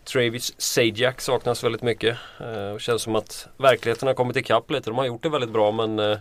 Travis 0.03 0.61
Sajak 0.61 1.21
saknas 1.21 1.63
väldigt 1.63 1.81
mycket. 1.81 2.17
Eh, 2.39 2.69
och 2.69 2.81
känns 2.81 3.01
som 3.01 3.15
att 3.15 3.47
verkligheten 3.57 4.07
har 4.07 4.15
kommit 4.15 4.37
ikapp 4.37 4.71
lite. 4.71 4.89
De 4.89 4.97
har 4.97 5.05
gjort 5.05 5.23
det 5.23 5.29
väldigt 5.29 5.49
bra 5.49 5.71
men 5.71 5.99
eh, 5.99 6.17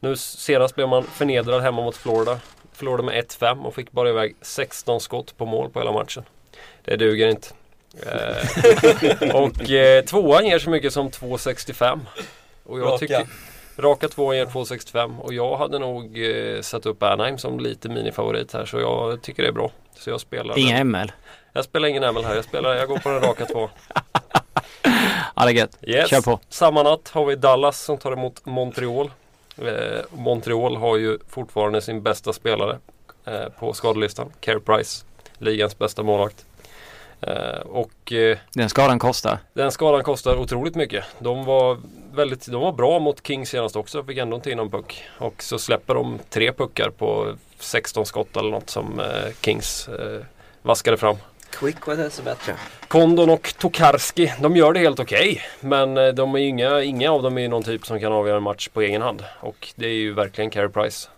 nu 0.00 0.16
senast 0.16 0.74
blev 0.74 0.88
man 0.88 1.02
förnedrad 1.02 1.62
hemma 1.62 1.82
mot 1.82 1.96
Florida. 1.96 2.40
Förlorade 2.72 3.02
med 3.02 3.24
1-5 3.24 3.64
och 3.64 3.74
fick 3.74 3.92
bara 3.92 4.08
iväg 4.08 4.36
16 4.40 5.00
skott 5.00 5.36
på 5.36 5.46
mål 5.46 5.70
på 5.70 5.78
hela 5.78 5.92
matchen. 5.92 6.24
Det 6.84 6.96
duger 6.96 7.28
inte. 7.28 7.48
Eh, 8.06 9.34
och 9.34 9.70
eh, 9.70 10.04
tvåan 10.04 10.46
ger 10.46 10.58
så 10.58 10.70
mycket 10.70 10.92
som 10.92 11.10
2,65. 11.10 12.00
Och 12.64 12.80
jag 12.80 12.98
tycker, 12.98 13.26
Raka 13.80 14.08
två 14.08 14.34
ger 14.34 14.46
2,65 14.46 15.18
och 15.18 15.34
jag 15.34 15.56
hade 15.56 15.78
nog 15.78 16.18
eh, 16.24 16.60
satt 16.60 16.86
upp 16.86 17.02
Anaheim 17.02 17.38
som 17.38 17.60
lite 17.60 17.88
minifavorit 17.88 18.52
här 18.52 18.64
så 18.64 18.80
jag 18.80 19.22
tycker 19.22 19.42
det 19.42 19.48
är 19.48 19.52
bra. 19.52 19.70
Så 19.98 20.10
jag 20.10 20.20
spelar 20.20 20.58
Inga 20.58 20.76
den. 20.78 20.88
ML? 20.90 21.12
Jag 21.52 21.64
spelar 21.64 21.88
ingen 21.88 22.14
ML 22.14 22.24
här, 22.24 22.34
jag, 22.34 22.44
spelar, 22.44 22.74
jag 22.74 22.88
går 22.88 22.98
på 22.98 23.08
den 23.08 23.20
raka 23.20 23.44
två. 23.46 23.70
ja 25.36 25.44
det 25.44 25.50
är 25.50 25.54
gött. 25.54 25.78
Yes. 25.82 26.10
Kör 26.10 26.20
på. 26.20 26.40
Samma 26.48 26.82
natt 26.82 27.08
har 27.08 27.24
vi 27.24 27.36
Dallas 27.36 27.80
som 27.80 27.98
tar 27.98 28.12
emot 28.12 28.46
Montreal. 28.46 29.10
Eh, 29.58 30.00
Montreal 30.10 30.76
har 30.76 30.96
ju 30.96 31.18
fortfarande 31.28 31.82
sin 31.82 32.02
bästa 32.02 32.32
spelare 32.32 32.78
eh, 33.24 33.44
på 33.58 33.72
skadelistan. 33.72 34.32
Care 34.40 34.60
Price, 34.60 35.04
ligans 35.38 35.78
bästa 35.78 36.02
målvakt. 36.02 36.44
Eh, 37.20 37.60
och 37.60 38.12
eh, 38.12 38.38
Den 38.52 38.68
skadan 38.68 38.98
kostar. 38.98 39.38
den 39.52 39.72
skadan 39.72 40.04
kostar 40.04 40.36
otroligt 40.36 40.74
mycket. 40.74 41.04
De 41.18 41.44
var 41.44 41.78
väldigt, 42.12 42.46
de 42.46 42.60
var 42.60 42.72
bra 42.72 42.98
mot 42.98 43.26
Kings 43.26 43.50
senast 43.50 43.76
också. 43.76 44.04
Fick 44.04 44.18
ändå 44.18 44.36
inte 44.36 44.50
in 44.50 44.56
någon 44.56 44.70
puck. 44.70 45.04
Och 45.18 45.42
så 45.42 45.58
släpper 45.58 45.94
de 45.94 46.18
tre 46.28 46.52
puckar 46.52 46.90
på 46.90 47.34
16 47.58 48.06
skott 48.06 48.36
eller 48.36 48.50
något 48.50 48.70
som 48.70 49.00
eh, 49.00 49.06
Kings 49.40 49.88
eh, 49.88 50.24
vaskade 50.62 50.96
fram. 50.96 51.16
Quick 51.50 51.86
var 51.86 51.96
det 51.96 52.10
så 52.10 52.22
bättre. 52.22 52.54
Kondon 52.88 53.30
och 53.30 53.54
Tokarski, 53.58 54.32
de 54.40 54.56
gör 54.56 54.72
det 54.72 54.80
helt 54.80 55.00
okej. 55.00 55.42
men 55.60 55.96
eh, 55.96 56.08
de 56.08 56.34
är 56.34 56.38
inga, 56.38 56.82
inga 56.82 57.10
av 57.10 57.22
dem 57.22 57.38
är 57.38 57.48
någon 57.48 57.62
typ 57.62 57.86
som 57.86 58.00
kan 58.00 58.12
avgöra 58.12 58.36
en 58.36 58.42
match 58.42 58.68
på 58.68 58.80
egen 58.80 59.02
hand. 59.02 59.24
Och 59.40 59.72
det 59.74 59.86
är 59.86 59.94
ju 59.94 60.12
verkligen 60.12 60.50
Carey 60.50 60.68
Price. 60.68 61.08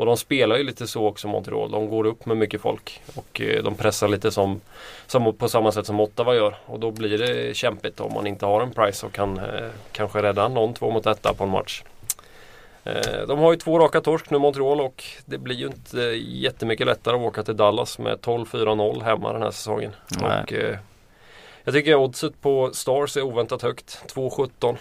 Och 0.00 0.06
de 0.06 0.16
spelar 0.16 0.56
ju 0.56 0.62
lite 0.62 0.86
så 0.86 1.06
också 1.06 1.28
Montreal. 1.28 1.70
De 1.70 1.88
går 1.88 2.06
upp 2.06 2.26
med 2.26 2.36
mycket 2.36 2.60
folk. 2.60 3.02
Och 3.14 3.40
eh, 3.40 3.62
de 3.62 3.74
pressar 3.74 4.08
lite 4.08 4.30
som, 4.30 4.60
som 5.06 5.34
på 5.34 5.48
samma 5.48 5.72
sätt 5.72 5.86
som 5.86 6.00
Ottawa 6.00 6.34
gör. 6.34 6.56
Och 6.66 6.80
då 6.80 6.90
blir 6.90 7.18
det 7.18 7.56
kämpigt 7.56 8.00
om 8.00 8.12
man 8.12 8.26
inte 8.26 8.46
har 8.46 8.60
en 8.60 8.70
Price 8.70 9.06
och 9.06 9.12
kan 9.12 9.38
eh, 9.38 9.70
kanske 9.92 10.22
rädda 10.22 10.48
någon 10.48 10.74
två 10.74 10.90
mot 10.90 11.06
etta 11.06 11.34
på 11.34 11.44
en 11.44 11.50
match. 11.50 11.82
Eh, 12.84 13.26
de 13.28 13.38
har 13.38 13.52
ju 13.52 13.58
två 13.58 13.78
raka 13.78 14.00
torsk 14.00 14.30
nu 14.30 14.38
Montreal 14.38 14.80
och 14.80 15.04
det 15.24 15.38
blir 15.38 15.56
ju 15.56 15.66
inte 15.66 16.00
jättemycket 16.26 16.86
lättare 16.86 17.16
att 17.16 17.22
åka 17.22 17.42
till 17.42 17.56
Dallas 17.56 17.98
med 17.98 18.18
12-4-0 18.18 19.02
hemma 19.02 19.32
den 19.32 19.42
här 19.42 19.50
säsongen. 19.50 19.92
Och, 20.20 20.52
eh, 20.52 20.76
jag 21.64 21.74
tycker 21.74 21.94
oddset 21.94 22.40
på 22.40 22.70
Stars 22.72 23.16
är 23.16 23.22
oväntat 23.22 23.62
högt. 23.62 24.04
2-17. 24.14 24.76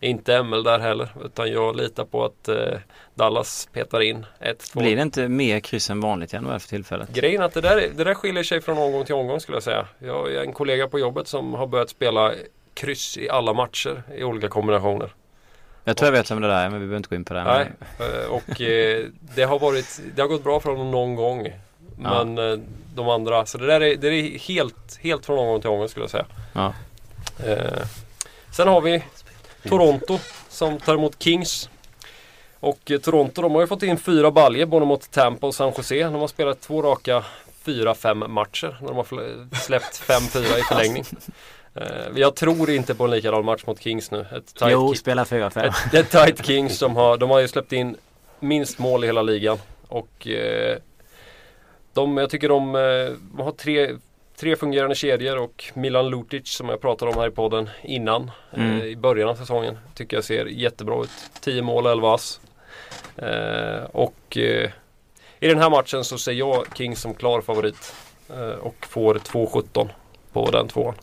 Inte 0.00 0.42
ML 0.42 0.62
där 0.62 0.78
heller 0.78 1.08
utan 1.24 1.52
jag 1.52 1.76
litar 1.76 2.04
på 2.04 2.24
att 2.24 2.48
eh, 2.48 2.78
Dallas 3.14 3.68
petar 3.72 4.00
in 4.00 4.26
1-2. 4.40 4.78
Blir 4.78 4.96
det 4.96 5.02
inte 5.02 5.28
mer 5.28 5.60
kryss 5.60 5.90
än 5.90 6.00
vanligt 6.00 6.34
i 6.34 6.40
NHL 6.40 6.60
för 6.60 6.68
tillfället? 6.68 7.08
Grejen 7.08 7.42
är 7.42 7.46
att 7.46 7.54
det 7.54 7.60
där, 7.60 7.88
det 7.96 8.04
där 8.04 8.14
skiljer 8.14 8.44
sig 8.44 8.60
från 8.60 8.78
omgång 8.78 9.04
till 9.04 9.14
omgång 9.14 9.40
skulle 9.40 9.56
jag 9.56 9.62
säga. 9.62 9.86
Jag 9.98 10.14
har 10.14 10.28
en 10.28 10.52
kollega 10.52 10.88
på 10.88 10.98
jobbet 10.98 11.28
som 11.28 11.54
har 11.54 11.66
börjat 11.66 11.90
spela 11.90 12.32
kryss 12.74 13.16
i 13.16 13.28
alla 13.28 13.52
matcher 13.52 14.02
i 14.16 14.24
olika 14.24 14.48
kombinationer. 14.48 15.14
Jag 15.84 15.96
tror 15.96 16.06
jag 16.06 16.12
vet 16.12 16.30
vem 16.30 16.40
det 16.40 16.48
där 16.48 16.64
är 16.64 16.70
men 16.70 16.80
vi 16.80 16.86
behöver 16.86 16.96
inte 16.96 17.08
gå 17.08 17.16
in 17.16 17.24
på 17.24 17.34
det. 17.34 17.44
Nej, 17.44 17.72
eh, 17.98 18.30
och 18.30 18.60
eh, 18.60 19.06
det 19.36 19.42
har 19.42 19.58
varit, 19.58 20.00
det 20.14 20.22
har 20.22 20.28
gått 20.28 20.44
bra 20.44 20.60
för 20.60 20.70
honom 20.70 20.90
någon 20.90 21.14
gång. 21.14 21.52
Men 21.96 22.38
eh, 22.38 22.58
de 22.94 23.08
andra, 23.08 23.46
så 23.46 23.58
det 23.58 23.66
där 23.66 23.80
är, 23.80 23.96
det 23.96 24.08
är 24.08 24.38
helt, 24.38 24.98
helt 25.00 25.26
från 25.26 25.38
omgång 25.38 25.60
till 25.60 25.70
omgång 25.70 25.88
skulle 25.88 26.02
jag 26.02 26.10
säga. 26.10 26.26
ja. 26.52 26.74
Eh, 27.46 27.86
sen 28.50 28.68
har 28.68 28.80
vi 28.80 29.02
Toronto 29.68 30.18
som 30.48 30.78
tar 30.78 30.94
emot 30.94 31.22
Kings. 31.22 31.68
Och 32.60 32.90
eh, 32.90 32.98
Toronto 32.98 33.42
de 33.42 33.54
har 33.54 33.60
ju 33.60 33.66
fått 33.66 33.82
in 33.82 33.98
fyra 33.98 34.30
baljer 34.30 34.66
både 34.66 34.86
mot 34.86 35.10
Tampa 35.10 35.46
och 35.46 35.54
San 35.54 35.72
Jose. 35.76 36.04
De 36.04 36.14
har 36.14 36.28
spelat 36.28 36.60
två 36.60 36.82
raka 36.82 37.24
4-5 37.64 38.28
matcher. 38.28 38.76
När 38.80 38.88
de 38.88 38.96
har 38.96 39.56
släppt 39.56 40.02
5-4 40.02 40.58
i 40.58 40.62
förlängning. 40.62 41.04
Eh, 41.74 41.86
jag 42.14 42.36
tror 42.36 42.70
inte 42.70 42.94
på 42.94 43.04
en 43.04 43.10
likadan 43.10 43.44
match 43.44 43.66
mot 43.66 43.82
Kings 43.82 44.10
nu. 44.10 44.20
Ett 44.20 44.54
tight 44.54 44.72
Jo, 44.72 44.94
spela 44.94 45.24
4-5. 45.24 45.66
ett, 45.66 45.74
det 45.92 45.98
är 45.98 46.26
tight 46.26 46.46
Kings 46.46 46.78
som 46.78 46.96
har, 46.96 47.16
de 47.16 47.30
har 47.30 47.40
ju 47.40 47.48
släppt 47.48 47.72
in 47.72 47.96
minst 48.40 48.78
mål 48.78 49.04
i 49.04 49.06
hela 49.06 49.22
ligan. 49.22 49.58
Och 49.88 50.28
eh, 50.28 50.78
de, 51.92 52.16
jag 52.16 52.30
tycker 52.30 52.48
de, 52.48 52.74
eh, 52.74 53.16
de 53.36 53.42
har 53.42 53.52
tre, 53.52 53.90
tre 54.36 54.56
fungerande 54.56 54.94
kedjor 54.94 55.38
och 55.38 55.64
Milan 55.74 56.08
Lutic 56.08 56.48
som 56.48 56.68
jag 56.68 56.80
pratade 56.80 57.10
om 57.10 57.18
här 57.18 57.28
i 57.28 57.30
podden 57.30 57.70
innan. 57.82 58.30
Mm. 58.56 58.80
Eh, 58.80 58.86
I 58.86 58.96
början 58.96 59.28
av 59.28 59.34
säsongen. 59.34 59.78
Tycker 59.94 60.16
jag 60.16 60.24
ser 60.24 60.46
jättebra 60.46 61.02
ut. 61.02 61.10
10 61.40 61.62
mål, 61.62 61.86
11 61.86 62.14
ass. 62.14 62.40
Eh, 63.16 63.84
och 63.92 64.36
eh, 64.36 64.70
i 65.40 65.48
den 65.48 65.58
här 65.58 65.70
matchen 65.70 66.04
så 66.04 66.18
ser 66.18 66.32
jag 66.32 66.64
Kings 66.76 67.00
som 67.00 67.14
klar 67.14 67.40
favorit. 67.40 67.94
Eh, 68.30 68.58
och 68.58 68.86
får 68.86 69.14
2-17 69.14 69.88
på 70.32 70.50
den 70.50 70.68
tvåan. 70.68 70.94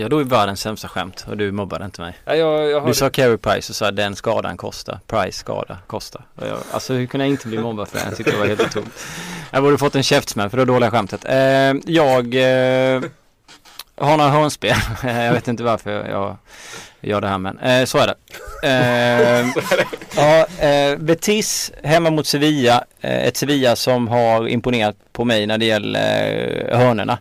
Jag 0.00 0.10
drog 0.10 0.28
världens 0.28 0.60
sämsta 0.60 0.88
skämt 0.88 1.26
och 1.28 1.36
du 1.36 1.52
mobbade 1.52 1.84
inte 1.84 2.00
mig. 2.00 2.18
Ja, 2.24 2.34
jag, 2.34 2.70
jag 2.70 2.86
Du 2.86 2.94
sa 2.94 3.10
Carey 3.10 3.36
Price 3.36 3.72
och 3.72 3.76
sa 3.76 3.90
den 3.90 4.16
skadan 4.16 4.56
kostar. 4.56 5.00
Price 5.06 5.38
skada 5.38 5.78
kostar. 5.86 6.22
Jag, 6.40 6.58
alltså 6.72 6.94
hur 6.94 7.06
kunde 7.06 7.26
jag 7.26 7.30
inte 7.30 7.48
bli 7.48 7.58
mobbad 7.58 7.88
för 7.88 7.98
det? 7.98 8.04
Jag 8.04 8.16
tyckte 8.16 8.32
det 8.32 8.38
var 8.38 8.46
helt 8.46 8.60
otroligt. 8.60 9.06
Jag 9.50 9.62
borde 9.62 9.78
fått 9.78 9.94
en 9.94 10.02
käftsmäll 10.02 10.50
för 10.50 10.56
det 10.56 10.64
dåliga 10.64 10.90
skämtet. 10.90 11.24
Eh, 11.24 11.34
jag 11.86 12.34
eh, 12.34 13.02
har 13.96 14.16
några 14.16 14.30
hörnspel. 14.30 14.76
jag 15.02 15.32
vet 15.32 15.48
inte 15.48 15.62
varför 15.62 15.90
jag 16.08 16.36
gör 17.00 17.20
det 17.20 17.28
här 17.28 17.38
men 17.38 17.58
eh, 17.58 17.84
så 17.84 17.98
är 17.98 18.06
det. 18.06 18.14
Eh, 18.62 19.46
ja, 20.16 20.46
eh, 20.66 20.98
Betis 20.98 21.72
hemma 21.82 22.10
mot 22.10 22.26
Sevilla. 22.26 22.84
Eh, 23.00 23.26
ett 23.26 23.36
Sevilla 23.36 23.76
som 23.76 24.08
har 24.08 24.48
imponerat 24.48 24.96
på 25.12 25.24
mig 25.24 25.46
när 25.46 25.58
det 25.58 25.64
gäller 25.64 26.68
eh, 26.70 26.78
hörnorna. 26.78 27.18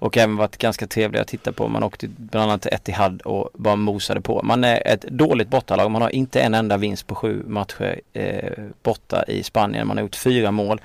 Och 0.00 0.16
även 0.16 0.36
varit 0.36 0.56
ganska 0.56 0.86
trevliga 0.86 1.22
att 1.22 1.28
titta 1.28 1.52
på. 1.52 1.68
Man 1.68 1.82
åkte 1.82 2.08
bland 2.08 2.50
annat 2.50 2.62
till 2.62 2.72
Etihad 2.72 3.22
och 3.22 3.50
bara 3.54 3.76
mosade 3.76 4.20
på. 4.20 4.40
Man 4.42 4.64
är 4.64 4.82
ett 4.86 5.02
dåligt 5.02 5.48
bortalag. 5.48 5.90
Man 5.90 6.02
har 6.02 6.10
inte 6.10 6.40
en 6.40 6.54
enda 6.54 6.76
vinst 6.76 7.06
på 7.06 7.14
sju 7.14 7.42
matcher 7.46 8.00
eh, 8.12 8.64
borta 8.82 9.24
i 9.28 9.42
Spanien. 9.42 9.86
Man 9.86 9.96
har 9.96 10.02
gjort 10.04 10.16
fyra 10.16 10.50
mål 10.50 10.80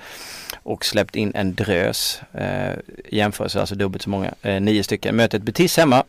och 0.62 0.84
släppt 0.84 1.16
in 1.16 1.32
en 1.34 1.54
drös. 1.54 2.20
Eh, 2.32 2.72
jämförelse 3.08 3.60
alltså 3.60 3.74
dubbelt 3.74 4.02
så 4.02 4.10
många, 4.10 4.34
eh, 4.42 4.60
nio 4.60 4.82
stycken. 4.82 5.16
Mötet 5.16 5.42
Betis 5.42 5.76
hemma 5.76 6.04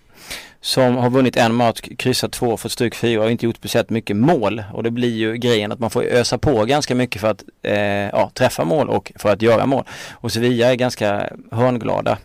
som 0.62 0.96
har 0.96 1.10
vunnit 1.10 1.38
en 1.38 1.56
match, 1.56 1.82
kryssat 1.98 2.32
två, 2.32 2.58
fått 2.58 2.72
stryk 2.72 2.96
fyra 2.96 3.24
och 3.24 3.32
inte 3.32 3.46
gjort 3.46 3.56
speciellt 3.56 3.90
mycket 3.90 4.16
mål. 4.16 4.64
Och 4.74 4.84
det 4.84 4.92
blir 4.92 5.16
ju 5.16 5.34
grejen 5.34 5.72
att 5.72 5.80
man 5.80 5.90
får 5.90 6.04
ösa 6.04 6.38
på 6.38 6.66
ganska 6.66 6.96
mycket 6.96 7.22
för 7.22 7.28
att 7.28 7.44
eh, 7.62 7.78
ja, 8.10 8.32
träffa 8.34 8.64
mål 8.64 8.90
och 8.90 9.12
för 9.16 9.30
att 9.30 9.42
göra 9.42 9.66
mål. 9.66 9.84
Och 10.12 10.32
Sevilla 10.32 10.72
är 10.72 10.76
ganska 10.76 11.30
hörnglada 11.52 12.18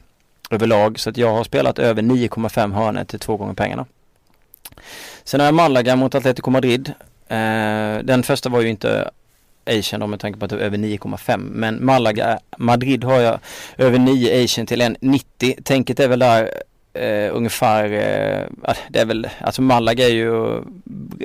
överlag 0.55 0.99
så 1.01 1.11
att 1.11 1.17
jag 1.17 1.33
har 1.33 1.45
spelat 1.45 1.79
över 1.79 2.03
9,5 2.03 2.73
hörnor 2.73 3.05
till 3.05 3.19
två 3.19 3.37
gånger 3.37 3.55
pengarna. 3.55 3.87
Sen 5.25 5.41
har 5.41 5.47
jag 5.47 5.55
Malaga 5.55 5.97
mot 5.97 6.15
Atletico 6.15 6.51
Madrid. 6.51 6.93
Eh, 7.29 7.99
den 8.05 8.23
första 8.23 8.49
var 8.49 8.61
ju 8.61 8.69
inte 8.69 9.11
Asian 9.67 10.01
då 10.01 10.07
med 10.07 10.21
tanke 10.21 10.39
på 10.39 10.45
att 10.45 10.51
det 10.51 10.57
var 10.57 10.63
över 10.63 10.79
9,5 10.79 11.39
men 11.39 11.85
Malaga, 11.85 12.39
Madrid 12.57 13.05
har 13.05 13.21
jag 13.21 13.39
över 13.77 13.99
9 13.99 14.45
Asian 14.45 14.67
till 14.67 14.83
1,90. 14.83 15.63
Tänket 15.63 16.01
är 16.01 16.09
väl 16.09 16.19
där 16.19 16.51
eh, 16.93 17.37
ungefär, 17.37 17.85
eh, 17.85 18.75
det 18.89 18.99
är 18.99 19.05
väl, 19.05 19.29
alltså 19.41 19.63
Malaga 19.63 20.05
är 20.05 20.13
ju, 20.13 20.63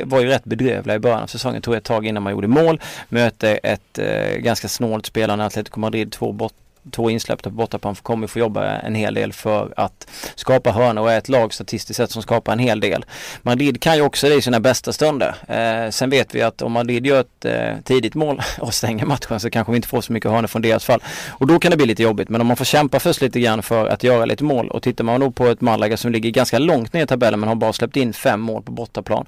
var 0.03 0.21
ju 0.21 0.27
rätt 0.27 0.43
bedrövliga 0.43 0.95
i 0.95 0.99
början 0.99 1.23
av 1.23 1.27
säsongen, 1.27 1.61
tog 1.61 1.75
ett 1.75 1.83
tag 1.83 2.05
innan 2.05 2.23
man 2.23 2.33
gjorde 2.33 2.47
mål. 2.47 2.81
Möter 3.09 3.59
ett 3.63 3.99
eh, 3.99 4.37
ganska 4.37 4.67
snålt 4.67 5.05
spelande 5.05 5.45
Atletico 5.45 5.79
Madrid, 5.79 6.11
två 6.11 6.31
bort 6.31 6.53
två 6.91 7.09
insläppta 7.09 7.49
på 7.49 7.55
bortaplan 7.55 7.95
kommer 7.95 8.27
få 8.27 8.39
jobba 8.39 8.65
en 8.65 8.95
hel 8.95 9.13
del 9.13 9.33
för 9.33 9.73
att 9.77 10.07
skapa 10.35 10.71
hörnor 10.71 11.01
och 11.01 11.11
är 11.11 11.17
ett 11.17 11.29
lag 11.29 11.53
statistiskt 11.53 11.97
sett 11.97 12.11
som 12.11 12.21
skapar 12.21 12.53
en 12.53 12.59
hel 12.59 12.79
del. 12.79 13.05
Madrid 13.41 13.81
kan 13.81 13.95
ju 13.95 14.01
också 14.01 14.29
det 14.29 14.35
i 14.35 14.41
sina 14.41 14.59
bästa 14.59 14.93
stunder. 14.93 15.35
Eh, 15.47 15.89
sen 15.89 16.09
vet 16.09 16.35
vi 16.35 16.41
att 16.41 16.61
om 16.61 16.71
Madrid 16.71 17.05
gör 17.05 17.19
ett 17.19 17.45
eh, 17.45 17.75
tidigt 17.83 18.15
mål 18.15 18.41
och 18.59 18.73
stänger 18.73 19.05
matchen 19.05 19.39
så 19.39 19.49
kanske 19.49 19.71
vi 19.71 19.75
inte 19.75 19.87
får 19.87 20.01
så 20.01 20.13
mycket 20.13 20.31
hörnor 20.31 20.47
från 20.47 20.61
deras 20.61 20.85
fall. 20.85 21.03
Och 21.29 21.47
då 21.47 21.59
kan 21.59 21.71
det 21.71 21.77
bli 21.77 21.85
lite 21.85 22.03
jobbigt. 22.03 22.29
Men 22.29 22.41
om 22.41 22.47
man 22.47 22.57
får 22.57 22.65
kämpa 22.65 22.99
först 22.99 23.21
lite 23.21 23.39
grann 23.39 23.63
för 23.63 23.87
att 23.87 24.03
göra 24.03 24.25
lite 24.25 24.43
mål 24.43 24.69
och 24.69 24.83
tittar 24.83 25.03
man 25.03 25.19
då 25.19 25.31
på 25.31 25.45
ett 25.45 25.61
Malaga 25.61 25.97
som 25.97 26.11
ligger 26.11 26.29
ganska 26.29 26.59
långt 26.59 26.93
ner 26.93 27.03
i 27.03 27.07
tabellen 27.07 27.39
men 27.39 27.49
har 27.49 27.55
bara 27.55 27.73
släppt 27.73 27.95
in 27.95 28.13
fem 28.13 28.41
mål 28.41 28.63
på 28.63 28.71
bortaplan 28.71 29.25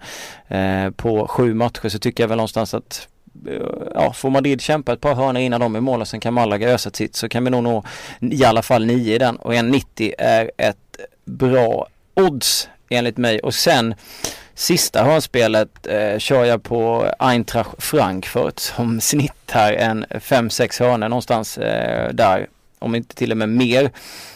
eh, 0.47 0.89
på 0.89 1.27
sju 1.27 1.53
matcher 1.53 1.89
så 1.89 1.99
tycker 1.99 2.23
jag 2.23 2.27
väl 2.27 2.37
någonstans 2.37 2.73
att 2.73 3.07
ja, 3.93 4.13
får 4.13 4.29
Madrid 4.29 4.61
kämpa 4.61 4.93
ett 4.93 5.01
par 5.01 5.15
hörnor 5.15 5.41
innan 5.41 5.59
de 5.59 5.75
är 5.75 5.79
mål 5.79 6.01
och 6.01 6.07
sen 6.07 6.19
kan 6.19 6.33
Malaga 6.33 6.69
ösa 6.69 6.91
sitt 6.93 7.15
så 7.15 7.29
kan 7.29 7.43
vi 7.43 7.49
nog 7.49 7.63
nå 7.63 7.83
i 8.19 8.45
alla 8.45 8.61
fall 8.61 8.85
9 8.85 9.15
i 9.15 9.17
den 9.17 9.35
och 9.35 9.53
1,90 9.53 10.13
är 10.17 10.51
ett 10.57 10.77
bra 11.25 11.87
odds 12.13 12.69
enligt 12.89 13.17
mig 13.17 13.39
och 13.39 13.53
sen 13.53 13.95
Sista 14.59 15.03
hörnspelet 15.03 15.87
eh, 15.87 16.17
kör 16.17 16.45
jag 16.45 16.63
på 16.63 17.11
Eintracht 17.19 17.83
Frankfurt 17.83 18.59
som 18.59 19.01
snittar 19.01 19.73
en 19.73 20.05
5-6 20.05 20.83
hörnor 20.83 21.09
någonstans 21.09 21.57
eh, 21.57 22.13
där. 22.13 22.47
Om 22.79 22.95
inte 22.95 23.15
till 23.15 23.31
och 23.31 23.37
med 23.37 23.49
mer. 23.49 23.91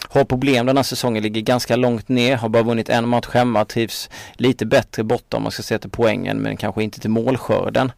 Har 0.08 0.24
problem 0.24 0.66
den 0.66 0.76
här 0.76 0.84
säsongen, 0.84 1.22
ligger 1.22 1.40
ganska 1.40 1.76
långt 1.76 2.08
ner, 2.08 2.36
har 2.36 2.48
bara 2.48 2.62
vunnit 2.62 2.88
en 2.88 3.08
match 3.08 3.28
hemma, 3.32 3.64
trivs 3.64 4.10
lite 4.32 4.66
bättre 4.66 5.04
borta 5.04 5.36
om 5.36 5.42
man 5.42 5.52
ska 5.52 5.62
se 5.62 5.78
till 5.78 5.90
poängen 5.90 6.38
men 6.38 6.56
kanske 6.56 6.82
inte 6.82 7.00
till 7.00 7.10
målskörden. 7.10 7.92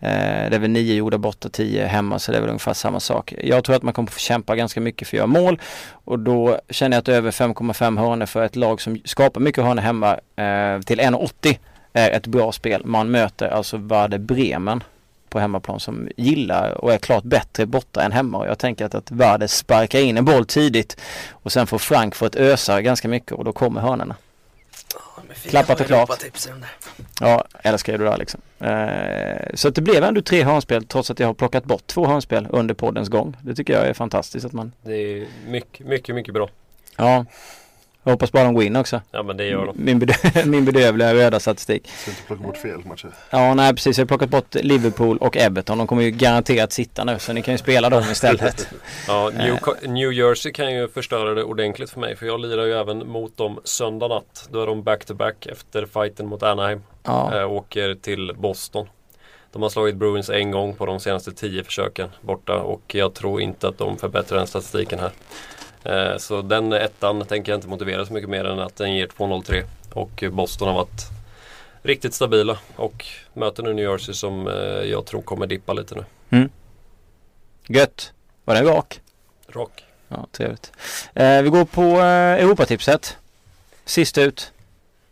Eh, 0.00 0.50
det 0.50 0.56
är 0.56 0.58
väl 0.58 0.70
nio 0.70 0.94
gjorda 0.94 1.18
borta, 1.18 1.48
tio 1.48 1.86
hemma 1.86 2.18
så 2.18 2.32
det 2.32 2.38
är 2.38 2.40
väl 2.40 2.50
ungefär 2.50 2.74
samma 2.74 3.00
sak. 3.00 3.34
Jag 3.42 3.64
tror 3.64 3.76
att 3.76 3.82
man 3.82 3.94
kommer 3.94 4.10
få 4.10 4.18
kämpa 4.18 4.56
ganska 4.56 4.80
mycket 4.80 5.08
för 5.08 5.16
att 5.16 5.18
göra 5.18 5.26
mål 5.26 5.60
och 6.04 6.18
då 6.18 6.60
känner 6.70 6.96
jag 6.96 7.00
att 7.00 7.08
över 7.08 7.30
5,5 7.30 7.98
hörnor 7.98 8.26
för 8.26 8.44
ett 8.44 8.56
lag 8.56 8.80
som 8.80 9.00
skapar 9.04 9.40
mycket 9.40 9.64
hörnor 9.64 9.82
hemma 9.82 10.10
eh, 10.12 10.80
till 10.80 11.00
1,80 11.00 11.58
är 11.92 12.10
ett 12.10 12.26
bra 12.26 12.52
spel. 12.52 12.82
Man 12.84 13.10
möter 13.10 13.48
alltså 13.48 13.76
Werder 13.76 14.18
Bremen 14.18 14.82
på 15.32 15.38
hemmaplan 15.40 15.80
som 15.80 16.08
gillar 16.16 16.84
och 16.84 16.92
är 16.92 16.98
klart 16.98 17.24
bättre 17.24 17.66
borta 17.66 18.02
än 18.02 18.12
hemma 18.12 18.38
och 18.38 18.46
jag 18.46 18.58
tänker 18.58 18.84
att, 18.84 18.94
att 18.94 19.10
Werder 19.10 19.46
sparkar 19.46 20.00
in 20.00 20.16
en 20.18 20.24
boll 20.24 20.46
tidigt 20.46 21.00
och 21.30 21.52
sen 21.52 21.66
får 21.66 21.78
Frankfurt 21.78 22.36
ösa 22.36 22.82
ganska 22.82 23.08
mycket 23.08 23.32
och 23.32 23.44
då 23.44 23.52
kommer 23.52 23.80
hörnorna. 23.80 24.16
Klappat 25.48 25.80
och 25.80 25.86
klart. 25.86 26.24
Ja, 27.20 27.44
älskar 27.62 27.92
ju 27.92 27.98
det 27.98 28.04
där 28.04 28.16
liksom. 28.16 28.40
Eh, 28.60 29.54
så 29.54 29.68
att 29.68 29.74
det 29.74 29.80
blev 29.82 30.04
ändå 30.04 30.22
tre 30.22 30.42
hörnspel 30.42 30.84
trots 30.84 31.10
att 31.10 31.20
jag 31.20 31.26
har 31.26 31.34
plockat 31.34 31.64
bort 31.64 31.86
två 31.86 32.06
hörnspel 32.06 32.46
under 32.50 32.74
poddens 32.74 33.08
gång. 33.08 33.36
Det 33.42 33.54
tycker 33.54 33.72
jag 33.72 33.86
är 33.86 33.94
fantastiskt 33.94 34.46
att 34.46 34.52
man, 34.52 34.72
Det 34.82 34.94
är 34.94 35.26
mycket, 35.46 35.86
mycket, 35.86 36.14
mycket 36.14 36.34
bra. 36.34 36.48
ja. 36.96 37.24
Jag 38.04 38.12
hoppas 38.12 38.32
bara 38.32 38.44
de 38.44 38.54
går 38.54 38.64
in 38.64 38.76
också. 38.76 39.00
Ja 39.10 39.22
men 39.22 39.36
det 39.36 39.44
gör 39.46 39.66
de. 39.66 39.72
Min, 39.84 40.00
bedö- 40.02 40.44
min 40.46 40.64
bedövliga 40.64 41.14
röda 41.14 41.40
statistik. 41.40 41.88
Så 42.04 42.10
inte 42.10 42.22
plocka 42.22 42.42
bort 42.42 42.56
fel 42.56 42.84
matcher. 42.84 43.08
Ja, 43.30 43.54
nej 43.54 43.74
precis. 43.74 43.98
Jag 43.98 44.02
har 44.04 44.08
plockat 44.08 44.28
bort 44.30 44.54
Liverpool 44.54 45.18
och 45.18 45.36
Everton. 45.36 45.78
De 45.78 45.86
kommer 45.86 46.02
ju 46.02 46.10
garanterat 46.10 46.72
sitta 46.72 47.04
nu 47.04 47.18
så 47.18 47.32
ni 47.32 47.42
kan 47.42 47.54
ju 47.54 47.58
spela 47.58 47.90
dem 47.90 48.02
istället. 48.12 48.68
Ja, 49.08 49.30
New, 49.34 49.58
New 49.92 50.12
Jersey 50.12 50.52
kan 50.52 50.74
ju 50.74 50.88
förstöra 50.88 51.34
det 51.34 51.44
ordentligt 51.44 51.90
för 51.90 52.00
mig 52.00 52.16
för 52.16 52.26
jag 52.26 52.40
lirar 52.40 52.64
ju 52.64 52.72
även 52.72 53.08
mot 53.08 53.36
dem 53.36 53.60
söndag 53.64 54.08
natt. 54.08 54.48
Då 54.52 54.62
är 54.62 54.66
de 54.66 54.82
back-to-back 54.82 55.46
efter 55.46 55.86
fighten 55.86 56.26
mot 56.26 56.42
Anaheim. 56.42 56.82
Ja, 57.02 57.40
Eh, 57.40 57.52
åker 57.52 57.94
till 57.94 58.32
Boston. 58.38 58.86
De 59.52 59.62
har 59.62 59.68
slagit 59.68 59.96
Bruins 59.96 60.30
en 60.30 60.50
gång 60.50 60.74
på 60.74 60.86
de 60.86 61.00
senaste 61.00 61.32
tio 61.32 61.64
försöken 61.64 62.08
borta 62.20 62.54
och 62.56 62.82
jag 62.94 63.14
tror 63.14 63.40
inte 63.40 63.68
att 63.68 63.78
de 63.78 63.98
förbättrar 63.98 64.38
den 64.38 64.46
statistiken 64.46 64.98
här. 64.98 65.10
Eh, 65.84 66.16
så 66.18 66.42
den 66.42 66.72
ettan 66.72 67.24
tänker 67.26 67.52
jag 67.52 67.56
inte 67.56 67.68
motivera 67.68 68.06
så 68.06 68.12
mycket 68.12 68.30
mer 68.30 68.44
än 68.44 68.58
att 68.58 68.76
den 68.76 68.94
ger 68.94 69.06
2-0-3. 69.06 69.64
Och 69.92 70.24
Boston 70.32 70.68
har 70.68 70.74
varit 70.74 71.02
riktigt 71.82 72.14
stabila 72.14 72.58
och 72.76 73.06
möter 73.34 73.62
nu 73.62 73.72
New 73.74 73.84
Jersey 73.84 74.14
som 74.14 74.48
eh, 74.48 74.54
jag 74.90 75.06
tror 75.06 75.22
kommer 75.22 75.46
dippa 75.46 75.72
lite 75.72 75.94
nu. 76.30 76.48
gött. 77.68 78.12
Var 78.44 78.54
den 78.54 78.66
rak? 78.66 79.00
Rak. 79.48 79.84
Ja, 80.08 80.26
trevligt. 80.32 80.72
Eh, 81.14 81.42
vi 81.42 81.48
går 81.48 81.64
på 81.64 81.82
eh, 81.82 82.42
Europatipset. 82.44 83.16
Sist 83.84 84.18
ut. 84.18 84.52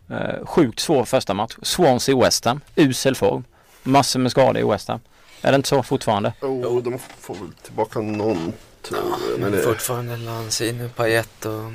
Eh, 0.09 0.45
sjukt 0.45 0.79
svår 0.79 1.05
första 1.05 1.33
match. 1.33 1.55
Swansea 1.61 2.17
West 2.17 2.45
Ham. 2.45 2.61
Usel 2.75 3.15
form. 3.15 3.43
Massor 3.83 4.19
med 4.19 4.31
skador 4.31 4.57
i 4.57 4.63
West 4.63 4.87
Ham. 4.87 4.99
Är 5.41 5.51
det 5.51 5.55
inte 5.55 5.69
så 5.69 5.83
fortfarande? 5.83 6.33
Oh, 6.41 6.83
de 6.83 6.99
får 6.99 7.33
väl 7.35 7.53
tillbaka 7.63 7.99
någon 7.99 8.53
tror 8.81 9.01
jag. 9.29 9.39
Men 9.39 9.51
det, 9.51 9.57
Fortfarande 9.61 10.17
Lanzini, 10.17 10.89
Payet 10.89 11.45
och... 11.45 11.71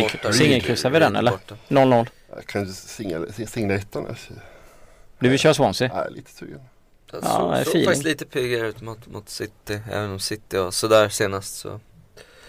Borta. 0.00 0.32
singelkryssar 0.32 0.90
vi 0.90 0.98
den, 0.98 1.16
eller? 1.16 1.30
borta. 1.30 1.56
0-0. 1.68 2.06
jag 2.36 2.46
kan 2.46 2.66
ju 2.66 2.72
singla, 2.72 3.26
singla 3.46 3.74
ettan. 3.74 4.06
alltså. 4.06 4.32
Du 5.18 5.28
vill 5.28 5.38
köra 5.38 5.54
Swansea? 5.54 5.90
Jag 5.94 6.06
är 6.06 6.10
lite 6.10 6.30
sugen. 6.30 6.60
Ja, 7.12 7.20
såg, 7.20 7.50
det 7.50 7.56
är 7.56 7.64
såg 7.64 7.70
feeling. 7.70 7.84
faktiskt 7.84 8.04
lite 8.04 8.24
piggare 8.24 8.68
ut 8.68 8.80
mot, 8.80 9.06
mot 9.06 9.28
City, 9.28 9.80
även 9.92 10.10
om 10.10 10.20
City 10.20 10.56
var 10.56 10.70
sådär 10.70 11.08
senast 11.08 11.58
så, 11.58 11.80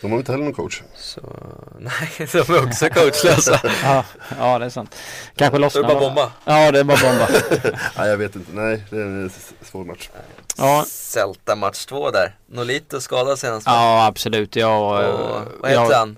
De 0.02 0.12
har 0.12 0.18
inte 0.20 0.32
heller 0.32 0.46
någon 0.46 0.54
coach. 0.54 0.82
så 0.96 1.22
nej, 1.80 2.28
de 2.32 2.38
är 2.38 2.64
också 2.68 2.90
coachlösa. 2.90 3.60
Ja, 3.84 4.04
ja 4.40 4.60
det 4.60 4.66
är 4.66 4.70
sant. 4.70 4.96
Kanske 5.36 5.58
lossnar 5.60 5.82
det 5.82 5.88
är 5.88 5.94
bara 5.94 6.00
bomba. 6.00 6.32
Ja, 6.46 6.72
det 6.72 6.80
är 6.80 6.84
bara 6.84 6.98
bomba. 7.02 7.28
Nej, 7.98 8.10
jag 8.10 8.18
vet 8.18 8.36
inte. 8.36 8.52
Nej, 8.54 8.84
det 8.90 8.98
är 8.98 9.02
en 9.02 9.32
svår 9.62 9.86
match. 9.86 10.10
Ja. 10.58 10.86
Celta 10.88 11.56
match 11.56 11.86
två 11.86 12.12
där. 12.12 12.36
Nolito 12.48 13.02
skadad 13.02 13.40
senast? 13.40 13.68
Ja, 13.68 14.06
absolut. 14.06 14.56
Jag, 14.56 14.92
Och, 14.92 15.04
eh, 15.04 15.42
vad 15.60 15.72
heter 15.72 15.84
jag, 15.84 15.94
han? 16.00 16.18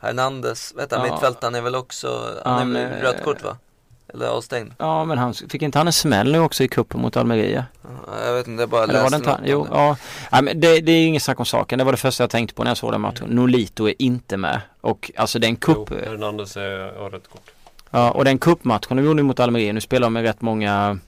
Hernandez, 0.00 0.72
vet 0.76 0.92
han, 0.92 1.06
Ja. 1.06 1.12
mittfältaren 1.12 1.54
är 1.54 1.60
väl 1.60 1.74
också, 1.74 2.40
han 2.44 2.58
Han, 2.58 2.76
är 2.76 3.00
rött 3.02 3.24
kort 3.24 3.42
va? 3.42 3.56
Eller 4.14 4.26
avstängd? 4.26 4.72
Ja, 4.78 5.04
men 5.04 5.18
han 5.18 5.34
fick 5.34 5.62
inte 5.62 5.78
han 5.78 5.86
en 5.86 5.92
smäll 5.92 6.32
nu 6.32 6.38
också 6.38 6.64
i 6.64 6.68
cupen 6.68 7.00
mot 7.00 7.16
Almeria? 7.16 7.64
Ja, 7.82 8.24
Jag 8.26 8.34
vet 8.34 8.48
inte, 8.48 8.62
jag 8.62 8.70
bara 8.70 8.82
Eller 8.84 9.10
läste 9.10 9.18
något 9.18 9.40
Jo, 9.44 9.66
ja. 9.70 9.96
Nej, 10.32 10.42
men 10.42 10.60
det, 10.60 10.80
det 10.80 10.92
är 10.92 11.06
inget 11.06 11.22
snack 11.22 11.40
om 11.40 11.46
saken. 11.46 11.78
Det 11.78 11.84
var 11.84 11.92
det 11.92 11.98
första 11.98 12.22
jag 12.22 12.30
tänkte 12.30 12.54
på 12.54 12.64
när 12.64 12.70
jag 12.70 12.76
såg 12.78 12.92
den 12.92 13.00
matchen. 13.00 13.28
Nolito 13.28 13.88
är 13.88 13.94
inte 14.02 14.36
med. 14.36 14.60
Och 14.80 15.10
alltså 15.16 15.38
den 15.38 15.50
Jo, 15.50 15.74
cup... 15.86 15.90
Hernandez 16.06 16.54
har 16.56 17.10
rött 17.10 17.28
kort. 17.28 17.50
Ja, 17.90 18.10
och 18.10 18.24
den 18.24 18.38
cupmatchen 18.38 18.96
de 18.96 19.04
gjorde 19.04 19.22
mot 19.22 19.40
Almeria. 19.40 19.72
Nu 19.72 19.80
spelar 19.80 20.06
de 20.06 20.12
med 20.12 20.22
rätt 20.22 20.40
många... 20.40 20.98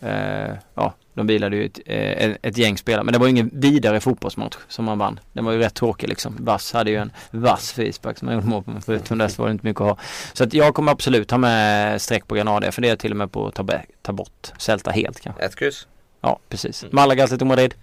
Eh, 0.00 0.50
ja, 0.74 0.94
de 1.18 1.26
bilade 1.26 1.56
ju 1.56 1.64
ett, 1.64 1.78
eh, 1.86 2.30
ett 2.42 2.58
gäng 2.58 2.78
spelare. 2.78 3.04
Men 3.04 3.12
det 3.12 3.18
var 3.18 3.26
ju 3.26 3.30
ingen 3.30 3.50
vidare 3.52 4.00
fotbollsmatch 4.00 4.56
som 4.68 4.84
man 4.84 4.98
vann. 4.98 5.20
Den 5.32 5.44
var 5.44 5.52
ju 5.52 5.58
rätt 5.58 5.74
tråkig 5.74 6.08
liksom. 6.08 6.36
Vass 6.38 6.72
hade 6.72 6.90
ju 6.90 6.96
en 6.96 7.12
vass 7.30 7.72
frispark 7.72 8.18
som 8.18 8.26
man 8.26 8.34
gjorde 8.34 8.46
mål 8.46 8.62
på. 8.62 8.70
Men 8.70 8.82
förutom 8.82 9.18
det 9.18 9.28
så 9.28 9.42
var 9.42 9.48
det 9.48 9.52
inte 9.52 9.66
mycket 9.66 9.80
att 9.80 9.88
ha. 9.88 9.98
Så 10.32 10.44
att 10.44 10.54
jag 10.54 10.74
kommer 10.74 10.92
absolut 10.92 11.30
ha 11.30 11.38
med 11.38 12.02
streck 12.02 12.26
på 12.26 12.34
Granada. 12.34 12.66
Jag 12.66 12.74
funderar 12.74 12.96
till 12.96 13.10
och 13.10 13.16
med 13.16 13.32
på 13.32 13.46
att 13.46 13.54
ta, 13.54 13.66
ta 14.02 14.12
bort 14.12 14.52
Celta 14.58 14.90
helt 14.90 15.20
kanske. 15.20 15.42
Ett 15.42 15.56
kryss. 15.56 15.86
Ja, 16.20 16.38
precis. 16.48 16.82
Mm. 16.82 16.96
Malaga, 16.96 17.24
Atletico 17.24 17.44
Madrid. 17.44 17.74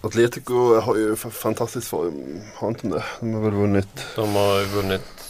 Atletico 0.00 0.80
har 0.80 0.96
ju 0.96 1.16
fantastiskt 1.16 1.88
form. 1.88 2.40
Har 2.54 2.68
inte 2.68 2.82
de 2.82 2.90
det? 2.90 3.04
De 3.20 3.34
har 3.34 3.40
väl 3.40 3.52
vunnit. 3.52 4.06
De 4.16 4.34
har 4.34 4.60
ju 4.60 4.66
vunnit 4.66 5.22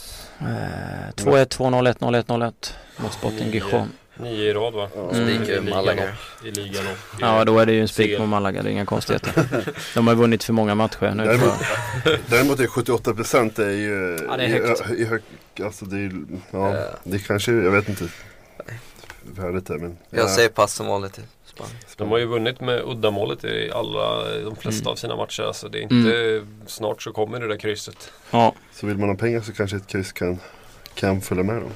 Eh, 0.43 1.13
2-1, 1.15 1.45
2-0, 1.45 1.87
1-0, 1.87 2.15
1-0-1 2.15 2.73
mot 2.97 3.13
Sporting. 3.13 3.51
Gijon. 3.51 3.91
Nio 4.23 4.43
i 4.49 4.53
rad 4.53 4.73
va? 4.73 4.89
Mm. 4.95 5.09
I 5.09 5.13
Spikar 5.35 5.61
ligan 5.61 5.69
Malaga. 5.69 6.09
I 6.45 6.51
ligan 6.51 6.85
och 6.85 6.91
i- 6.91 7.21
Ja, 7.21 7.45
då 7.45 7.59
är 7.59 7.65
det 7.65 7.73
ju 7.73 7.81
en 7.81 7.87
spik 7.87 8.19
mot 8.19 8.29
Malaga. 8.29 8.63
Det 8.63 8.69
är 8.69 8.71
inga 8.71 8.85
konstigheter. 8.85 9.45
De 9.95 10.07
har 10.07 10.15
vunnit 10.15 10.43
för 10.43 10.53
många 10.53 10.75
matcher 10.75 11.11
nu. 11.15 11.23
Däremot, 11.25 11.53
däremot 12.29 12.59
är 12.59 12.67
78 12.67 13.13
procent 13.13 13.59
är 13.59 13.69
ju 13.69 14.19
Ja, 14.29 14.37
det 14.37 14.43
är 14.43 14.47
i- 14.47 14.51
högt. 14.67 14.89
I, 14.91 15.05
hög, 15.05 15.21
alltså 15.63 15.85
det 15.85 15.97
är 15.97 16.11
ja, 16.51 16.75
Ja. 16.75 16.85
det 17.03 17.19
kanske, 17.19 17.51
jag 17.51 17.71
vet 17.71 17.89
inte 17.89 18.07
värdet 19.35 19.69
är 19.69 19.77
men. 19.77 19.97
Jag 20.09 20.23
ja. 20.25 20.29
säger 20.29 20.49
pass 20.49 20.73
som 20.73 20.87
vanligt. 20.87 21.19
De 21.97 22.09
har 22.11 22.17
ju 22.17 22.25
vunnit 22.25 22.61
med 22.61 22.81
uddamålet 22.85 23.43
i 23.43 23.71
alla, 23.73 24.23
de 24.43 24.55
flesta 24.55 24.81
Mm. 24.81 24.91
av 24.91 24.95
sina 24.95 25.15
matcher. 25.15 25.51
Så 25.53 25.67
det 25.67 25.77
är 25.79 25.81
inte, 25.81 26.45
snart 26.67 27.01
så 27.01 27.11
kommer 27.11 27.39
det 27.39 27.47
där 27.47 27.57
krysset. 27.57 28.11
Ja. 28.31 28.53
Så 28.73 28.87
vill 28.87 28.97
man 28.97 29.09
ha 29.09 29.15
pengar 29.15 29.41
så 29.41 29.53
kanske 29.53 29.77
ett 29.77 29.87
kryss 29.87 30.11
kan, 30.11 30.39
kan 30.95 31.21
följa 31.21 31.43
med 31.43 31.55
dem. 31.55 31.71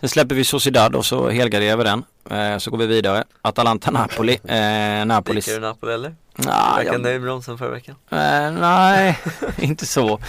Sen 0.00 0.08
släpper 0.08 0.34
vi 0.34 0.44
Sociedad 0.44 0.96
och 0.96 1.06
så 1.06 1.28
helgarderar 1.28 1.76
vi 1.76 1.84
den. 1.84 2.04
Eh, 2.30 2.58
så 2.58 2.70
går 2.70 2.78
vi 2.78 2.86
vidare. 2.86 3.24
Atalanta-Napoli. 3.42 4.38
Eh, 4.50 5.06
Napolis... 5.06 5.44
Spikar 5.44 5.60
du 5.60 5.66
Napoli 5.66 5.92
eller? 5.92 6.14
Ah, 6.46 6.76
Verkar 6.76 6.92
jag... 6.92 7.00
nöjd 7.00 7.20
med 7.22 7.42
förra 7.44 7.70
veckan. 7.70 7.94
eh, 8.10 8.50
nej, 8.60 9.18
inte 9.58 9.86
så. 9.86 10.20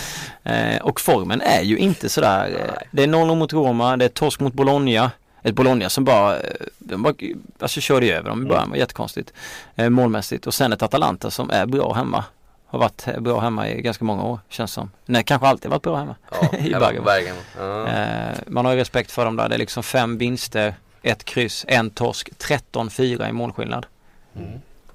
Eh, 0.44 0.82
och 0.82 1.02
formen 1.02 1.42
är 1.42 1.62
ju 1.62 1.78
inte 1.78 2.10
sådär. 2.10 2.50
Eh, 2.50 2.88
det 2.92 3.04
är 3.04 3.08
0 3.08 3.38
mot 3.38 3.54
Roma, 3.54 3.98
det 3.98 4.06
är 4.06 4.10
torsk 4.10 4.40
mot 4.40 4.54
Bologna. 4.54 5.12
Ett 5.44 5.56
Bologna 5.56 5.90
som 5.90 6.04
bara, 6.04 6.40
eh, 6.40 6.44
de 6.80 7.04
bara 7.04 7.14
alltså 7.60 7.82
körde 7.82 8.06
över 8.06 8.30
dem 8.30 8.46
i 8.46 8.50
början, 8.50 8.70
var 8.70 8.78
jättekonstigt. 8.78 9.34
Eh, 9.76 9.90
målmässigt. 9.90 10.48
Och 10.48 10.54
sen 10.54 10.74
ett 10.74 10.82
Atalanta 10.82 11.32
som 11.32 11.50
är 11.50 11.66
bra 11.66 11.94
hemma. 11.94 12.24
Har 12.72 12.80
varit 12.80 13.06
bra 13.20 13.40
hemma 13.40 13.70
i 13.70 13.82
ganska 13.82 14.06
många 14.06 14.24
år 14.24 14.40
känns 14.50 14.74
som. 14.74 14.92
Nej, 15.06 15.24
kanske 15.24 15.48
alltid 15.48 15.72
varit 15.72 15.82
bra 15.82 15.96
hemma. 15.98 16.16
Ja, 16.32 16.50
I 16.58 16.74
hemma 16.74 16.80
Bergamo. 16.80 17.40
Ja. 17.58 17.88
Eh, 17.88 18.38
man 18.48 18.66
har 18.66 18.74
ju 18.74 18.78
respekt 18.80 19.12
för 19.12 19.26
dem 19.26 19.36
där. 19.36 19.50
Det 19.50 19.56
är 19.56 19.60
liksom 19.60 19.84
fem 19.84 20.18
vinster, 20.18 20.76
ett 21.02 21.24
kryss, 21.24 21.66
en 21.68 21.90
torsk, 21.90 22.30
13-4 22.38 23.30
i 23.30 23.32
målskillnad. 23.32 23.86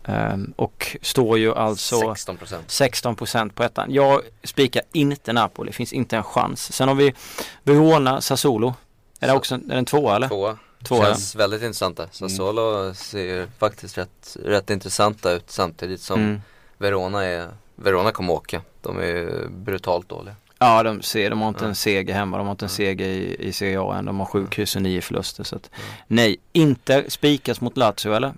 Eh, 0.05 0.37
och 0.57 0.97
står 1.03 1.39
ju 1.39 1.55
alltså 1.55 2.01
16 2.01 2.37
procent. 2.37 2.67
16% 2.69 3.53
på 3.53 3.63
ettan. 3.63 3.93
Jag 3.93 4.21
spikar 4.45 4.83
inte 4.93 5.33
Napoli, 5.33 5.73
finns 5.73 5.93
inte 5.93 6.17
en 6.17 6.25
chans. 6.25 6.73
Sen 6.73 6.89
har 6.89 6.95
vi 6.95 7.15
Verona, 7.63 8.21
Sassuolo. 8.21 8.75
Är 9.21 9.27
det 9.27 9.33
också 9.35 9.55
är 9.55 9.61
det 9.65 9.75
en 9.75 9.85
tvåa 9.85 10.17
eller? 10.17 10.29
Tvåa. 10.29 10.59
Ja. 10.89 11.05
Känns 11.05 11.35
väldigt 11.35 11.63
intressant 11.63 11.97
där. 11.97 12.09
Sassuolo 12.11 12.95
ser 12.95 13.49
faktiskt 13.59 13.99
rätt, 13.99 14.37
rätt 14.45 14.71
intressanta 14.71 15.33
ut 15.33 15.51
samtidigt 15.51 16.01
som 16.01 16.21
Mm. 16.21 16.41
Verona 16.79 17.25
är 17.25 17.49
Verona 17.77 18.13
kommer 18.13 18.33
åka. 18.33 18.63
De 18.83 18.99
är 18.99 19.47
brutalt 19.49 20.09
dåliga. 20.09 20.35
Ja, 20.59 20.83
de 20.83 21.03
ser, 21.03 21.31
de 21.31 21.41
har 21.41 21.49
inte 21.49 21.65
en 21.65 21.75
seger 21.75 22.15
hemma, 22.15 22.37
de 22.39 22.47
har 22.47 22.51
inte 22.53 22.65
en 22.65 22.69
seger 22.69 23.07
i, 23.09 23.37
i 23.39 23.53
Serie 23.53 23.81
A 23.81 23.95
än. 23.99 24.05
De 24.05 24.19
har 24.19 24.27
sju 24.27 24.47
kryss 24.47 24.77
och 24.77 24.83
nio 24.83 25.01
förluster. 25.01 25.45
Så 25.45 25.57
att, 25.57 25.71
nej, 26.07 26.37
inte 26.53 27.05
spikas 27.09 27.61
mot 27.61 27.77
Lazio 27.77 28.13
eller? 28.15 28.35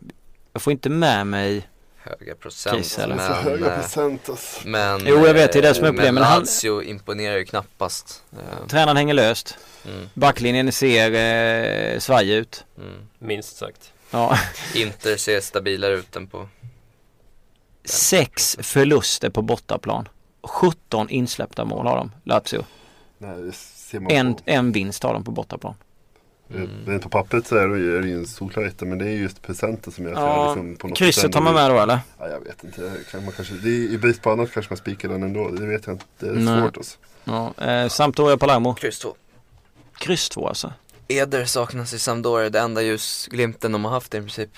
Jag 0.53 0.63
får 0.63 0.71
inte 0.71 0.89
med 0.91 1.27
mig 1.27 1.69
Höga 1.99 2.35
procent. 2.35 2.77
Kiss, 2.77 2.99
Men, 2.99 3.19
höga 3.19 3.67
eh, 3.75 3.81
procent 3.81 4.29
alltså. 4.29 4.69
men, 4.69 5.01
Jo, 5.07 5.27
jag 5.27 5.35
vet, 5.35 5.53
det 5.53 5.59
är 5.59 5.63
det 5.63 5.75
som 5.75 5.85
är 5.85 5.89
eh, 5.89 5.93
problemet, 5.93 6.15
Men 6.15 6.23
men 6.23 6.23
han- 6.33 6.39
Lazio 6.41 6.83
imponerar 6.83 7.37
ju 7.37 7.45
knappast. 7.45 8.23
Eh, 8.33 8.67
Tränaren 8.69 8.97
hänger 8.97 9.15
löst. 9.15 9.59
Mm, 9.87 10.09
Backlinjen 10.15 10.73
ser 10.73 11.13
eh, 11.95 11.99
svajig 11.99 12.35
ut. 12.37 12.65
mm. 12.79 12.95
Minst 13.19 13.57
sagt. 13.57 13.93
Ja. 14.11 14.39
Inter 14.75 15.17
ser 15.17 15.41
stabilare 15.41 15.95
ut 15.95 16.17
än 16.17 16.27
på 16.27 16.49
Sex 17.89 18.57
förluster 18.61 19.31
på 19.31 19.43
bortaplan. 19.43 20.09
17 20.43 21.09
insläppta 21.09 21.65
mål 21.65 21.87
har 21.87 21.97
de, 21.97 22.11
Lazio. 22.25 22.65
Nej, 23.19 23.53
ser 23.53 24.13
En, 24.13 24.37
en 24.45 24.73
vinst 24.73 25.03
har 25.03 25.13
de 25.13 25.25
på 25.25 25.31
bortaplan. 25.31 25.75
Mm. 26.55 26.69
Rent 26.87 27.03
på 27.03 27.09
pappret 27.09 27.47
så 27.47 27.57
är 27.57 27.69
det 27.69 27.79
ju, 27.79 28.15
en 28.15 28.27
solklar 28.27 28.65
etta 28.65 28.85
men 28.85 28.99
det 28.99 29.05
är 29.05 29.11
just 29.11 29.43
procenten 29.43 29.93
som 29.93 30.05
gör 30.05 30.13
att 30.13 30.19
Ja, 30.19 30.37
jag 30.37 30.57
liksom 30.57 30.77
på 30.77 30.89
något 30.89 30.99
Krysset 30.99 31.33
tar 31.33 31.41
man 31.41 31.55
med 31.55 31.71
då 31.71 31.79
eller? 31.79 31.99
Ja, 32.19 32.29
jag 32.29 32.41
vet 32.41 32.65
inte. 32.65 32.93
Kan 33.11 33.25
man 33.25 33.33
kanske, 33.33 33.55
det 33.55 33.69
är, 33.69 33.93
I 33.93 33.99
brist 33.99 34.23
på 34.23 34.31
annat 34.31 34.53
kanske 34.53 34.73
man 34.73 34.77
spikar 34.77 35.09
den 35.09 35.23
ändå. 35.23 35.49
Det 35.49 35.67
vet 35.67 35.87
jag 35.87 35.95
inte. 35.95 36.05
Det 36.19 36.27
är 36.27 36.33
Nej. 36.33 36.61
svårt 36.61 36.77
alltså. 36.77 36.99
Ja, 37.25 37.55
eh, 37.65 37.89
Sampdoria 37.89 38.37
Palermo. 38.37 38.75
Kryss 38.75 38.99
2. 38.99 39.15
Kryss 39.99 40.29
två 40.29 40.49
alltså. 40.49 40.73
Eder 41.09 41.45
saknas 41.45 41.93
i 41.93 41.99
Sampdoria, 41.99 42.51
det 42.51 42.61
enda 42.61 42.83
ljusglimten 42.83 43.73
de 43.73 43.85
har 43.85 43.93
haft 43.93 44.15
i 44.15 44.21
princip. 44.21 44.51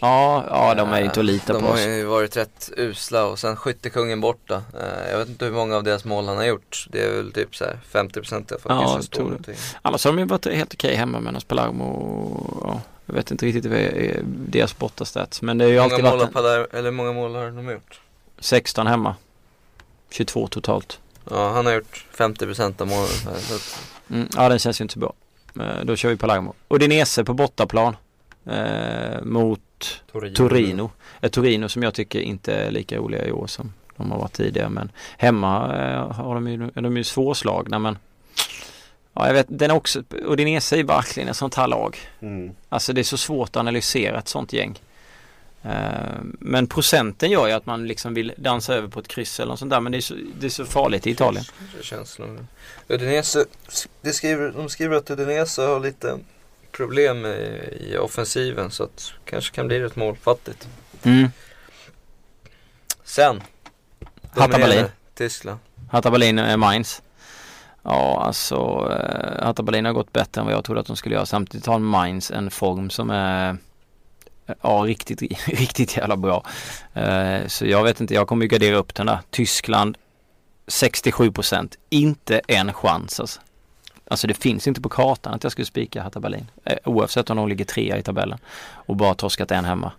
Ja, 0.00 0.44
ja 0.48 0.74
de 0.74 0.92
är 0.92 0.98
ju 0.98 1.04
inte 1.04 1.20
att 1.20 1.26
lita 1.26 1.52
de 1.52 1.62
på. 1.62 1.66
har 1.66 1.74
oss. 1.74 1.80
ju 1.80 2.04
varit 2.04 2.36
rätt 2.36 2.70
usla 2.76 3.24
och 3.26 3.38
sen 3.38 3.56
skyttekungen 3.56 4.20
borta. 4.20 4.54
Eh, 4.54 5.10
jag 5.10 5.18
vet 5.18 5.28
inte 5.28 5.44
hur 5.44 5.52
många 5.52 5.76
av 5.76 5.82
deras 5.82 6.04
mål 6.04 6.28
han 6.28 6.36
har 6.36 6.44
gjort. 6.44 6.86
Det 6.90 7.04
är 7.04 7.10
väl 7.16 7.32
typ 7.32 7.56
så 7.56 7.64
här 7.64 7.78
50% 7.92 8.32
i 8.32 8.54
alla 8.54 8.60
fall. 8.60 9.00
Ja, 9.00 9.02
tror 9.10 9.38
det. 9.46 9.54
Annars 9.82 10.04
har 10.04 10.12
de 10.12 10.18
ju 10.18 10.24
varit 10.24 10.46
helt 10.46 10.74
okej 10.74 10.94
hemma 10.94 11.20
medan 11.20 11.40
Palermo, 11.46 12.60
ja, 12.64 12.80
jag 13.06 13.14
vet 13.14 13.30
inte 13.30 13.46
riktigt 13.46 13.66
vad 13.66 13.78
är 13.78 14.20
deras 14.24 14.78
bortastats. 14.78 15.42
Men 15.42 15.58
det 15.58 15.64
har 15.64 15.70
ju 15.70 15.74
Hur 15.74 15.82
alltid 15.82 16.04
många 16.04 16.10
mål, 16.10 16.18
varit 16.18 16.34
har 16.34 16.42
en, 16.42 16.66
Paler, 16.68 16.78
eller 16.78 16.90
många 16.90 17.12
mål 17.12 17.34
har 17.34 17.50
de 17.50 17.70
gjort? 17.70 18.00
16 18.38 18.86
hemma. 18.86 19.14
22 20.10 20.46
totalt. 20.46 21.00
Ja, 21.30 21.52
han 21.52 21.66
har 21.66 21.72
gjort 21.72 22.06
50% 22.16 22.80
av 22.80 22.88
målen. 22.88 23.08
Mm, 24.10 24.28
ja 24.36 24.48
den 24.48 24.58
känns 24.58 24.80
ju 24.80 24.82
inte 24.82 24.94
så 24.94 25.00
bra. 25.00 25.12
Eh, 25.60 25.84
då 25.84 25.96
kör 25.96 26.08
vi 26.08 26.16
Palermo. 26.16 26.54
Udinese 26.68 27.24
på 27.24 27.34
bortaplan. 27.34 27.96
Eh, 28.46 29.22
mot 29.22 29.60
Torino. 30.12 30.34
Torino. 30.34 30.90
Ett 31.20 31.32
Torino 31.32 31.68
som 31.68 31.82
jag 31.82 31.94
tycker 31.94 32.20
inte 32.20 32.54
är 32.54 32.70
lika 32.70 32.96
roliga 32.96 33.24
i 33.26 33.32
år 33.32 33.46
som 33.46 33.72
de 33.96 34.10
har 34.10 34.18
varit 34.18 34.32
tidigare. 34.32 34.68
Men 34.68 34.92
hemma 35.18 35.78
eh, 35.78 36.12
har 36.12 36.34
de 36.34 36.48
ju, 36.48 36.70
är 36.74 36.80
de 36.80 36.96
ju 36.96 37.04
svårslagna 37.04 37.78
men 37.78 37.98
Ja 39.14 39.26
jag 39.26 39.34
vet, 39.34 39.46
den 39.48 39.70
är 39.70 39.74
också, 39.74 40.02
Udinese 40.10 40.76
är 40.76 40.84
verkligen 40.84 41.28
ett 41.28 41.36
sånt 41.36 41.54
här 41.54 41.68
lag. 41.68 41.96
Mm. 42.20 42.50
Alltså 42.68 42.92
det 42.92 43.00
är 43.00 43.02
så 43.02 43.16
svårt 43.16 43.48
att 43.48 43.56
analysera 43.56 44.18
ett 44.18 44.28
sånt 44.28 44.52
gäng. 44.52 44.80
Eh, 45.62 45.70
Men 46.22 46.66
procenten 46.66 47.30
gör 47.30 47.46
ju 47.46 47.52
att 47.52 47.66
man 47.66 47.86
liksom 47.86 48.14
vill 48.14 48.32
dansa 48.36 48.74
över 48.74 48.88
på 48.88 49.00
ett 49.00 49.08
kryss 49.08 49.40
eller 49.40 49.50
något 49.50 49.58
sånt 49.58 49.70
där. 49.70 49.80
Men 49.80 49.92
det 49.92 49.98
är 49.98 50.02
så, 50.02 50.14
det 50.40 50.46
är 50.46 50.50
så 50.50 50.64
farligt 50.64 51.06
i 51.06 51.10
Italien. 51.10 51.44
nog. 52.18 52.38
Udinese, 52.88 53.44
det 54.00 54.12
skriver, 54.12 54.52
de 54.56 54.68
skriver 54.68 54.96
att 54.96 55.10
Udinese 55.10 55.62
har 55.62 55.80
lite 55.80 56.18
problem 56.80 57.26
i, 57.26 57.78
i 57.80 57.96
offensiven 57.98 58.70
så 58.70 58.84
att 58.84 59.12
kanske 59.24 59.54
kan 59.54 59.66
bli 59.66 59.80
rätt 59.80 59.96
målfattigt. 59.96 60.68
Mm. 61.02 61.28
Sen. 63.04 63.42
Hatta 64.30 64.58
Berlin. 64.58 64.84
Tyskland. 65.14 65.58
Hatta 65.90 66.10
Berlin 66.10 66.38
är 66.38 66.56
Mainz. 66.56 67.02
Ja 67.82 68.22
alltså 68.26 68.56
eh, 68.90 69.44
Hatta 69.46 69.62
Berlin 69.62 69.84
har 69.84 69.92
gått 69.92 70.12
bättre 70.12 70.40
än 70.40 70.46
vad 70.46 70.54
jag 70.54 70.64
trodde 70.64 70.80
att 70.80 70.86
de 70.86 70.96
skulle 70.96 71.14
göra. 71.14 71.26
Samtidigt 71.26 71.66
har 71.66 71.78
Mainz 71.78 72.30
en 72.30 72.50
form 72.50 72.90
som 72.90 73.10
är 73.10 73.56
Ja 74.62 74.84
riktigt, 74.86 75.22
riktigt 75.46 75.96
jävla 75.96 76.16
bra. 76.16 76.44
Eh, 76.94 77.46
så 77.46 77.66
jag 77.66 77.84
vet 77.84 78.00
inte, 78.00 78.14
jag 78.14 78.28
kommer 78.28 78.44
ju 78.44 78.48
gardera 78.48 78.76
upp 78.76 78.94
den 78.94 79.06
där. 79.06 79.18
Tyskland 79.30 79.96
67% 80.66 81.76
Inte 81.90 82.40
en 82.48 82.72
chans 82.72 83.20
alltså. 83.20 83.40
Alltså 84.10 84.26
det 84.26 84.34
finns 84.34 84.66
inte 84.66 84.80
på 84.80 84.88
kartan 84.88 85.34
att 85.34 85.42
jag 85.42 85.52
skulle 85.52 85.66
spika 85.66 86.02
Hatta 86.02 86.20
Berlin. 86.20 86.46
Eh, 86.64 86.76
oavsett 86.84 87.30
om 87.30 87.36
de 87.36 87.48
ligger 87.48 87.64
trea 87.64 87.98
i 87.98 88.02
tabellen. 88.02 88.38
Och 88.72 88.96
bara 88.96 89.14
torskat 89.14 89.50
en 89.50 89.64
hemma. 89.64 89.92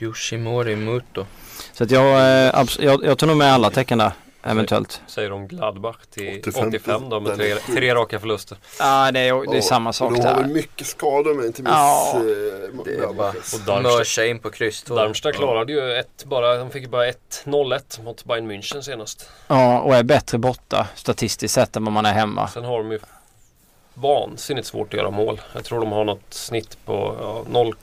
Yoshimori 0.00 0.76
Muto. 0.76 1.26
Så 1.72 1.84
att 1.84 1.90
jag, 1.90 2.06
eh, 2.06 2.66
jag, 2.78 3.04
jag 3.04 3.18
tar 3.18 3.26
nog 3.26 3.36
med 3.36 3.52
alla 3.52 3.70
tecken 3.70 3.98
där. 3.98 4.12
Eventuellt. 4.44 5.00
Säger 5.06 5.30
de 5.30 5.48
Gladbach 5.48 5.96
till 6.10 6.38
85. 6.40 6.68
85, 6.68 7.08
då 7.08 7.20
med 7.20 7.36
tre, 7.36 7.54
tre 7.54 7.94
raka 7.94 8.20
förluster. 8.20 8.58
Ja 8.78 9.10
det 9.12 9.20
är, 9.20 9.50
det 9.50 9.56
är 9.56 9.60
samma 9.60 9.92
sak 9.92 10.10
och 10.10 10.16
De 10.16 10.22
har 10.28 10.42
där. 10.42 10.48
mycket 10.48 10.86
skador 10.86 11.34
med 11.34 11.44
inte 11.46 11.62
minst. 11.62 11.76
Ja, 11.78 12.12
eh, 12.16 12.84
Det 12.84 12.94
är 12.94 13.12
bara 13.12 13.28
Och 13.28 13.34
Darmstadt, 13.66 13.82
mörsa 13.82 14.26
in 14.26 14.38
på 14.38 14.50
kryss. 14.50 14.82
Darmstadt 14.82 15.34
klarade 15.36 15.72
ju 15.72 15.92
ett 15.98 16.24
bara, 16.24 16.56
de 16.56 16.70
fick 16.70 16.88
bara 16.90 17.06
ett 17.06 17.42
0-1 17.44 18.02
mot 18.04 18.24
Bayern 18.24 18.50
München 18.50 18.80
senast. 18.80 19.28
Ja 19.46 19.80
och 19.80 19.94
är 19.94 20.02
bättre 20.02 20.38
borta 20.38 20.86
statistiskt 20.94 21.54
sett 21.54 21.76
än 21.76 21.84
vad 21.84 21.92
man 21.92 22.06
är 22.06 22.12
hemma. 22.12 22.48
Sen 22.48 22.64
har 22.64 22.78
de 22.78 22.92
ju 22.92 22.98
vansinnigt 23.94 24.66
svårt 24.66 24.94
att 24.94 25.00
göra 25.00 25.10
mål. 25.10 25.40
Jag 25.54 25.64
tror 25.64 25.80
de 25.80 25.92
har 25.92 26.04
något 26.04 26.20
snitt 26.34 26.76
på 26.84 27.16
ja, 27.20 27.44
0, 27.50 27.74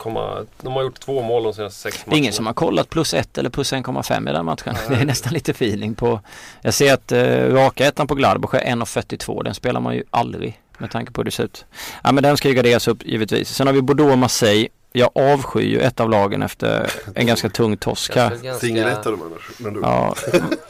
de 0.62 0.72
har 0.72 0.82
gjort 0.82 1.00
två 1.00 1.22
mål 1.22 1.42
de 1.42 1.54
senaste 1.54 1.80
sex 1.80 1.96
Det 1.96 2.02
är 2.02 2.06
matcherna. 2.10 2.18
ingen 2.18 2.32
som 2.32 2.46
har 2.46 2.52
kollat 2.54 2.90
plus 2.90 3.14
1 3.14 3.38
eller 3.38 3.50
plus 3.50 3.72
1,5 3.72 4.30
i 4.30 4.32
den 4.32 4.44
matchen. 4.44 4.74
Det 4.88 4.94
är 4.94 5.04
nästan 5.04 5.32
lite 5.32 5.50
feeling 5.50 5.94
på. 5.94 6.20
Jag 6.62 6.74
ser 6.74 6.94
att 6.94 7.12
eh, 7.12 7.52
raka 7.52 7.86
ettan 7.86 8.06
på 8.06 8.14
Gladbach 8.14 8.54
är 8.54 8.60
1,42. 8.60 9.44
Den 9.44 9.54
spelar 9.54 9.80
man 9.80 9.94
ju 9.94 10.04
aldrig 10.10 10.60
med 10.78 10.90
tanke 10.90 11.12
på 11.12 11.20
hur 11.20 11.24
det 11.24 11.30
ser 11.30 11.44
ut. 11.44 11.64
Ja 12.04 12.12
men 12.12 12.22
den 12.22 12.36
ska 12.36 12.48
ju 12.48 12.54
garderas 12.54 12.88
upp 12.88 13.06
givetvis. 13.06 13.48
Sen 13.54 13.66
har 13.66 13.74
vi 13.74 13.82
Bordeaux 13.82 14.12
och 14.12 14.18
Marseille. 14.18 14.68
Jag 14.92 15.10
avskyr 15.14 15.60
ju 15.62 15.80
ett 15.80 16.00
av 16.00 16.10
lagen 16.10 16.42
efter 16.42 16.90
en 17.14 17.26
ganska 17.26 17.48
tung 17.48 17.76
torsk 17.76 18.16
här. 18.16 18.30
ganska, 18.30 18.54
Singelettar 18.54 19.10
de 19.10 19.22
annars. 19.22 19.42
Men 19.58 19.74
du. 19.74 19.80
Ja, 19.80 20.14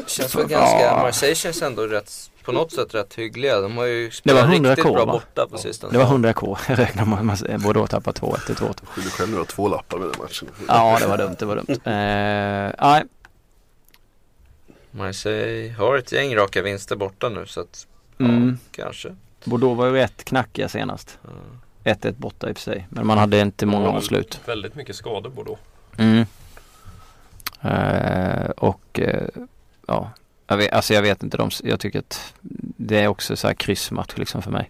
känns 0.07 0.35
väl 0.35 0.47
ganska, 0.47 0.81
Ja. 0.81 0.97
Marseille 1.03 1.35
känns 1.35 1.63
ändå 1.63 1.83
rätt, 1.87 2.13
på 2.53 2.59
något 2.59 2.73
sätt 2.73 2.95
rätt 2.95 3.15
hyggliga. 3.15 3.61
De 3.61 3.77
har 3.77 3.85
ju 3.85 4.11
spelat 4.11 4.45
100 4.45 4.71
riktigt 4.71 4.85
K, 4.85 4.93
bra 4.93 5.05
va? 5.05 5.13
borta 5.13 5.47
på 5.47 5.59
sistone. 5.59 5.93
det 5.93 5.99
var 5.99 6.07
100k. 6.07 6.59
Jag 6.69 6.79
räknar 6.79 7.05
med 7.05 7.35
att 7.35 7.63
Bordeaux 7.63 7.91
tappar 7.91 8.13
2-1 8.13 8.47
till 8.47 8.55
2 8.55 8.75
Skyller 8.85 9.11
själv 9.11 9.31
nu 9.31 9.45
två 9.45 9.69
lappar 9.69 9.99
med 9.99 10.09
den 10.09 10.23
matchen. 10.23 10.49
Ja 10.69 10.99
det 11.01 11.07
var 11.07 11.19
dumt, 11.19 11.37
det 11.39 11.45
var 11.45 11.57
dumt. 11.57 11.67
Eh, 11.85 12.91
nej, 12.91 13.05
Marseille 14.91 15.73
har 15.73 15.97
ett 15.97 16.13
gäng 16.13 16.37
raka 16.37 16.63
vinster 16.63 16.97
borta 16.97 17.29
nu 17.29 17.47
så 17.47 17.61
att, 17.61 17.87
mm. 18.19 18.59
ja, 18.77 18.85
kanske. 18.85 19.17
Bordeaux 19.45 19.79
var 19.79 19.87
ju 19.87 19.93
rätt 19.93 20.25
knackiga 20.25 20.69
senast. 20.69 21.19
Ja. 21.85 21.93
1-1 21.93 22.15
borta 22.17 22.49
i 22.49 22.53
och 22.53 22.57
för 22.57 22.63
sig. 22.63 22.87
Men 22.91 23.07
man 23.07 23.19
hade 23.19 23.41
inte 23.41 23.67
många 23.67 23.89
avslut. 23.89 24.41
Väldigt 24.47 24.75
mycket 24.75 24.97
skador 24.97 25.31
Bordeaux. 25.31 25.61
Mm. 25.97 26.27
Eh, 27.63 28.51
och 28.51 29.01
eh, 29.01 29.29
ja, 29.87 30.11
jag 30.51 30.57
vet, 30.57 30.73
alltså 30.73 30.95
jag 30.95 31.03
vet 31.03 31.23
inte. 31.23 31.37
De, 31.37 31.51
jag 31.65 31.81
tycker 31.81 31.99
att 31.99 32.35
det 32.77 32.99
är 32.99 33.07
också 33.09 33.37
så 33.37 33.47
här 33.47 33.55
kryssmatch 33.55 34.17
liksom 34.17 34.43
för 34.43 34.51
mig. 34.51 34.69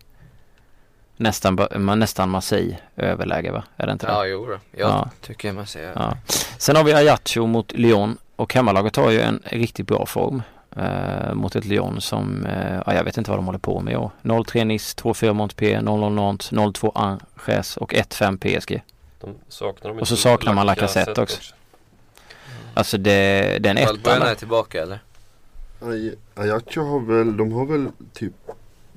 Nästan, 1.17 1.59
man, 1.77 1.99
nästan 1.99 2.31
Marseille 2.31 2.77
överläge 2.97 3.53
va? 3.53 3.63
Är 3.77 3.87
det 3.87 3.93
inte 3.93 4.07
det? 4.07 4.13
Ja, 4.13 4.27
jo 4.27 4.47
då. 4.47 4.53
Jag 4.53 4.91
Ja. 4.91 5.11
tycker 5.21 5.53
Marseille. 5.53 5.93
Ja. 5.95 6.17
Sen 6.59 6.77
har 6.77 6.85
vi 6.85 6.95
Ajaccio 6.95 7.47
mot 7.47 7.73
Lyon 7.73 8.19
och 8.37 8.55
hemmalaget 8.55 8.97
har 8.97 9.11
ju 9.11 9.21
en 9.21 9.43
riktigt 9.45 9.87
bra 9.87 10.07
form. 10.07 10.43
Eh, 10.77 11.35
mot 11.35 11.57
ett 11.57 11.65
Lyon 11.65 12.01
som, 12.01 12.47
eh, 12.47 12.83
ja, 12.87 12.95
jag 12.95 13.05
vet 13.05 13.17
inte 13.19 13.31
vad 13.31 13.39
de 13.39 13.47
håller 13.47 13.59
på 13.59 13.81
med 13.81 13.93
i 13.93 13.97
år. 13.97 14.11
0-3 14.23 14.65
Nice, 14.65 14.97
2-4 14.97 15.33
Montpellier, 15.33 15.81
0-0 15.81 16.11
Nantes, 16.15 16.53
0-2 16.53 16.93
Angers 16.95 17.77
och 17.77 17.95
1-5 17.95 18.39
PSG. 18.39 18.83
Och 20.01 20.09
så 20.09 20.17
saknar 20.17 20.53
man 20.53 20.67
Lacazette 20.67 21.23
också. 21.23 21.55
Alltså 22.75 22.99
det, 22.99 23.59
den 23.61 23.77
ettan 23.79 23.95
Valbuena 23.97 24.31
är 24.31 24.35
tillbaka 24.35 24.83
eller? 24.83 24.99
Aj- 25.81 26.15
Ajaccio 26.35 26.83
har 26.85 27.01
väl, 27.01 27.37
de 27.37 27.53
har 27.53 27.67
väl 27.67 27.89
typ, 28.13 28.33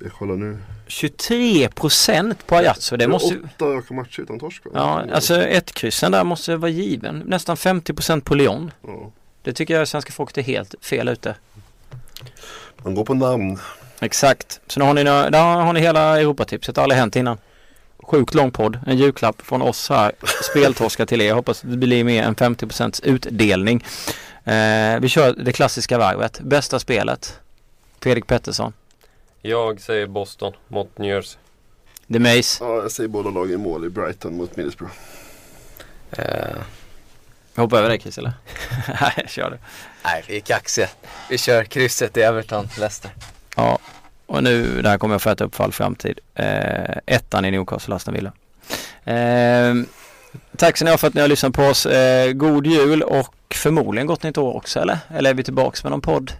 jag 0.02 0.12
kollar 0.12 0.34
nu. 0.36 0.58
23 0.86 1.68
procent 1.68 2.46
på 2.46 2.56
Ajaccio. 2.56 2.96
Det 2.96 3.08
måste 3.08 3.34
ju- 3.34 3.42
Åtta 3.56 3.64
raka 3.64 3.94
matcher 3.94 4.20
utan 4.20 4.38
torsk 4.38 4.64
va? 4.64 4.70
Ja, 4.74 5.14
alltså 5.14 5.42
ett 5.42 5.72
kryssen 5.74 6.12
där 6.12 6.24
måste 6.24 6.56
vara 6.56 6.70
given. 6.70 7.18
Nästan 7.26 7.56
50 7.56 7.92
procent 7.94 8.24
på 8.24 8.34
Lyon. 8.34 8.70
Ja. 8.86 9.10
Det 9.42 9.52
tycker 9.52 9.78
jag 9.78 9.88
svenska 9.88 10.12
folket 10.12 10.38
är 10.38 10.42
helt 10.42 10.74
fel 10.80 11.08
ute. 11.08 11.34
Man 12.82 12.94
går 12.94 13.04
på 13.04 13.14
namn. 13.14 13.58
Exakt. 14.00 14.60
Så 14.66 14.80
nu 14.80 14.86
har 14.86 14.94
ni, 14.94 15.04
där 15.04 15.42
har 15.56 15.72
ni 15.72 15.80
hela 15.80 16.20
Europatipset. 16.20 16.74
Det 16.74 16.80
har 16.80 16.82
aldrig 16.84 16.98
hänt 17.00 17.16
innan. 17.16 17.38
Sjukt 18.02 18.34
lång 18.34 18.50
podd. 18.50 18.78
En 18.86 18.96
julklapp 18.96 19.42
från 19.42 19.62
oss 19.62 19.88
här. 19.88 20.12
Speltorskar 20.50 21.06
till 21.06 21.20
er. 21.20 21.26
Jag 21.28 21.34
hoppas 21.34 21.60
det 21.60 21.76
blir 21.76 22.04
mer 22.04 22.22
än 22.22 22.34
50 22.34 22.66
procents 22.66 23.00
utdelning. 23.00 23.84
Eh, 24.44 25.00
vi 25.00 25.08
kör 25.08 25.32
det 25.44 25.52
klassiska 25.52 25.98
varvet. 25.98 26.40
Bästa 26.40 26.78
spelet. 26.78 27.38
Fredrik 28.00 28.26
Pettersson. 28.26 28.72
Jag 29.42 29.80
säger 29.80 30.06
Boston 30.06 30.52
mot 30.68 30.98
New 30.98 31.10
Jersey. 31.10 31.38
The 32.12 32.18
Mace. 32.18 32.64
Ja, 32.64 32.76
jag 32.82 32.90
säger 32.90 33.08
båda 33.08 33.30
lagen 33.30 33.52
i 33.54 33.56
mål 33.56 33.84
i 33.84 33.88
Brighton 33.88 34.36
mot 34.36 34.56
Middlesbrough. 34.56 34.94
Eh, 36.10 36.56
Jag 37.54 37.62
hoppar 37.62 37.78
över 37.78 37.88
dig 37.88 38.00
Chris 38.00 38.18
eller? 38.18 38.32
Nej, 39.00 39.24
kör 39.28 39.50
du. 39.50 39.58
nej, 40.04 40.24
vi 40.28 40.36
är 40.36 40.40
kaxiga. 40.40 40.88
Vi 41.30 41.38
kör 41.38 41.64
krysset 41.64 42.16
i 42.16 42.20
Everton, 42.22 42.68
Leicester. 42.78 43.10
Ja, 43.56 43.78
och 44.26 44.42
nu, 44.44 44.82
det 44.82 44.88
här 44.88 44.98
kommer 44.98 45.14
jag 45.14 45.22
få 45.22 45.30
äta 45.30 45.44
upp 45.44 45.54
för 45.54 45.64
all 45.64 45.72
framtid. 45.72 46.18
Eh, 46.34 46.96
ettan 47.06 47.44
i 47.44 47.50
Newcastle, 47.50 47.94
Aston 47.94 48.14
Villa. 48.14 48.32
Eh, 49.04 49.74
tack 50.56 50.76
så 50.76 50.84
ni 50.84 50.90
ha 50.90 50.98
för 50.98 51.08
att 51.08 51.14
ni 51.14 51.20
har 51.20 51.28
lyssnat 51.28 51.52
på 51.52 51.62
oss. 51.62 51.86
Eh, 51.86 52.32
god 52.32 52.66
jul 52.66 53.02
och 53.02 53.33
förmodligen 53.58 54.06
gott 54.06 54.22
nytt 54.22 54.38
år 54.38 54.56
också 54.56 54.80
eller? 54.80 54.98
Eller 55.08 55.30
är 55.30 55.34
vi 55.34 55.44
tillbaks 55.44 55.84
med 55.84 55.90
någon 55.90 56.00
podd? 56.00 56.32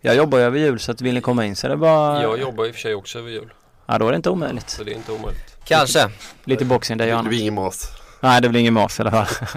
Jag 0.00 0.16
jobbar 0.16 0.38
ju 0.38 0.44
över 0.44 0.58
jul 0.58 0.80
så 0.80 0.92
att 0.92 1.00
vill 1.00 1.14
ni 1.14 1.20
komma 1.20 1.44
in 1.46 1.56
så 1.56 1.66
är 1.66 1.70
det 1.70 1.76
bara... 1.76 2.22
Jag 2.22 2.40
jobbar 2.40 2.66
i 2.66 2.70
och 2.70 2.74
för 2.74 2.80
sig 2.80 2.94
också 2.94 3.18
över 3.18 3.30
jul. 3.30 3.52
Ja, 3.86 3.98
då 3.98 4.06
är 4.06 4.10
det 4.12 4.16
inte 4.16 4.30
omöjligt. 4.30 4.70
Så 4.70 4.84
det 4.84 4.90
är 4.92 4.94
inte 4.94 5.12
omöjligt. 5.12 5.56
Kanske. 5.64 6.10
Lite 6.44 6.64
boxing 6.64 6.96
där 6.98 7.04
Det 7.04 7.10
Johanna. 7.10 7.28
blir 7.28 7.40
ingen 7.40 7.54
mas. 7.54 7.90
Nej, 8.20 8.40
det 8.42 8.48
blir 8.48 8.60
ingen 8.60 8.74
mas 8.74 8.98
i 8.98 9.02
alla 9.02 9.10
fall. 9.10 9.48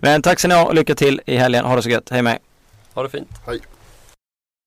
Men 0.00 0.22
tack 0.22 0.40
så 0.40 0.48
ni 0.48 0.54
ha 0.54 0.64
och 0.64 0.74
lycka 0.74 0.94
till 0.94 1.20
i 1.26 1.36
helgen. 1.36 1.64
Ha 1.64 1.76
det 1.76 1.82
så 1.82 1.88
gött. 1.90 2.10
Hej 2.10 2.22
med. 2.22 2.38
Ha 2.94 3.02
det 3.02 3.08
fint. 3.08 3.28
Hej. 3.46 3.60